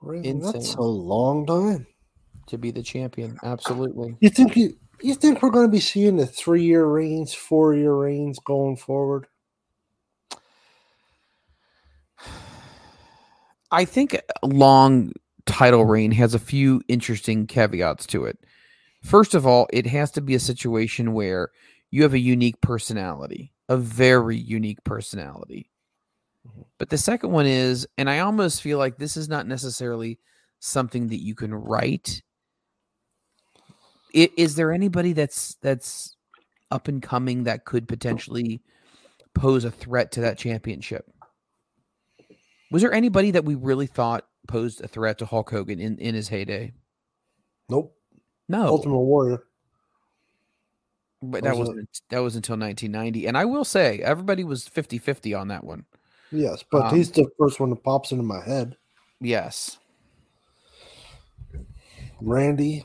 [0.00, 0.24] Right?
[0.24, 0.52] Insane.
[0.52, 1.86] That's a long time.
[2.48, 3.38] To be the champion.
[3.42, 4.16] Absolutely.
[4.20, 7.74] You think you you think we're going to be seeing the three year reigns, four
[7.74, 9.26] year reigns going forward?
[13.72, 15.12] I think a long
[15.44, 18.38] title reign has a few interesting caveats to it.
[19.02, 21.50] First of all, it has to be a situation where
[21.90, 25.70] you have a unique personality, a very unique personality.
[26.46, 26.62] Mm-hmm.
[26.78, 30.18] But the second one is, and I almost feel like this is not necessarily
[30.58, 32.22] something that you can write.
[34.12, 36.16] Is there anybody that's that's
[36.70, 38.62] up and coming that could potentially
[39.34, 41.10] pose a threat to that championship?
[42.70, 46.14] Was there anybody that we really thought posed a threat to Hulk Hogan in, in
[46.14, 46.72] his heyday?
[47.68, 47.95] Nope.
[48.48, 48.66] No.
[48.66, 49.42] Ultimate Warrior.
[51.22, 55.38] But That was not that was until 1990, and I will say everybody was 50-50
[55.38, 55.84] on that one.
[56.30, 58.76] Yes, but Um, he's the first one that pops into my head.
[59.20, 59.78] Yes,
[62.20, 62.84] Randy.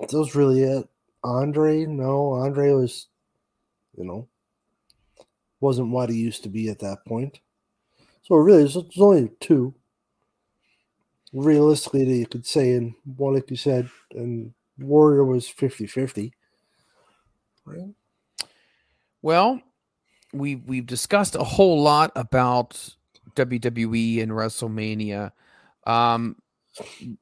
[0.00, 0.88] That was really it.
[1.24, 3.06] Andre, no, Andre was,
[3.96, 4.28] you know,
[5.60, 7.40] wasn't what he used to be at that point.
[8.22, 9.74] So really, there's only two.
[11.32, 16.32] Realistically, that you could say, and one, like you said, and Warrior was 50 50.
[17.64, 17.94] Right?
[19.22, 19.60] Well,
[20.32, 22.94] we we've discussed a whole lot about
[23.34, 25.32] WWE and WrestleMania.
[25.86, 26.36] Um,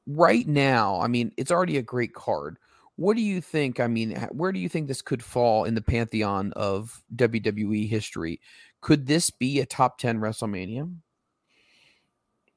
[0.07, 2.57] right now, I mean, it's already a great card.
[2.97, 3.79] What do you think?
[3.79, 8.39] I mean, where do you think this could fall in the pantheon of WWE history?
[8.81, 10.93] Could this be a top 10 WrestleMania?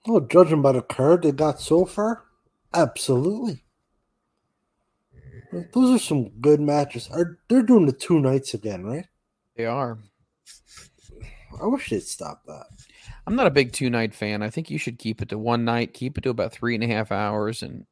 [0.09, 2.25] Oh, judging by the card they got so far,
[2.73, 3.65] absolutely.
[5.73, 7.09] Those are some good matches.
[7.13, 9.07] Are they're doing the two nights again, right?
[9.57, 9.99] They are.
[11.61, 12.67] I wish they'd stop that.
[13.27, 14.43] I'm not a big two night fan.
[14.43, 16.85] I think you should keep it to one night, keep it to about three and
[16.85, 17.63] a half hours.
[17.63, 17.87] And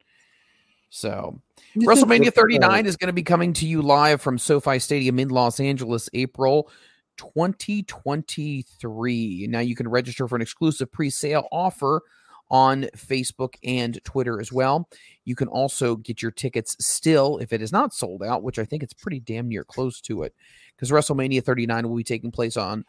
[0.89, 1.41] so
[1.75, 5.29] You WrestleMania 39 is going to be coming to you live from SoFi Stadium in
[5.29, 6.71] Los Angeles, April
[7.17, 9.47] 2023.
[9.49, 12.03] Now you can register for an exclusive pre sale offer
[12.51, 14.89] on Facebook and Twitter as well.
[15.25, 18.65] You can also get your tickets still if it is not sold out, which I
[18.65, 20.35] think it's pretty damn near close to it
[20.75, 22.85] because WrestleMania 39 will be taking place on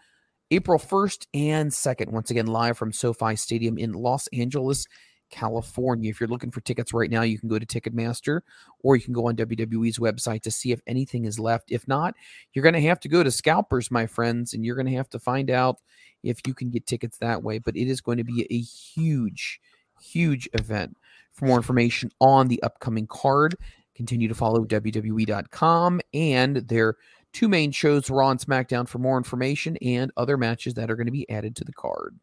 [0.52, 4.86] April 1st and 2nd, once again, live from SoFi Stadium in Los Angeles,
[5.30, 6.10] California.
[6.10, 8.41] If you're looking for tickets right now, you can go to Ticketmaster
[8.84, 11.72] or you can go on WWE's website to see if anything is left.
[11.72, 12.16] If not,
[12.54, 15.10] you're going to have to go to Scalpers, my friends, and you're going to have
[15.10, 15.78] to find out
[16.24, 17.60] if you can get tickets that way.
[17.60, 19.60] But it is going to be a huge,
[20.02, 20.98] huge event.
[21.34, 23.56] For more information on the upcoming card,
[23.95, 26.95] continue to follow WWE.com and their
[27.32, 31.06] two main shows, Raw and SmackDown, for more information and other matches that are going
[31.06, 32.18] to be added to the card.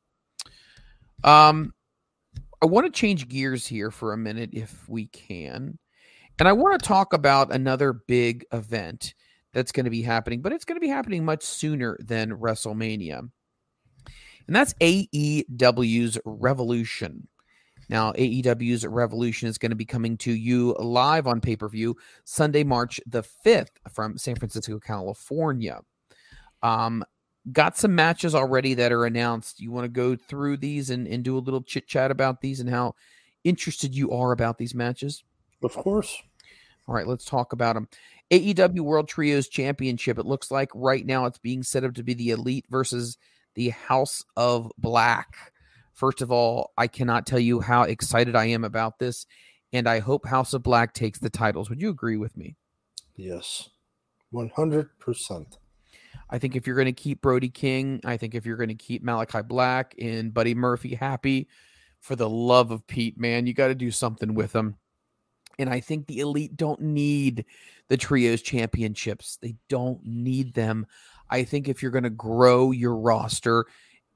[1.22, 1.72] Um,
[2.62, 5.78] I want to change gears here for a minute if we can.
[6.38, 9.14] And I want to talk about another big event
[9.52, 13.18] that's going to be happening, but it's going to be happening much sooner than WrestleMania.
[14.46, 17.28] And that's AEW's Revolution.
[17.88, 21.96] Now, AEW's Revolution is going to be coming to you live on pay per view
[22.24, 25.80] Sunday, March the 5th from San Francisco, California.
[26.62, 27.04] Um,
[27.52, 29.60] got some matches already that are announced.
[29.60, 32.60] You want to go through these and, and do a little chit chat about these
[32.60, 32.94] and how
[33.44, 35.22] interested you are about these matches?
[35.62, 36.22] Of course.
[36.86, 37.88] All right, let's talk about them.
[38.30, 40.18] AEW World Trios Championship.
[40.18, 43.18] It looks like right now it's being set up to be the Elite versus
[43.54, 45.52] the House of Black.
[45.92, 49.26] First of all, I cannot tell you how excited I am about this,
[49.72, 51.70] and I hope House of Black takes the titles.
[51.70, 52.56] Would you agree with me?
[53.14, 53.68] Yes.
[54.32, 55.58] 100%.
[56.30, 58.74] I think if you're going to keep Brody King, I think if you're going to
[58.74, 61.48] keep Malachi Black and Buddy Murphy happy,
[62.04, 64.76] for the love of Pete, man, you got to do something with them.
[65.58, 67.46] And I think the elite don't need
[67.88, 69.38] the trios championships.
[69.40, 70.86] They don't need them.
[71.30, 73.64] I think if you're going to grow your roster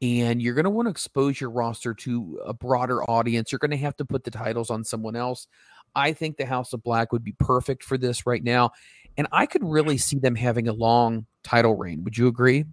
[0.03, 3.71] and you're going to want to expose your roster to a broader audience, you're going
[3.71, 5.47] to have to put the titles on someone else.
[5.95, 8.73] I think the House of Black would be perfect for this right now.
[9.17, 12.05] And I could really see them having a long title reign.
[12.05, 12.67] Would you agree?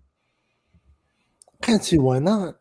[1.62, 2.56] Can't see why not.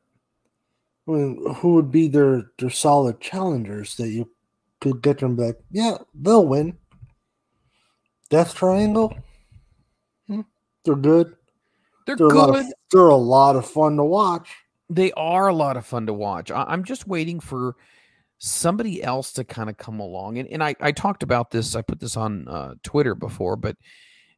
[1.09, 4.31] I mean, who would be their, their solid challengers that you
[4.81, 5.57] could get them back?
[5.71, 6.79] Yeah, they'll win.
[8.31, 9.15] Death Triangle?
[10.29, 10.43] Hmm,
[10.85, 11.35] they're good.
[12.07, 12.57] They're, They're a, good.
[12.57, 14.49] of, they're a lot of fun to watch.
[14.89, 16.51] They are a lot of fun to watch.
[16.51, 17.75] I, I'm just waiting for
[18.39, 20.39] somebody else to kind of come along.
[20.39, 23.77] And, and I, I talked about this, I put this on uh, Twitter before, but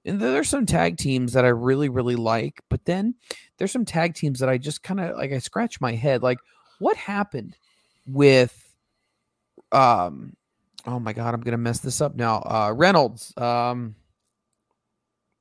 [0.06, 2.62] and there's some tag teams that I really, really like.
[2.70, 3.14] But then
[3.58, 6.22] there's some tag teams that I just kind of like, I scratch my head.
[6.22, 6.38] Like,
[6.78, 7.56] what happened
[8.06, 8.74] with,
[9.72, 10.34] um,
[10.86, 12.36] oh my God, I'm going to mess this up now.
[12.38, 13.36] Uh, Reynolds.
[13.36, 13.96] Um,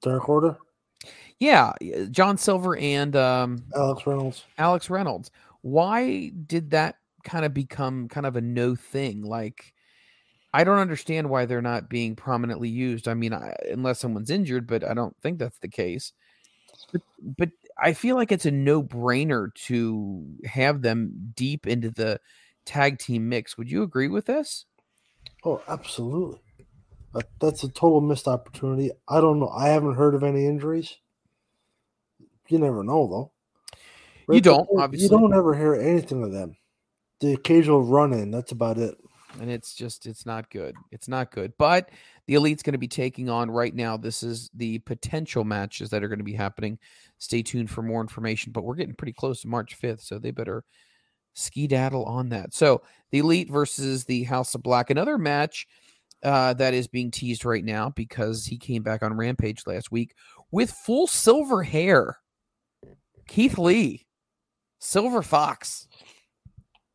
[0.02, 0.58] Dark Order,
[1.40, 1.74] yeah,
[2.12, 4.44] John Silver and um, Alex Reynolds.
[4.58, 5.32] Alex Reynolds.
[5.62, 9.24] Why did that kind of become kind of a no thing?
[9.24, 9.74] Like,
[10.56, 13.10] I don't understand why they're not being prominently used.
[13.10, 16.14] I mean, I, unless someone's injured, but I don't think that's the case.
[16.94, 22.22] But, but I feel like it's a no brainer to have them deep into the
[22.64, 23.58] tag team mix.
[23.58, 24.64] Would you agree with this?
[25.44, 26.40] Oh, absolutely.
[27.14, 28.92] That, that's a total missed opportunity.
[29.10, 29.50] I don't know.
[29.50, 30.96] I haven't heard of any injuries.
[32.48, 33.08] You never know,
[34.28, 34.34] though.
[34.34, 35.04] You don't, obviously.
[35.06, 36.56] You don't ever hear anything of them.
[37.20, 38.96] The occasional run in, that's about it.
[39.40, 40.76] And it's just it's not good.
[40.92, 41.54] It's not good.
[41.58, 41.90] But
[42.28, 43.98] the elite's going to be taking on right now.
[43.98, 46.80] This is the potential matches that are going to be happening.
[47.18, 48.52] Stay tuned for more information.
[48.52, 50.64] But we're getting pretty close to March fifth, so they better
[51.34, 52.54] skedaddle on that.
[52.54, 52.82] So
[53.12, 55.68] the elite versus the House of Black, another match
[56.24, 60.16] uh, that is being teased right now because he came back on Rampage last week
[60.52, 62.18] with full silver hair.
[63.28, 64.06] Keith Lee,
[64.80, 65.88] Silver Fox.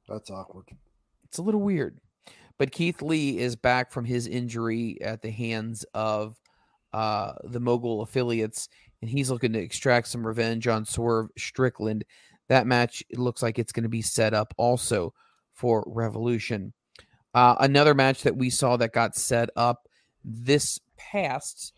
[0.08, 0.68] That's awkward.
[1.24, 2.00] It's a little weird.
[2.60, 6.38] But Keith Lee is back from his injury at the hands of
[6.92, 8.68] uh, the Mogul affiliates,
[9.00, 12.04] and he's looking to extract some revenge on Swerve Strickland.
[12.48, 15.14] That match it looks like it's going to be set up also
[15.54, 16.74] for Revolution.
[17.32, 19.88] Uh, another match that we saw that got set up
[20.22, 21.72] this past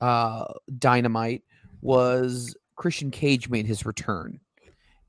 [0.00, 0.44] uh,
[0.78, 1.42] Dynamite
[1.80, 4.38] was Christian Cage made his return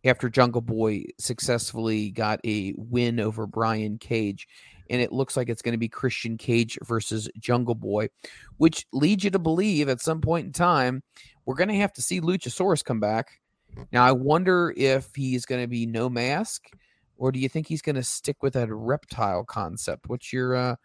[0.06, 4.48] after Jungle Boy successfully got a win over Brian Cage.
[4.90, 8.10] And it looks like it's going to be Christian Cage versus Jungle Boy,
[8.58, 11.04] which leads you to believe at some point in time
[11.46, 13.40] we're going to have to see Luchasaurus come back.
[13.92, 16.70] Now, I wonder if he's going to be no mask,
[17.18, 20.10] or do you think he's going to stick with that reptile concept?
[20.10, 20.76] What's your uh,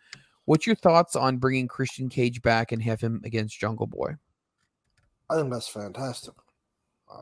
[0.45, 4.17] what's your thoughts on bringing Christian Cage back and have him against Jungle Boy?
[5.31, 6.35] I think that's fantastic.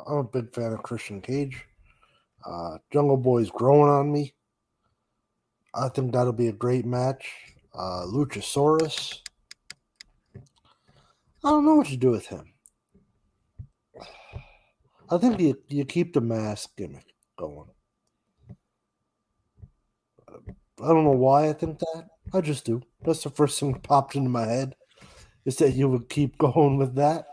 [0.07, 1.65] I'm a big fan of Christian Cage.
[2.45, 4.35] Uh, Jungle Boy's growing on me.
[5.75, 7.31] I think that'll be a great match.
[7.75, 9.21] Uh, Luchasaurus.
[11.45, 12.53] I don't know what to do with him.
[15.11, 17.69] I think you, you keep the mask gimmick going.
[20.83, 22.09] I don't know why I think that.
[22.33, 22.83] I just do.
[23.05, 24.75] That's the first thing that popped into my head.
[25.45, 27.27] Is that you would keep going with that.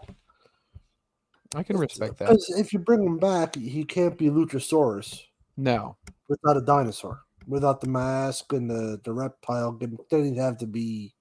[1.55, 2.29] I can respect that.
[2.29, 5.19] Because if you bring him back, he can't be Luchasaurus
[5.57, 5.97] No,
[6.27, 9.71] without a dinosaur, without the mask and the, the reptile.
[10.11, 11.15] Then he'd have to be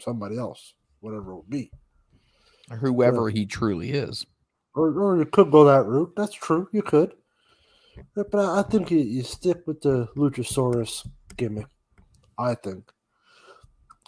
[0.00, 1.70] somebody else, whatever it would be.
[2.70, 4.24] or whoever he truly is.
[4.74, 6.12] Or, or you could go that route.
[6.16, 6.68] That's true.
[6.72, 7.14] You could.
[8.14, 11.66] But I I think you, you stick with the Luchasaurus gimmick.
[12.38, 12.90] I think.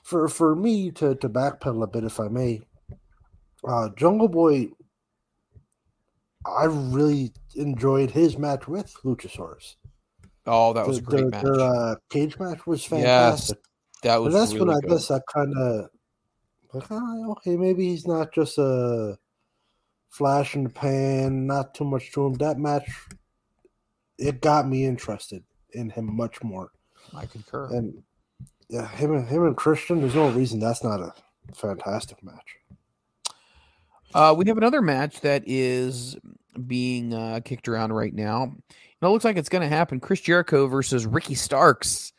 [0.05, 2.63] For for me to, to backpedal a bit, if I may,
[3.67, 4.69] uh, Jungle Boy.
[6.51, 9.77] I really enjoyed his match with Luchasaurus.
[10.47, 11.45] Oh, that was a great their, match.
[11.45, 13.59] Their uh, cage match was yes, fantastic.
[14.03, 14.91] that But was that's really when I good.
[14.91, 15.89] guess I kind of
[16.73, 19.19] like, oh, okay, maybe he's not just a
[20.09, 22.35] flash in the pan, not too much to him.
[22.35, 22.89] That match,
[24.19, 26.71] it got me interested in him much more.
[27.15, 27.67] I concur.
[27.75, 28.03] And
[28.69, 31.13] yeah, him and him and Christian, there's no reason that's not a
[31.55, 32.57] fantastic match.
[34.15, 36.17] Uh, we have another match that is
[36.67, 38.43] being uh, kicked around right now.
[38.45, 38.63] And
[39.03, 40.01] it looks like it's going to happen.
[40.01, 42.13] Chris Jericho versus Ricky Starks.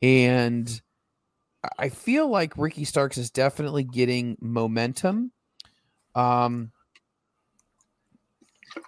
[0.00, 0.80] And
[1.78, 5.32] I- feel like Ricky Starks is definitely getting momentum.
[6.14, 6.72] Um,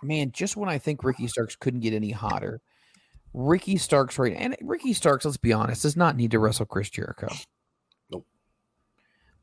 [0.03, 2.61] man, just when I think Ricky Starks couldn't get any hotter,
[3.33, 6.91] Ricky Starks right and Ricky Starks, let's be honest, does not need to wrestle Chris
[6.91, 7.29] Jericho.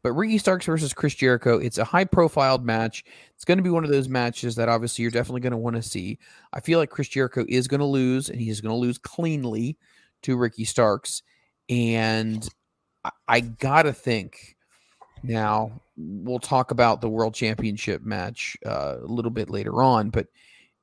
[0.03, 3.03] But Ricky Starks versus Chris Jericho, it's a high profiled match.
[3.36, 5.76] It's going to be one of those matches that obviously you're definitely going to want
[5.76, 6.18] to see.
[6.53, 9.78] I feel like Chris Jericho is going to lose, and he's going to lose cleanly
[10.23, 11.22] to Ricky Starks.
[11.69, 12.48] And
[13.06, 14.56] I, I got to think
[15.23, 20.28] now, we'll talk about the world championship match uh, a little bit later on, but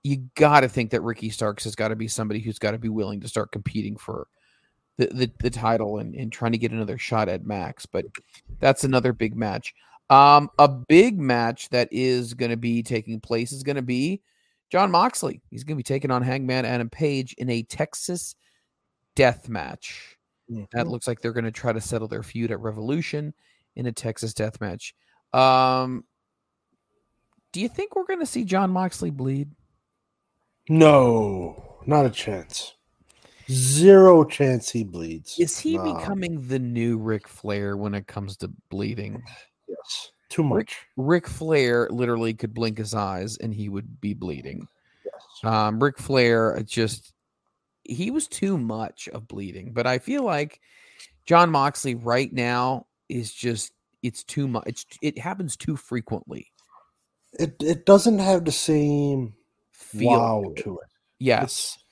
[0.04, 2.78] you got to think that Ricky Starks has got to be somebody who's got to
[2.78, 4.28] be willing to start competing for
[4.98, 7.86] the, the, the title and, and trying to get another shot at Max.
[7.86, 8.04] But
[8.60, 9.74] that's another big match.
[10.10, 14.20] Um, a big match that is going to be taking place is going to be
[14.70, 18.34] Jon Moxley, he's going to be taking on Hangman Adam Page in a Texas
[19.16, 20.16] death match.
[20.72, 20.90] That Mhm.
[20.90, 23.32] looks like they're going to try to settle their feud at Revolution
[23.76, 24.94] in a Texas death match.
[25.32, 26.04] Um,
[27.52, 29.50] do you think we're going to see Jon Moxley bleed?
[30.68, 32.74] No, not a chance.
[33.50, 35.38] Zero chance he bleeds.
[35.38, 35.94] Is he Nah.
[35.98, 39.22] becoming the new Ric Flair when it comes to bleeding?
[39.68, 40.12] Yes.
[40.28, 40.76] Too much.
[40.96, 44.68] Ric Flair literally could blink his eyes and he would be bleeding.
[45.04, 45.44] Yes.
[45.44, 47.14] Um, Ric Flair uh, just
[47.84, 50.60] he was too much of bleeding, but I feel like
[51.24, 53.72] Jon Moxley right now is just
[54.02, 54.64] it's too much.
[54.66, 56.52] It's, it happens too frequently.
[57.38, 59.34] It it doesn't have the same
[59.72, 60.88] Feel wow to it.
[61.18, 61.78] Yes.
[61.78, 61.84] it.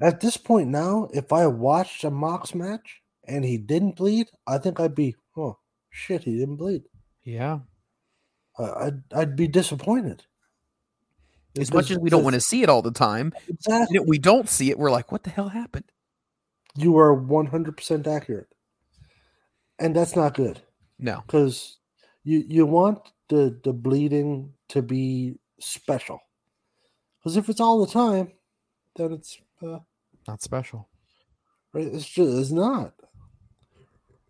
[0.00, 4.58] At this point now, if I watched a Mox match and he didn't bleed, I
[4.58, 5.58] think I'd be, oh
[5.90, 6.82] shit, he didn't bleed.
[7.24, 7.60] yeah.
[8.58, 10.24] Uh, I'd I'd be disappointed.
[11.56, 14.48] As much as we don't want to see it all the time, exactly, we don't
[14.48, 14.78] see it.
[14.78, 15.84] We're like, what the hell happened?
[16.76, 18.48] you are one hundred percent accurate,
[19.78, 20.60] and that's not good
[20.98, 21.78] No, because
[22.24, 22.98] you you want
[23.28, 26.20] the the bleeding to be special.
[27.18, 28.32] Because if it's all the time,
[28.96, 29.78] then it's uh,
[30.26, 30.88] not special.
[31.72, 31.86] right.
[31.86, 32.94] It's just it's not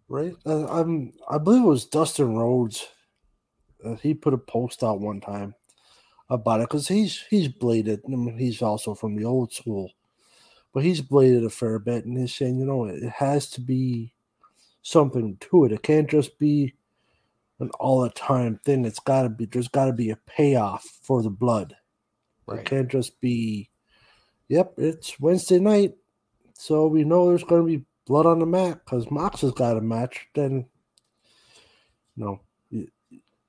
[0.09, 0.35] right.
[0.47, 2.87] Uh, I'm I believe it was Dustin Rhodes.
[3.85, 5.55] Uh, he put a post out one time
[6.31, 8.03] about it because he's he's bladed.
[8.07, 9.93] I mean, he's also from the old school,
[10.73, 14.13] but he's bladed a fair bit, and he's saying, you know, it has to be
[14.83, 15.73] something to it.
[15.73, 16.75] It can't just be
[17.61, 18.85] an all the time thing.
[18.85, 19.47] It's got to be.
[19.47, 21.77] There's got to be a payoff for the blood.
[22.61, 23.71] It can't just be.
[24.49, 25.95] Yep, it's Wednesday night,
[26.55, 29.77] so we know there's going to be blood on the mat because Mox has got
[29.77, 30.29] a match.
[30.35, 30.67] Then,
[32.17, 32.41] no,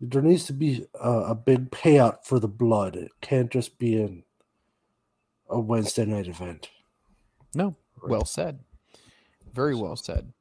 [0.01, 2.95] there needs to be a, a big payout for the blood.
[2.95, 4.23] It can't just be an,
[5.49, 6.69] a Wednesday night event.
[7.55, 8.59] No, well said.
[9.53, 10.33] Very well said.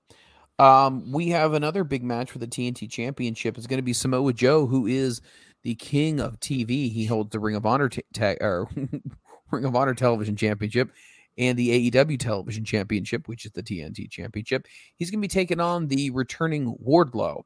[0.59, 3.57] Um, we have another big match for the TNT Championship.
[3.57, 5.21] It's going to be Samoa Joe, who is
[5.63, 6.91] the king of TV.
[6.93, 8.69] He holds the Ring of Honor ta- ta- or
[9.51, 10.91] Ring of Honor Television Championship
[11.37, 14.66] and the AEW Television Championship, which is the TNT Championship.
[14.97, 17.45] He's going to be taking on the returning Wardlow,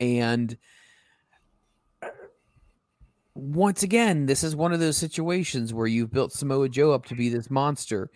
[0.00, 0.56] and
[2.02, 2.08] uh,
[3.34, 7.16] once again, this is one of those situations where you've built Samoa Joe up to
[7.16, 8.10] be this monster,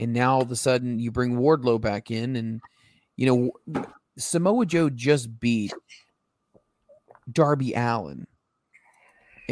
[0.00, 2.60] and now all of a sudden you bring Wardlow back in, and
[3.16, 3.84] you know
[4.16, 5.74] Samoa Joe just beat
[7.30, 8.26] Darby Allin,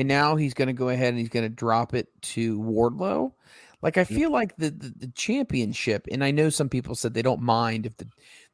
[0.00, 3.32] and now he's going to go ahead and he's going to drop it to Wardlow.
[3.82, 7.22] Like I feel like the, the the championship, and I know some people said they
[7.22, 8.06] don't mind if the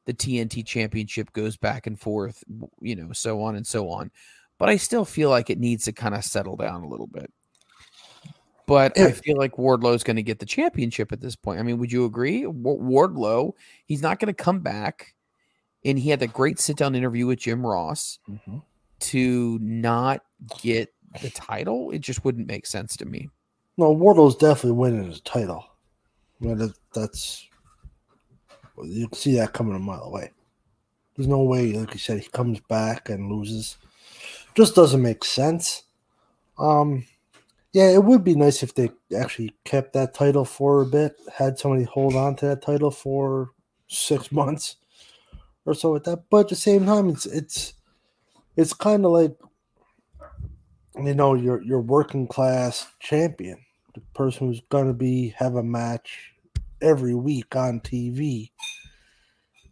[0.05, 2.45] the TNT championship goes back and forth,
[2.81, 4.11] you know, so on and so on.
[4.59, 7.33] But I still feel like it needs to kind of settle down a little bit.
[8.67, 11.61] But I feel like Wardlow's going to get the championship at this point.
[11.61, 12.47] I mean, would you agree?
[12.47, 12.75] Wa-
[13.07, 13.53] Wardlow,
[13.85, 15.15] he's not going to come back.
[15.85, 18.59] And he had that great sit down interview with Jim Ross mm-hmm.
[18.99, 20.23] to not
[20.61, 21.91] get the title.
[21.91, 23.29] It just wouldn't make sense to me.
[23.77, 25.65] No, Wardlow's definitely winning his title.
[26.41, 27.49] I mean, that, that's
[28.85, 30.31] you can see that coming a mile away.
[31.17, 33.79] There's no way, like you said, he comes back and loses.
[34.55, 35.85] Just doesn't make sense.
[36.59, 37.07] Um,
[37.73, 41.59] yeah, it would be nice if they actually kept that title for a bit, had
[41.59, 43.51] somebody hold on to that title for
[43.87, 44.77] six months
[45.65, 46.25] or so like that.
[46.31, 47.75] But at the same time, it's it's
[48.57, 49.37] it's kind of like
[51.03, 53.59] you know your your working class champion,
[53.95, 56.33] the person who's gonna be have a match
[56.81, 58.51] every week on TV.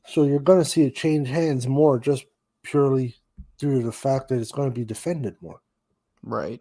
[0.07, 2.25] So you're gonna see it change hands more just
[2.63, 3.17] purely
[3.59, 5.61] due to the fact that it's going to be defended more.
[6.23, 6.61] Right.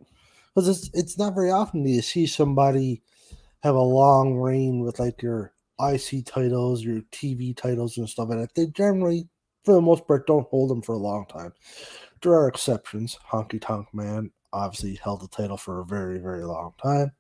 [0.54, 3.02] Because it's it's not very often do you see somebody
[3.64, 8.40] have a long reign with like your IC titles, your TV titles, and stuff like
[8.40, 8.56] that.
[8.56, 9.28] They generally,
[9.64, 11.54] for the most part, don't hold them for a long time.
[12.22, 13.18] There are exceptions.
[13.32, 17.12] Honky Tonk Man obviously held the title for a very, very long time.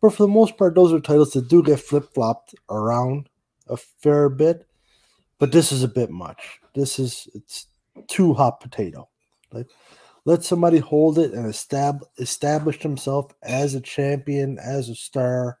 [0.00, 3.28] But for the most part, those are titles that do get flip flopped around
[3.68, 4.66] a fair bit.
[5.38, 6.60] But this is a bit much.
[6.74, 7.66] This is it's
[8.08, 9.08] too hot potato.
[9.52, 9.66] Like
[10.24, 15.58] let somebody hold it and estab- establish himself as a champion, as a star.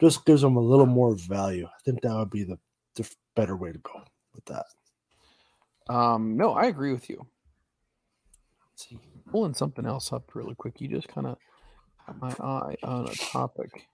[0.00, 1.66] Just gives them a little more value.
[1.66, 2.58] I think that would be the,
[2.96, 4.02] the better way to go
[4.34, 4.64] with that.
[5.88, 7.26] Um, no, I agree with you.
[8.72, 8.98] Let's see,
[9.30, 10.80] pulling something else up really quick.
[10.80, 11.36] You just kind of
[12.06, 13.86] got my eye on a topic.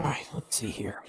[0.00, 1.02] All right, let's see here.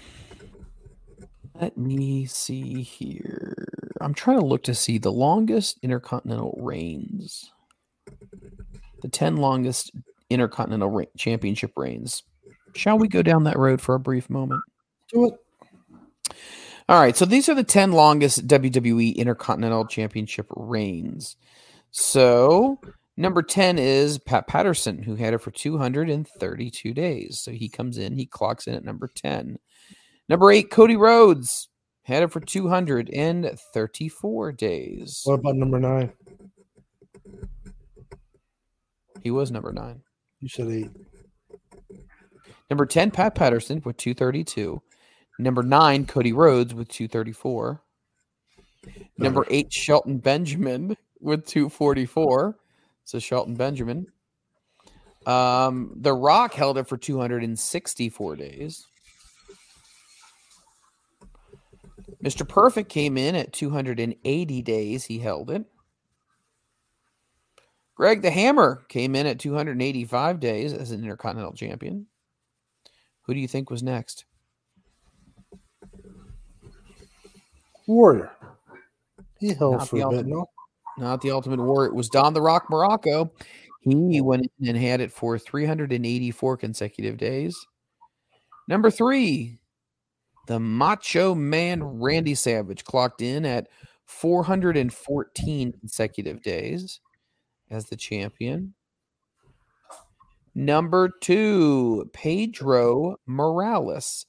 [1.60, 3.56] Let me see here.
[4.02, 7.52] I'm trying to look to see the longest intercontinental reigns.
[9.02, 9.92] The 10 longest
[10.30, 12.24] intercontinental re- championship reigns.
[12.76, 14.62] Shall we go down that road for a brief moment?
[15.14, 15.34] Do it.
[16.90, 21.38] All right, so these are the 10 longest WWE Intercontinental Championship reigns.
[21.92, 22.78] So,
[23.16, 27.40] number 10 is Pat Patterson, who had it for 232 days.
[27.40, 29.60] So he comes in, he clocks in at number 10.
[30.28, 31.70] Number 8, Cody Rhodes,
[32.04, 35.22] had it for 234 days.
[35.24, 36.12] What about number nine?
[39.22, 40.02] He was number 9.
[40.42, 40.90] You said eight.
[42.70, 44.82] Number 10, Pat Patterson with 232.
[45.40, 47.82] Number 9, Cody Rhodes with 234.
[49.18, 52.58] Number 8, Shelton Benjamin with 244.
[53.06, 54.08] So Shelton Benjamin.
[55.26, 58.86] Um, the Rock held it for 264 days.
[62.24, 62.48] Mr.
[62.48, 65.06] Perfect came in at 280 days.
[65.06, 65.66] He held it.
[67.96, 72.08] Greg the Hammer came in at 285 days as an Intercontinental Champion.
[73.24, 74.26] Who do you think was next?
[77.88, 78.32] Warrior.
[79.40, 80.36] He held Not for the a bit, ultimate.
[80.36, 80.46] no?
[80.98, 81.90] Not the Ultimate Warrior.
[81.90, 83.30] It was Don the Rock Muraco.
[83.82, 87.56] He went in and had it for 384 consecutive days.
[88.68, 89.60] Number three,
[90.48, 93.68] the Macho Man Randy Savage clocked in at
[94.06, 97.02] 414 consecutive days
[97.70, 98.74] as the champion.
[100.56, 104.26] Number two, Pedro Morales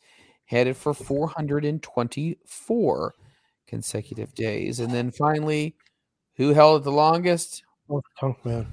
[0.46, 3.14] headed for 424
[3.74, 4.78] consecutive days.
[4.78, 5.74] And then finally,
[6.36, 7.64] who held it the longest?
[7.90, 8.68] Oh, Tunk Man.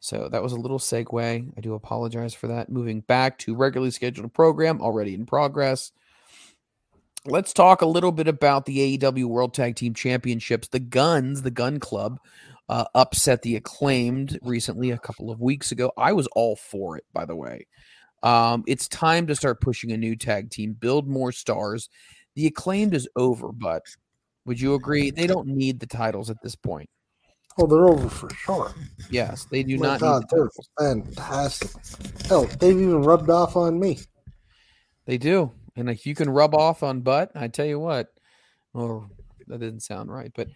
[0.00, 1.52] So that was a little segue.
[1.56, 2.68] I do apologize for that.
[2.68, 5.92] Moving back to regularly scheduled program, already in progress.
[7.26, 10.68] Let's talk a little bit about the AEW World Tag Team Championships.
[10.68, 12.18] The Gunns, the Gunn Club,
[12.68, 15.90] uh, upset the acclaimed recently a couple of weeks ago.
[15.96, 17.66] I was all for it, by the way.
[18.22, 21.88] Um, it's time to start pushing a new tag team, build more stars.
[22.34, 23.82] The acclaimed is over, but
[24.44, 25.10] would you agree?
[25.10, 26.90] They don't need the titles at this point.
[27.58, 28.74] Oh, they're over for sure.
[29.10, 30.70] Yes, they do My not God, need the they're titles.
[31.16, 31.70] fantastic.
[32.28, 33.98] Hell, they've even rubbed off on me.
[35.06, 35.52] They do.
[35.76, 38.08] And if you can rub off on butt, I tell you what.
[38.74, 39.06] Oh,
[39.46, 40.48] that didn't sound right, but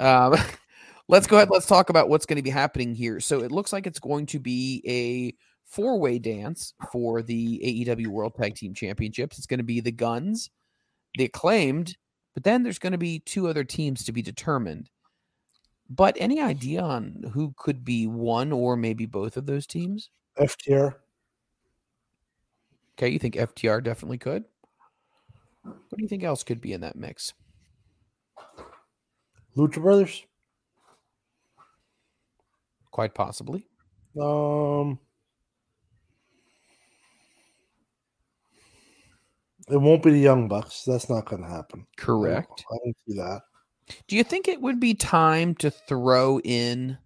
[0.00, 0.34] um,
[1.08, 1.50] let's go ahead.
[1.50, 3.20] Let's talk about what's going to be happening here.
[3.20, 5.34] So it looks like it's going to be a
[5.66, 9.38] four-way dance for the AEW World Tag Team Championships.
[9.38, 10.50] It's going to be the Gunns,
[11.16, 11.96] the Acclaimed,
[12.34, 14.90] but then there's going to be two other teams to be determined.
[15.90, 20.10] But any idea on who could be one or maybe both of those teams?
[20.38, 20.94] FTR.
[22.96, 24.44] Okay, you think FTR definitely could?
[25.62, 27.32] What do you think else could be in that mix?
[29.56, 30.24] Lucha Brothers.
[32.90, 33.66] Quite possibly.
[34.20, 35.00] Um,
[39.68, 40.84] it won't be the Young Bucks.
[40.86, 41.86] That's not going to happen.
[41.96, 42.64] Correct.
[42.70, 43.42] I don't see that.
[44.06, 46.98] Do you think it would be time to throw in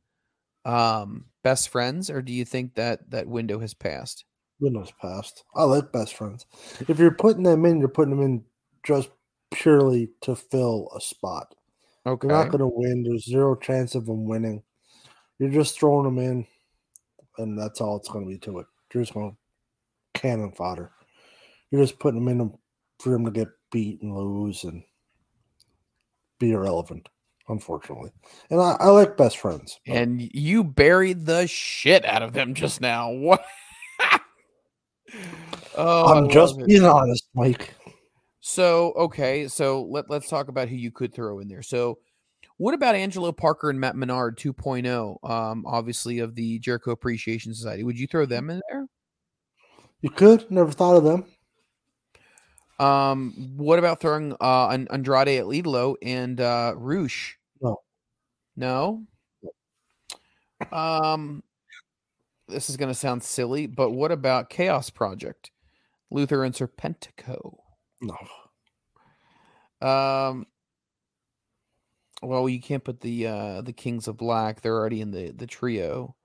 [0.64, 4.24] um best friends or do you think that that window has passed?
[4.60, 5.44] Window's past.
[5.54, 6.46] I like best friends.
[6.88, 8.44] If you're putting them in, you're putting them in
[8.82, 9.10] just
[9.50, 11.54] purely to fill a spot.
[12.06, 12.26] Okay.
[12.26, 13.02] They're not going to win.
[13.02, 14.62] There's zero chance of them winning.
[15.38, 16.46] You're just throwing them in,
[17.38, 18.66] and that's all it's going to be to it.
[18.92, 20.90] You're just going to cannon fodder.
[21.70, 22.52] You're just putting them in
[22.98, 24.82] for them to get beat and lose and
[26.38, 27.08] be irrelevant,
[27.48, 28.10] unfortunately.
[28.50, 29.78] And I, I like best friends.
[29.86, 33.10] but And you buried the shit out of them just now.
[33.18, 33.44] What?
[35.76, 37.74] Oh, I'm just being honest, Mike.
[38.40, 41.62] So okay, so let let's talk about who you could throw in there.
[41.62, 41.98] So,
[42.56, 45.28] what about Angelo Parker and Matt Menard 2.0?
[45.28, 47.84] Um, obviously of the Jericho Appreciation Society.
[47.84, 48.86] Would you throw them in there?
[50.00, 51.24] You could never thought of them.
[52.78, 57.34] Um, what about throwing uh Andrade El Idolo and uh Roosh?
[57.60, 57.76] No.
[58.56, 59.04] No.
[60.72, 61.42] Um,
[62.48, 65.50] this is gonna sound silly, but what about Chaos Project,
[66.10, 67.56] Luther and Serpentico?
[68.00, 68.16] No.
[69.86, 70.46] Um.
[72.20, 74.60] Well, you can't put the uh the Kings of Black.
[74.60, 76.16] They're already in the the trio.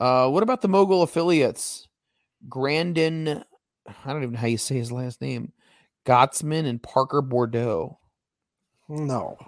[0.00, 1.88] Uh, what about the Mogul affiliates?
[2.48, 3.44] Granden,
[3.86, 5.52] I don't even know how you say his last name.
[6.04, 7.96] Goetzman and Parker Boudreaux.
[8.88, 9.38] No.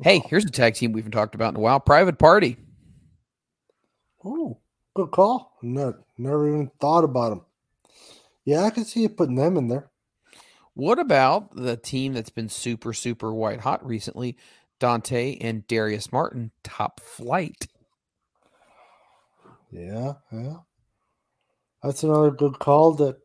[0.00, 1.80] Hey, here's a tag team we haven't talked about in a while.
[1.80, 2.56] Private Party.
[4.24, 4.58] Oh,
[4.94, 5.56] good call.
[5.62, 7.42] No, never even thought about them.
[8.44, 9.90] Yeah, I can see you putting them in there.
[10.74, 14.36] What about the team that's been super, super white hot recently?
[14.78, 17.68] Dante and Darius Martin, top flight.
[19.70, 20.56] Yeah, yeah.
[21.82, 23.16] That's another good call that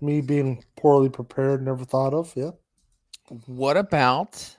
[0.00, 2.32] me being poorly prepared never thought of.
[2.34, 2.50] Yeah.
[3.46, 4.56] What about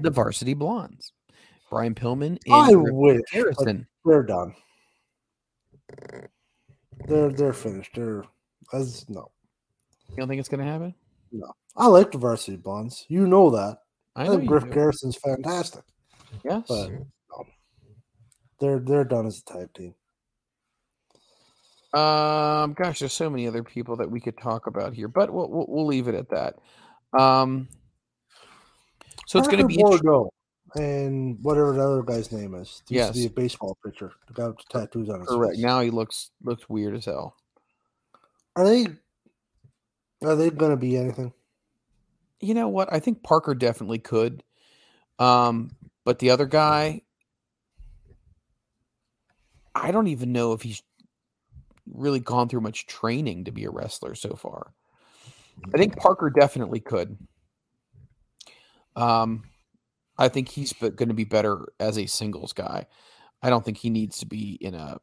[0.00, 1.12] the Varsity Blondes?
[1.70, 3.86] Brian Pillman and I wish Harrison.
[4.04, 4.54] We're done.
[7.06, 7.92] They're they're finished.
[7.94, 8.24] They're
[8.72, 9.30] as no.
[10.10, 10.94] You don't think it's going to happen?
[11.32, 11.52] No.
[11.76, 13.04] I like the varsity blondes.
[13.08, 13.78] You know that.
[14.14, 14.70] I I, know think Griff do.
[14.70, 15.82] Garrison's fantastic.
[16.44, 16.64] Yes.
[16.68, 17.46] But no.
[18.60, 19.94] They're they're done as a tag team.
[21.92, 25.48] Um, gosh, there's so many other people that we could talk about here, but we'll
[25.48, 26.56] we'll, we'll leave it at that.
[27.18, 27.68] Um,
[29.26, 30.28] so it's going to be Boudreaux
[30.74, 32.82] and whatever the other guy's name is.
[32.88, 34.12] He Used to be a baseball pitcher.
[34.26, 35.54] The guy with the tattoos on his correct.
[35.54, 35.62] face.
[35.64, 37.36] Now he looks looks weird as hell.
[38.56, 38.86] Are they
[40.22, 41.32] are they gonna be anything?
[42.40, 42.92] You know what?
[42.92, 44.42] I think Parker definitely could.
[45.18, 45.70] Um,
[46.04, 47.02] but the other guy,
[49.74, 50.82] I don't even know if he's
[51.86, 54.72] really gone through much training to be a wrestler so far.
[55.74, 57.16] I think Parker definitely could.
[58.94, 59.44] Um,
[60.18, 62.86] I think he's going to be better as a singles guy.
[63.42, 64.98] I don't think he needs to be in a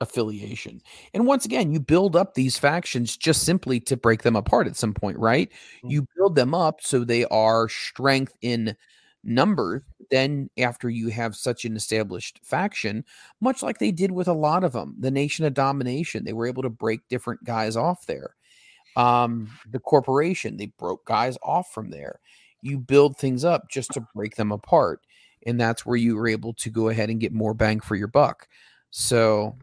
[0.00, 0.80] affiliation.
[1.12, 4.76] And once again, you build up these factions just simply to break them apart at
[4.76, 5.50] some point, right?
[5.84, 8.76] You build them up so they are strength in
[9.22, 9.82] numbers.
[10.10, 13.04] Then, after you have such an established faction,
[13.40, 16.46] much like they did with a lot of them, the Nation of Domination, they were
[16.46, 18.34] able to break different guys off there.
[18.96, 22.18] Um, the corporation, they broke guys off from there.
[22.62, 24.10] You build things up just to uh-huh.
[24.14, 25.00] break them apart.
[25.46, 28.08] And that's where you were able to go ahead and get more bang for your
[28.08, 28.46] buck.
[28.90, 29.56] So,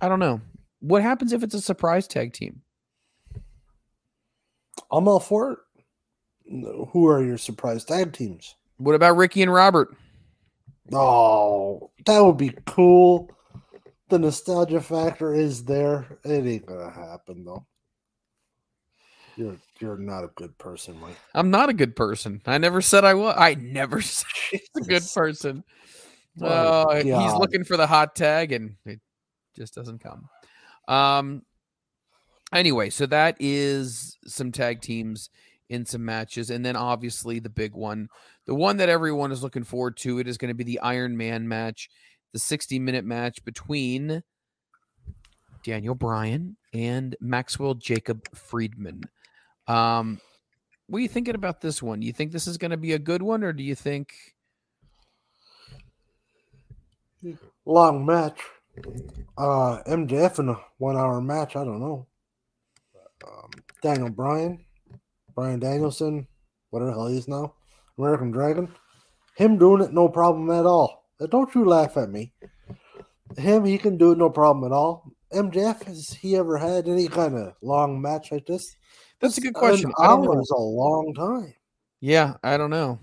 [0.00, 0.40] I don't know.
[0.80, 2.62] What happens if it's a surprise tag team?
[4.90, 5.58] I'm all for it.
[6.90, 8.56] Who are your surprise tag teams?
[8.78, 9.96] What about Ricky and Robert?
[10.92, 13.30] Oh, that would be cool.
[14.08, 16.18] The nostalgia factor is there.
[16.24, 17.64] It ain't gonna happen though.
[19.36, 21.16] You're you're not a good person, Mike.
[21.34, 22.40] I'm not a good person.
[22.46, 23.34] I never said I was.
[23.36, 25.64] I never said he's a good person.
[26.40, 29.00] Oh, he's looking for the hot tag and it
[29.56, 30.28] just doesn't come.
[30.88, 31.42] Um
[32.52, 35.30] anyway, so that is some tag teams
[35.68, 38.08] in some matches and then obviously the big one,
[38.46, 41.16] the one that everyone is looking forward to, it is going to be the Iron
[41.16, 41.88] Man match,
[42.32, 44.22] the 60-minute match between
[45.64, 49.02] Daniel Bryan and Maxwell Jacob Friedman.
[49.66, 50.20] Um
[50.86, 52.02] what are you thinking about this one?
[52.02, 54.12] You think this is going to be a good one or do you think
[57.64, 58.40] Long match.
[59.36, 61.56] Uh MJF in a one hour match.
[61.56, 62.06] I don't know.
[63.26, 63.50] Um,
[63.82, 64.64] Daniel Bryan,
[65.34, 66.26] Brian Danielson,
[66.70, 67.54] whatever the hell he is now,
[67.98, 68.74] American Dragon.
[69.36, 71.06] Him doing it, no problem at all.
[71.30, 72.32] Don't you laugh at me.
[73.36, 75.12] Him, he can do it, no problem at all.
[75.32, 78.76] MJF, has he ever had any kind of long match like this?
[79.20, 79.92] That's a good question.
[79.98, 81.54] I don't hour is a long time.
[82.00, 82.98] Yeah, I don't know.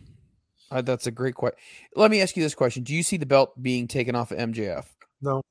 [0.72, 1.58] Uh, that's a great question.
[1.96, 4.38] Let me ask you this question: Do you see the belt being taken off of
[4.38, 4.86] MJF?
[5.22, 5.42] No,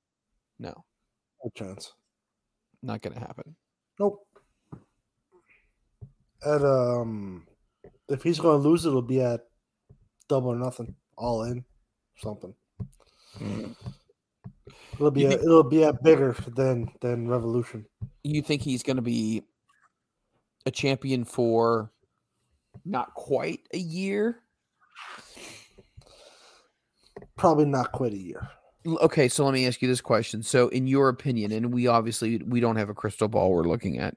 [0.59, 0.85] No,
[1.45, 1.93] no chance.
[2.83, 3.55] not going to happen.
[3.99, 4.27] Nope.
[6.45, 7.47] At um,
[8.09, 9.47] if he's going to lose, it'll be at
[10.29, 11.65] double or nothing, all in,
[12.19, 12.55] something.
[14.95, 17.87] It'll be a, think- it'll be at bigger than than Revolution.
[18.23, 19.43] You think he's going to be
[20.67, 21.93] a champion for
[22.85, 24.41] not quite a year?
[27.37, 28.49] Probably not quite a year.
[28.87, 30.43] Okay, so let me ask you this question.
[30.43, 33.99] So, in your opinion, and we obviously we don't have a crystal ball we're looking
[33.99, 34.17] at,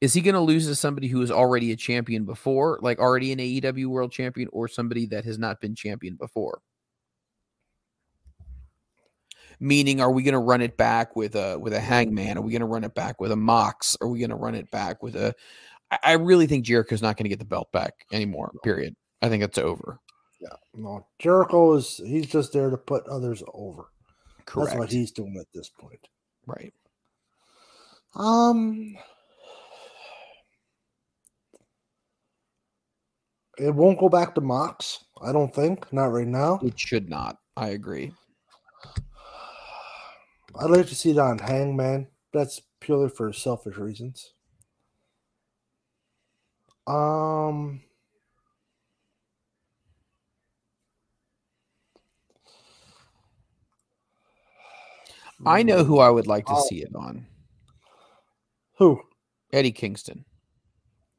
[0.00, 3.32] is he going to lose to somebody who is already a champion before, like already
[3.32, 6.60] an AEW World Champion, or somebody that has not been champion before?
[9.60, 12.38] Meaning, are we going to run it back with a with a Hangman?
[12.38, 13.96] Are we going to run it back with a Mox?
[14.00, 15.34] Are we going to run it back with a?
[15.90, 18.52] I, I really think Jericho's not going to get the belt back anymore.
[18.62, 18.94] Period.
[19.22, 19.98] I think it's over.
[20.40, 21.06] Yeah, no.
[21.18, 23.84] Jericho is he's just there to put others over.
[24.44, 24.70] Correct.
[24.70, 26.06] That's what he's doing at this point.
[26.46, 26.74] right.
[28.14, 28.94] Um,
[33.58, 35.04] it won't go back to Mox.
[35.20, 35.92] I don't think.
[35.92, 36.60] Not right now.
[36.62, 37.38] It should not.
[37.56, 38.12] I agree.
[40.58, 42.08] I'd like to see it on Hangman.
[42.32, 44.34] That's purely for selfish reasons.
[46.86, 47.80] Um,
[55.46, 56.66] I know who I would like to oh.
[56.68, 57.26] see it on.
[58.78, 59.00] Who?
[59.52, 60.24] Eddie Kingston.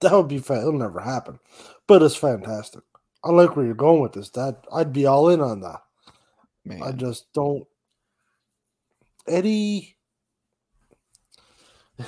[0.02, 0.68] That would be fantastic.
[0.68, 1.40] It'll never happen,
[1.88, 2.84] but it's fantastic.
[3.24, 4.30] I like where you're going with this.
[4.32, 5.82] That I'd be all in on that.
[6.64, 6.84] Man.
[6.84, 7.66] I just don't
[9.28, 9.98] Eddie.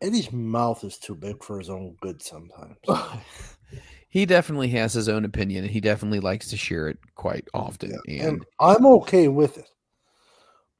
[0.00, 2.76] Eddie's mouth is too big for his own good sometimes.
[4.08, 7.98] he definitely has his own opinion and he definitely likes to share it quite often.
[8.06, 9.68] And, and I'm okay with it.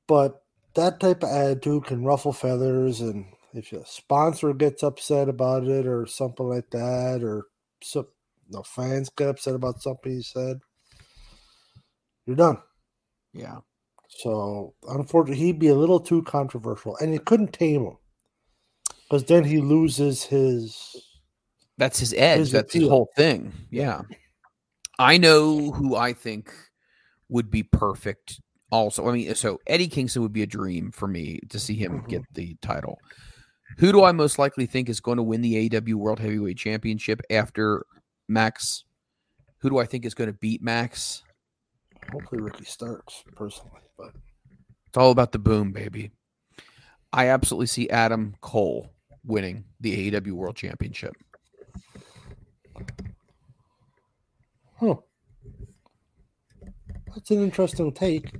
[0.06, 0.40] But
[0.74, 5.86] that type of attitude can ruffle feathers, and if a sponsor gets upset about it
[5.86, 7.44] or something like that, or
[7.82, 8.08] so,
[8.50, 10.60] the fans get upset about something he said,
[12.26, 12.58] you're done.
[13.32, 13.58] yeah.
[14.18, 17.96] So unfortunately, he'd be a little too controversial, and you couldn't tame him
[19.02, 20.94] because then he loses his.
[21.78, 22.38] That's his edge.
[22.38, 23.52] His That's his whole thing.
[23.70, 24.02] Yeah.
[24.98, 26.52] I know who I think
[27.28, 29.08] would be perfect also.
[29.08, 32.08] I mean, so Eddie Kingston would be a dream for me to see him Mhm.
[32.08, 32.98] get the title.
[33.78, 37.20] Who do I most likely think is going to win the AEW World Heavyweight Championship
[37.28, 37.84] after
[38.28, 38.84] Max?
[39.58, 41.24] Who do I think is going to beat Max?
[42.12, 44.12] Hopefully, Ricky Starks personally, but
[44.88, 46.10] It's all about the boom, baby.
[47.12, 48.90] I absolutely see Adam Cole
[49.24, 51.14] winning the AEW World Championship.
[54.80, 54.96] huh.
[57.14, 58.32] That's an interesting take.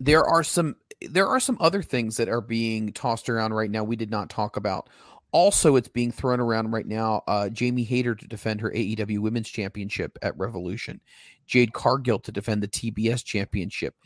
[0.00, 0.76] there are some
[1.10, 4.30] there are some other things that are being tossed around right now we did not
[4.30, 4.88] talk about
[5.32, 9.48] also it's being thrown around right now uh jamie hayter to defend her aew women's
[9.48, 11.00] championship at revolution
[11.46, 13.96] jade cargill to defend the tbs championship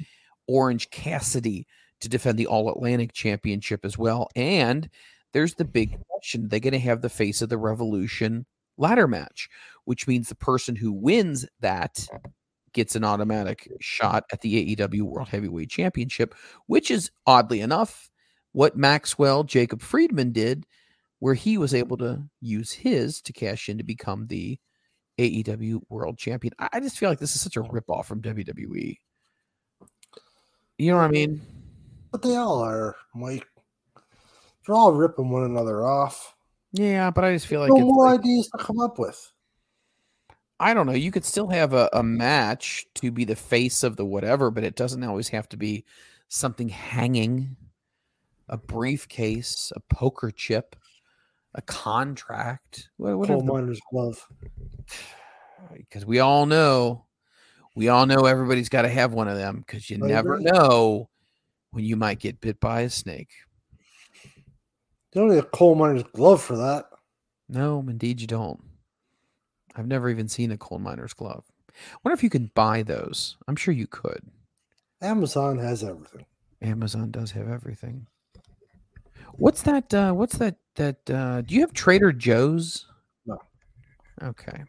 [0.48, 1.66] orange cassidy
[2.00, 4.88] to defend the all atlantic championship as well and
[5.32, 8.46] there's the big question they're going to have the face of the revolution
[8.78, 9.48] ladder match
[9.84, 12.06] which means the person who wins that
[12.76, 16.34] gets an automatic shot at the AEW World Heavyweight Championship,
[16.66, 18.10] which is oddly enough
[18.52, 20.66] what Maxwell Jacob Friedman did,
[21.18, 24.58] where he was able to use his to cash in to become the
[25.18, 26.52] AEW World Champion.
[26.58, 28.96] I just feel like this is such a ripoff from WWE.
[30.78, 31.40] You know what I mean?
[32.12, 33.46] But they all are, Mike.
[34.66, 36.34] They're all ripping one another off.
[36.72, 39.32] Yeah, but I just feel like no more like- ideas to come up with.
[40.58, 40.92] I don't know.
[40.92, 44.64] You could still have a, a match to be the face of the whatever, but
[44.64, 45.84] it doesn't always have to be
[46.28, 47.56] something hanging,
[48.48, 50.74] a briefcase, a poker chip,
[51.54, 52.88] a contract.
[52.96, 54.26] What, Coal miner's glove.
[55.74, 57.05] Because we all know,
[57.76, 60.50] we all know everybody's got to have one of them because you I never agree.
[60.50, 61.08] know
[61.70, 63.28] when you might get bit by a snake.
[64.24, 66.86] You don't need a coal miner's glove for that.
[67.48, 68.60] No, indeed you don't.
[69.76, 71.44] I've never even seen a coal miner's glove.
[72.02, 73.36] wonder if you can buy those.
[73.46, 74.22] I'm sure you could.
[75.02, 76.24] Amazon has everything.
[76.62, 78.06] Amazon does have everything.
[79.34, 79.92] What's that?
[79.92, 80.56] Uh, what's that?
[80.76, 82.86] That uh, do you have Trader Joe's?
[83.26, 83.38] No.
[84.22, 84.64] Okay.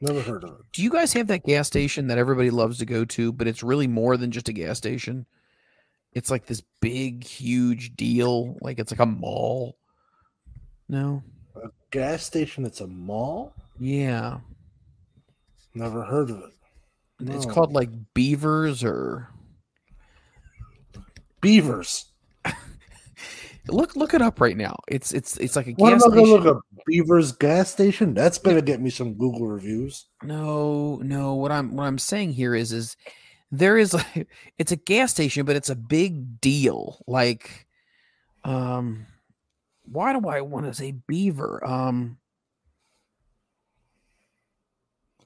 [0.00, 0.66] Never heard of it.
[0.72, 3.62] Do you guys have that gas station that everybody loves to go to, but it's
[3.62, 5.26] really more than just a gas station?
[6.12, 8.56] It's like this big, huge deal.
[8.60, 9.76] Like it's like a mall.
[10.88, 11.22] No.
[11.56, 13.54] A gas station that's a mall?
[13.78, 14.38] Yeah.
[15.74, 16.52] Never heard of it.
[17.20, 19.28] It's called like Beavers or
[21.40, 22.06] Beavers.
[23.70, 24.76] Look look it up right now.
[24.88, 26.24] It's it's it's like a What gas station.
[26.30, 26.60] look up?
[26.86, 28.14] Beavers gas station?
[28.14, 30.06] That's gonna get me some Google reviews.
[30.22, 31.34] No, no.
[31.34, 32.96] What I'm what I'm saying here is is
[33.50, 34.28] there is like
[34.58, 37.02] it's a gas station, but it's a big deal.
[37.06, 37.66] Like,
[38.44, 39.06] um,
[39.84, 41.64] why do I want to say Beaver?
[41.66, 42.18] Um,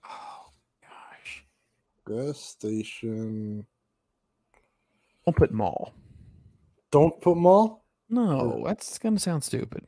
[0.08, 0.50] oh
[0.82, 1.44] gosh,
[2.06, 3.66] Gas station.
[5.26, 5.92] don't put mall.
[6.90, 7.81] Don't put mall.
[8.12, 9.86] No, that's gonna sound stupid.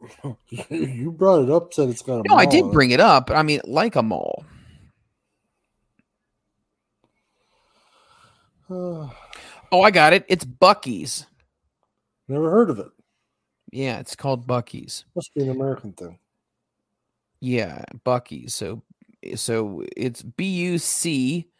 [0.70, 3.32] you brought it up, said it's got a No, I did bring it up.
[3.32, 4.44] I mean, like a mall.
[8.70, 9.08] Uh,
[9.70, 10.24] Oh, I got it.
[10.28, 11.26] It's Buc-ee's.
[12.26, 12.88] never heard of it.
[13.70, 15.04] Yeah, it's called Buc-ee's.
[15.14, 16.18] Must be an American thing.
[17.40, 18.54] Yeah, Buc-ee's.
[18.54, 18.82] So
[19.34, 21.50] so it's B U C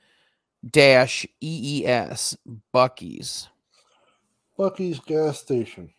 [0.71, 2.35] dash E E S
[2.73, 3.49] Buc-ee's.
[4.59, 5.91] Buc-ee's gas station.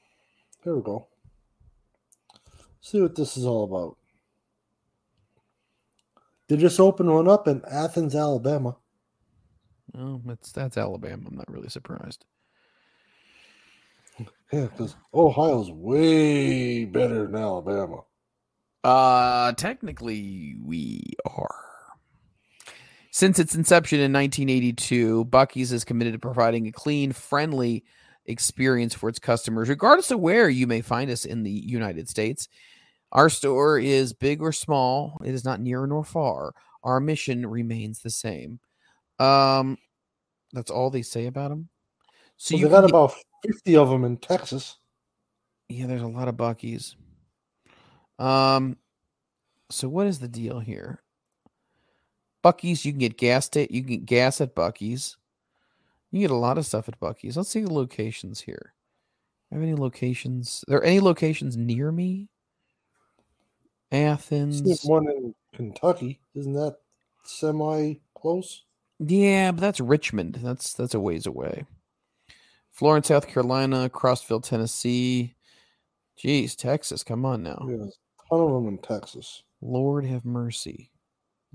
[0.64, 1.08] Here we go.
[2.82, 3.98] See what this is all about.
[6.48, 8.76] They just opened one up in Athens, Alabama.
[9.98, 11.24] Oh, that's that's Alabama.
[11.28, 12.26] I'm not really surprised.
[14.52, 18.02] Yeah, because Ohio's way better than Alabama.
[18.84, 21.66] Uh technically we are.
[23.12, 27.84] Since its inception in 1982, Buc-ee's is committed to providing a clean, friendly,
[28.30, 32.48] experience for its customers, regardless of where you may find us in the United States.
[33.12, 36.54] Our store is big or small, it is not near nor far.
[36.84, 38.60] Our mission remains the same.
[39.20, 39.78] Um,
[40.54, 41.70] that's all they say about them.
[42.38, 44.78] So Well, you got get- about fifty of them in Texas.
[45.68, 46.96] yeah, there's a lot of Buc-ee's.
[48.20, 48.78] Um,
[49.72, 51.02] so what is the deal here?
[52.44, 53.50] Buc-ee's, you can get gas.
[53.58, 55.18] at you can get gas at Buc-ee's.
[56.12, 57.38] You get a lot of stuff at Buc-ee's.
[57.38, 58.74] Let's see the locations here.
[59.52, 60.64] Have any locations?
[60.68, 62.30] Are there any locations near me?
[63.92, 64.62] Athens.
[64.62, 66.20] There's one in Kentucky.
[66.36, 66.78] Isn't that
[67.24, 68.64] semi close?
[69.00, 70.40] Yeah, but that's Richmond.
[70.44, 71.66] That's that's a ways away.
[72.72, 75.36] Florence, South Carolina, Crossville, Tennessee.
[76.22, 77.64] Jeez, Texas, come on now.
[77.66, 79.44] There's a ton of them in Texas.
[79.62, 80.92] Lord have mercy.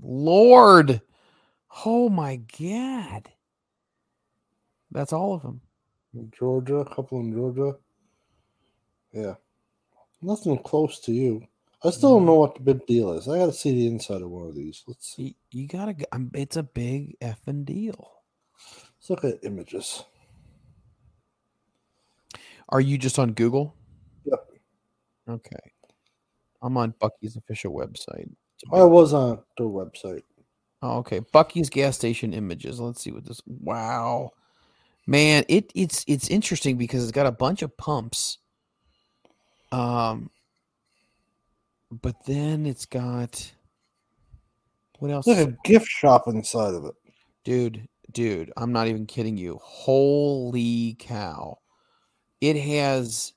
[0.01, 1.01] Lord.
[1.85, 3.29] Oh my God.
[4.95, 5.59] That's all of them.
[6.31, 7.75] Georgia, a couple in Georgia.
[9.11, 9.35] Yeah.
[10.21, 11.45] Nothing close to you.
[11.83, 13.27] I still don't know what the big deal is.
[13.27, 14.83] I got to see the inside of one of these.
[14.87, 15.35] Let's see.
[15.51, 15.93] You, you gotta.
[15.93, 18.09] g- um, It's a big effing deal.
[18.97, 20.05] Let's look at images.
[22.69, 23.75] Are you just on Google?
[24.23, 24.49] Yep.
[25.29, 25.71] Okay.
[26.61, 28.29] I'm on Buc-ee's official website.
[28.73, 30.23] I was on their website.
[30.81, 31.19] Oh, okay.
[31.19, 32.79] Buc-ee's gas station images.
[32.79, 33.41] Let's see what this.
[33.45, 34.31] Wow,
[35.05, 38.39] man, it it's it's interesting because it's got a bunch of pumps.
[39.71, 40.29] Um,
[41.91, 43.51] but then it's got
[44.99, 45.25] what else?
[45.25, 46.95] There's a gift shop inside of it.
[47.43, 49.59] Dude, dude, I'm not even kidding you.
[49.61, 51.59] Holy cow.
[52.41, 53.33] It has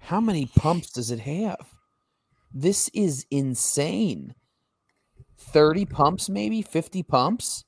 [0.00, 1.66] how many pumps does it have?
[2.52, 4.34] This is insane.
[5.38, 7.64] 30 pumps, maybe 50 pumps.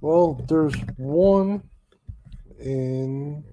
[0.00, 1.62] Well, there's one
[2.60, 3.44] in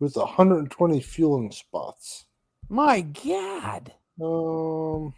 [0.00, 2.26] with 120 fueling spots.
[2.68, 3.92] My God.
[4.20, 5.14] Um,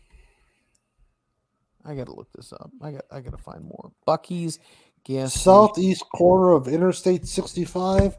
[1.85, 2.71] I gotta look this up.
[2.83, 3.93] I got I gotta find more.
[4.07, 4.59] Buc-ee's
[5.05, 8.17] gas southeast corner of Interstate 65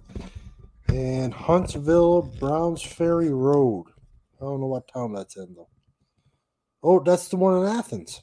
[0.90, 3.88] and Huntsville Browns Ferry Road.
[4.40, 5.70] I don't know what town that's in though.
[6.84, 8.22] Oh, that's the one in Athens.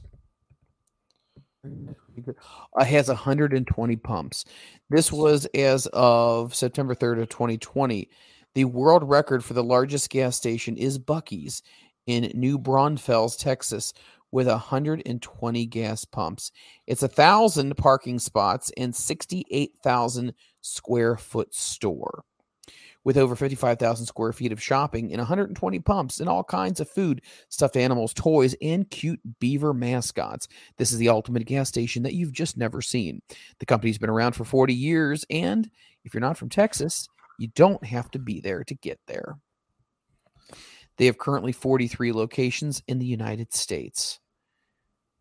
[2.77, 4.45] Uh, has 120 pumps.
[4.91, 8.09] This was as of September 3rd of 2020.
[8.55, 11.62] The world record for the largest gas station is Buc-ee's
[12.07, 13.93] in New Braunfels, Texas,
[14.31, 16.51] with 120 gas pumps.
[16.86, 22.24] It's a thousand parking spots and 68,000 square foot store.
[23.05, 27.20] With over 55,000 square feet of shopping and 120 pumps and all kinds of food,
[27.51, 30.48] stuffed animals, toys, and cute beaver mascots.
[30.78, 33.20] This is the ultimate gas station that you've just never seen.
[33.59, 35.70] The company's been around for 40 years, and
[36.05, 37.09] if you're not from Texas,
[37.39, 39.36] you don't have to be there to get there.
[40.97, 44.20] They have currently 43 locations in the United States.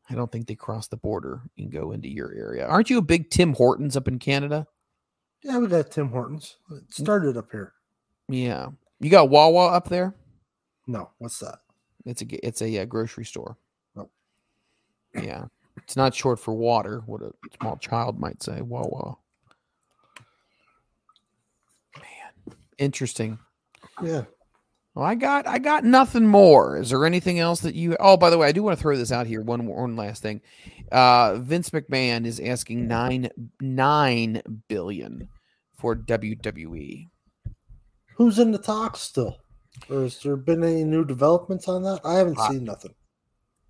[0.10, 2.68] I don't think they cross the border and go into your area.
[2.68, 4.68] Aren't you a big Tim Hortons up in Canada?
[5.44, 6.58] Yeah, we got Tim Hortons.
[6.72, 7.74] It started up here.
[8.30, 8.70] Yeah.
[9.00, 10.16] You got Wawa up there?
[10.88, 11.60] No, what's that?
[12.06, 13.58] It's a it's a uh, grocery store.
[13.96, 14.12] Nope.
[15.14, 15.46] Yeah.
[15.78, 18.62] It's not short for water, what a small child might say.
[18.62, 19.18] Wawa.
[21.98, 23.40] Man, interesting.
[24.02, 24.24] Yeah.
[24.96, 26.78] Well, I got I got nothing more.
[26.78, 27.98] Is there anything else that you?
[28.00, 29.42] Oh, by the way, I do want to throw this out here.
[29.42, 30.42] One one last thing.
[30.92, 33.30] Uh, Vince McMahon is asking nine
[33.60, 35.30] nine billion
[35.84, 35.96] for.
[35.98, 37.10] WWE.
[38.16, 39.38] Who's in the talks still?
[39.90, 42.00] Or has there been any new developments on that?
[42.06, 42.94] I haven't Uh, seen nothing.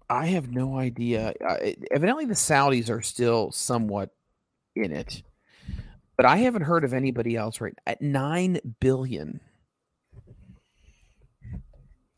[0.10, 1.34] I have no idea.
[1.62, 4.12] It- evidently, the Saudis are still somewhat
[4.76, 5.24] in it,
[6.18, 7.60] but I haven't heard of anybody else.
[7.60, 9.40] Right at nine billion.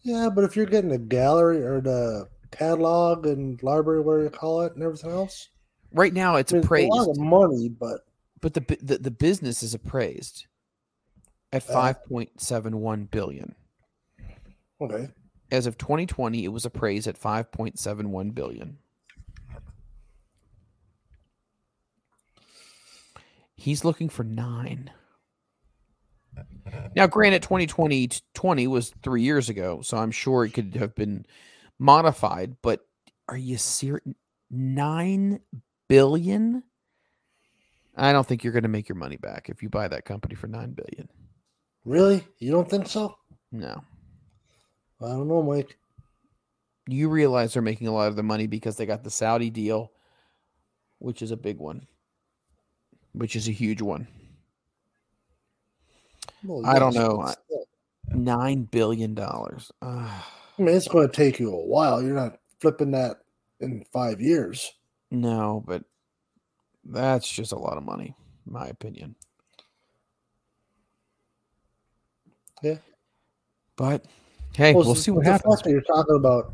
[0.01, 4.61] Yeah, but if you're getting a gallery or the catalog and library, whatever you call
[4.63, 5.49] it, and everything else,
[5.91, 8.01] Right now, it's I mean, appraised, a lot of money, but
[8.41, 10.45] but the, the the business is appraised
[11.53, 13.55] at Uh, five point seven one billion.
[14.81, 15.09] okay.
[15.51, 18.79] As of 2020, it was appraised at 5.71 billion.
[23.55, 24.91] He's looking for nine.
[26.95, 31.25] Now, granted, 2020 20 was three years ago, so I'm sure it could have been
[31.79, 32.57] modified.
[32.61, 32.85] But
[33.29, 34.03] are you serious?
[34.49, 35.39] Nine
[35.87, 36.63] billion?
[37.95, 40.35] I don't think you're going to make your money back if you buy that company
[40.35, 41.07] for nine billion.
[41.85, 42.23] Really?
[42.39, 43.15] You don't think so?
[43.51, 43.81] No.
[45.01, 45.77] I don't know, Mike.
[46.87, 49.91] you realize they're making a lot of the money because they got the Saudi deal,
[50.99, 51.87] which is a big one,
[53.13, 54.07] which is a huge one.
[56.43, 57.17] Well, I don't know.
[57.17, 57.65] but I- still.
[58.09, 59.71] Nine billion dollars.
[59.81, 60.21] I
[60.59, 62.03] mean, it's going to take you a while.
[62.03, 63.17] You're not flipping that
[63.59, 64.71] in five years.
[65.09, 65.83] no, but
[66.85, 69.15] that's just a lot of money, in my opinion.
[72.61, 72.77] Yeah.
[73.75, 74.05] But
[74.55, 75.61] hey, Well, we'll see what the happens.
[75.65, 76.53] You're talking about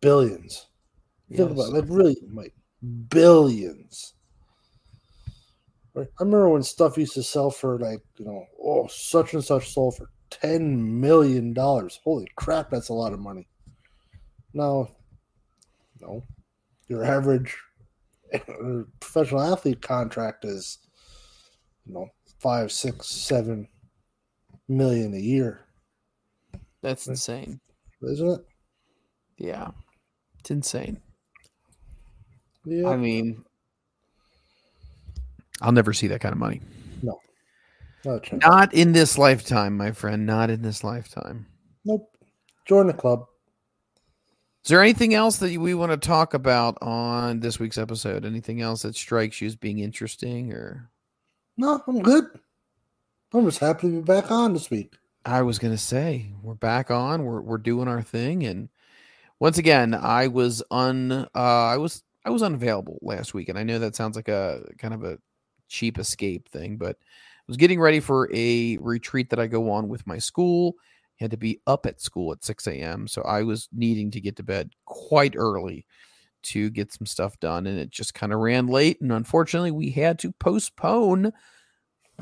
[0.00, 0.66] billions.
[1.34, 2.54] Think about it, like really, like
[3.08, 4.14] billions.
[5.94, 6.06] Right?
[6.18, 9.72] I remember when stuff used to sell for like you know, oh, such and such
[9.72, 12.00] sold for ten million dollars.
[12.04, 13.48] Holy crap, that's a lot of money.
[14.54, 14.88] Now,
[16.00, 16.24] no,
[16.88, 17.56] your average
[19.00, 20.78] professional athlete contract is,
[21.86, 22.06] you know,
[22.38, 23.68] five, six, seven
[24.68, 25.60] million a year,
[26.82, 27.60] That's insane.
[28.02, 28.40] isn't it?
[29.38, 29.68] Yeah.
[30.40, 31.00] It's insane.
[32.64, 32.88] Yeah.
[32.88, 33.44] I mean,
[35.60, 36.60] I'll never see that kind of money.
[37.02, 37.18] no,
[38.04, 38.32] not.
[38.40, 40.24] Not in this lifetime, my friend.
[40.26, 41.46] Not in this lifetime.
[41.84, 42.08] Nope.
[42.66, 43.24] Join the club.
[44.64, 48.26] Is there anything else that we want to talk about on this week's episode?
[48.26, 50.90] Anything else that strikes you as being interesting or
[51.56, 52.26] No, I'm good.
[53.32, 54.96] I'm just happy to be back on this week.
[55.24, 57.24] I was gonna say we're back on.
[57.24, 58.68] We're we're doing our thing, and
[59.38, 63.62] once again, I was un uh, I was I was unavailable last week, and I
[63.62, 65.18] know that sounds like a kind of a
[65.68, 69.88] cheap escape thing, but I was getting ready for a retreat that I go on
[69.88, 70.74] with my school.
[71.20, 74.36] Had to be up at school at six a.m., so I was needing to get
[74.36, 75.86] to bed quite early
[76.42, 79.90] to get some stuff done, and it just kind of ran late, and unfortunately, we
[79.90, 81.32] had to postpone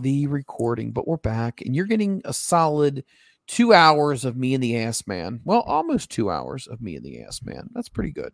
[0.00, 3.04] the recording, but we're back and you're getting a solid
[3.46, 5.40] two hours of me and the ass man.
[5.44, 7.68] Well, almost two hours of me and the ass man.
[7.74, 8.32] That's pretty good.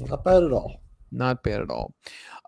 [0.00, 0.82] Not bad at all.
[1.10, 1.94] Not bad at all.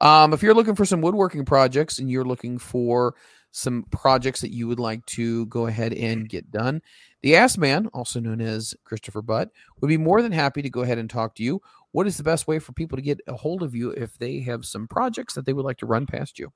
[0.00, 3.14] Um, if you're looking for some woodworking projects and you're looking for
[3.55, 6.82] some projects that you would like to go ahead and get done,
[7.22, 9.51] the Ass Man, also known as Christopher Butt,
[9.81, 11.62] would be more than happy to go ahead and talk to you.
[11.93, 14.40] What is the best way for people to get a hold of you if they
[14.40, 16.52] have some projects that they would like to run past you?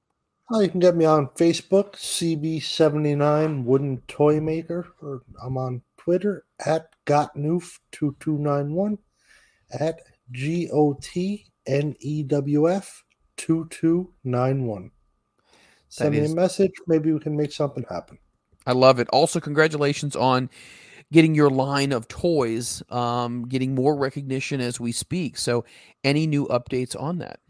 [0.50, 6.44] Oh, you can get me on Facebook, CB79 Wooden Toy Maker, or I'm on Twitter
[6.66, 8.98] at Gotnewf2291
[9.78, 10.00] at
[10.32, 13.04] G O T N E W F
[13.36, 14.90] 2291.
[15.88, 16.72] Send me is- a message.
[16.86, 18.18] Maybe we can make something happen.
[18.66, 19.08] I love it.
[19.10, 20.50] Also, congratulations on
[21.10, 25.38] getting your line of toys, um, getting more recognition as we speak.
[25.38, 25.64] So,
[26.04, 27.40] any new updates on that?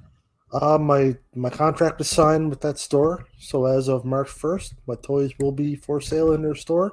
[0.53, 4.95] Uh, my my contract is signed with that store, so as of March first, my
[5.03, 6.93] toys will be for sale in their store.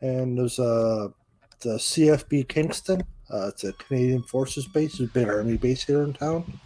[0.00, 1.12] And there's a
[1.60, 3.02] the CFB Kingston.
[3.32, 6.60] Uh, it's a Canadian Forces base, it's a big army base here in town.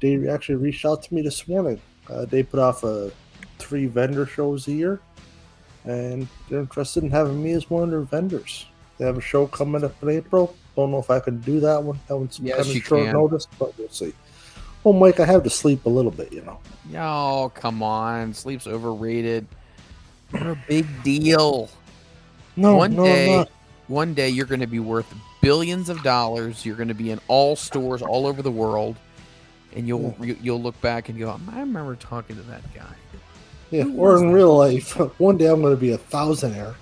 [0.00, 1.80] They actually reached out to me this morning.
[2.08, 3.12] Uh, they put off a
[3.58, 5.00] three vendor shows a year,
[5.84, 8.66] and they're interested in having me as one of their vendors.
[8.98, 10.54] They have a show coming up in April.
[10.76, 11.98] Don't know if I can do that one.
[12.08, 13.12] That one's Yes, kind of short can.
[13.12, 14.12] notice, but we'll see.
[14.82, 16.58] Well, Mike, I have to sleep a little bit, you know.
[16.96, 18.34] Oh, come on.
[18.34, 19.46] Sleep's overrated.
[20.34, 21.70] A big deal.
[22.56, 23.46] No, one no, day,
[23.88, 26.66] one day you're going to be worth billions of dollars.
[26.66, 28.96] You're going to be in all stores all over the world,
[29.74, 32.94] and you'll you, you'll look back and go, "I remember talking to that guy."
[33.74, 34.32] Yeah, Who or in that?
[34.32, 36.76] real life, one day I'm going to be a thousandaire.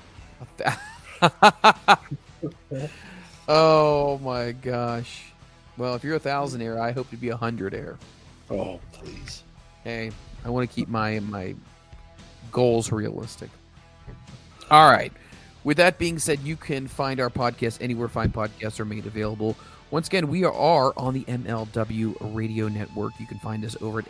[3.48, 5.24] oh my gosh.
[5.78, 7.96] Well, if you're a thousandaire, I hope to be a hundredaire.
[8.50, 9.42] Oh, please.
[9.84, 10.10] Hey,
[10.44, 11.54] I want to keep my my
[12.50, 13.48] goals realistic.
[14.70, 15.12] All right.
[15.64, 19.56] With that being said, you can find our podcast anywhere fine podcasts are made available.
[19.90, 23.12] Once again, we are on the MLW Radio Network.
[23.18, 24.06] You can find us over at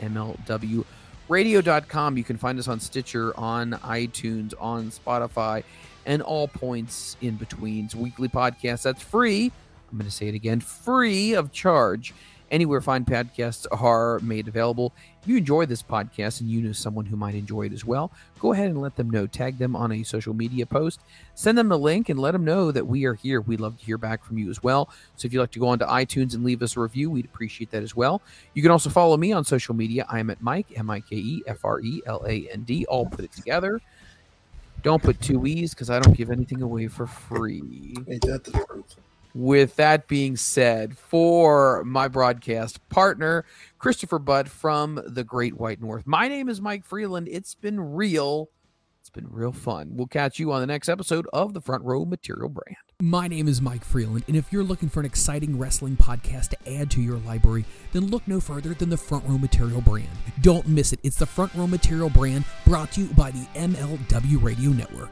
[1.33, 2.19] MLWRadio.com.
[2.19, 5.65] You can find us on Stitcher, on iTunes, on Spotify,
[6.05, 7.87] and all points in between.
[7.87, 9.51] It's a weekly podcast that's free.
[9.91, 12.13] I'm going to say it again free of charge.
[12.51, 14.93] Anywhere fine podcasts are made available.
[15.23, 18.11] If you enjoy this podcast and you know someone who might enjoy it as well,
[18.40, 19.28] go ahead and let them know.
[19.28, 20.99] Tag them on a social media post.
[21.36, 23.40] Send them the link and let them know that we are here.
[23.40, 24.90] We'd love to hear back from you as well.
[25.15, 27.70] So if you'd like to go onto iTunes and leave us a review, we'd appreciate
[27.70, 28.20] that as well.
[28.55, 30.05] You can also follow me on social media.
[30.09, 32.85] I am at Mike, M I K E F R E L A N D.
[32.86, 33.81] All put it together.
[34.82, 37.94] Don't put two E's because I don't give anything away for free.
[38.09, 38.97] Ain't that the truth?
[39.35, 43.47] With that being said, for my broadcast partner,
[43.79, 47.29] Christopher Butt from the Great White North, my name is Mike Freland.
[47.31, 48.51] It's been real.
[49.01, 49.93] It's been real fun.
[49.95, 52.77] We'll catch you on the next episode of the Front Row Material Brand.
[53.01, 56.73] My name is Mike Freland, and if you're looking for an exciting wrestling podcast to
[56.73, 60.09] add to your library, then look no further than the Front Row Material brand.
[60.43, 61.01] Don't miss it.
[61.03, 65.11] It's the Front Row Material brand brought to you by the MLW Radio Network.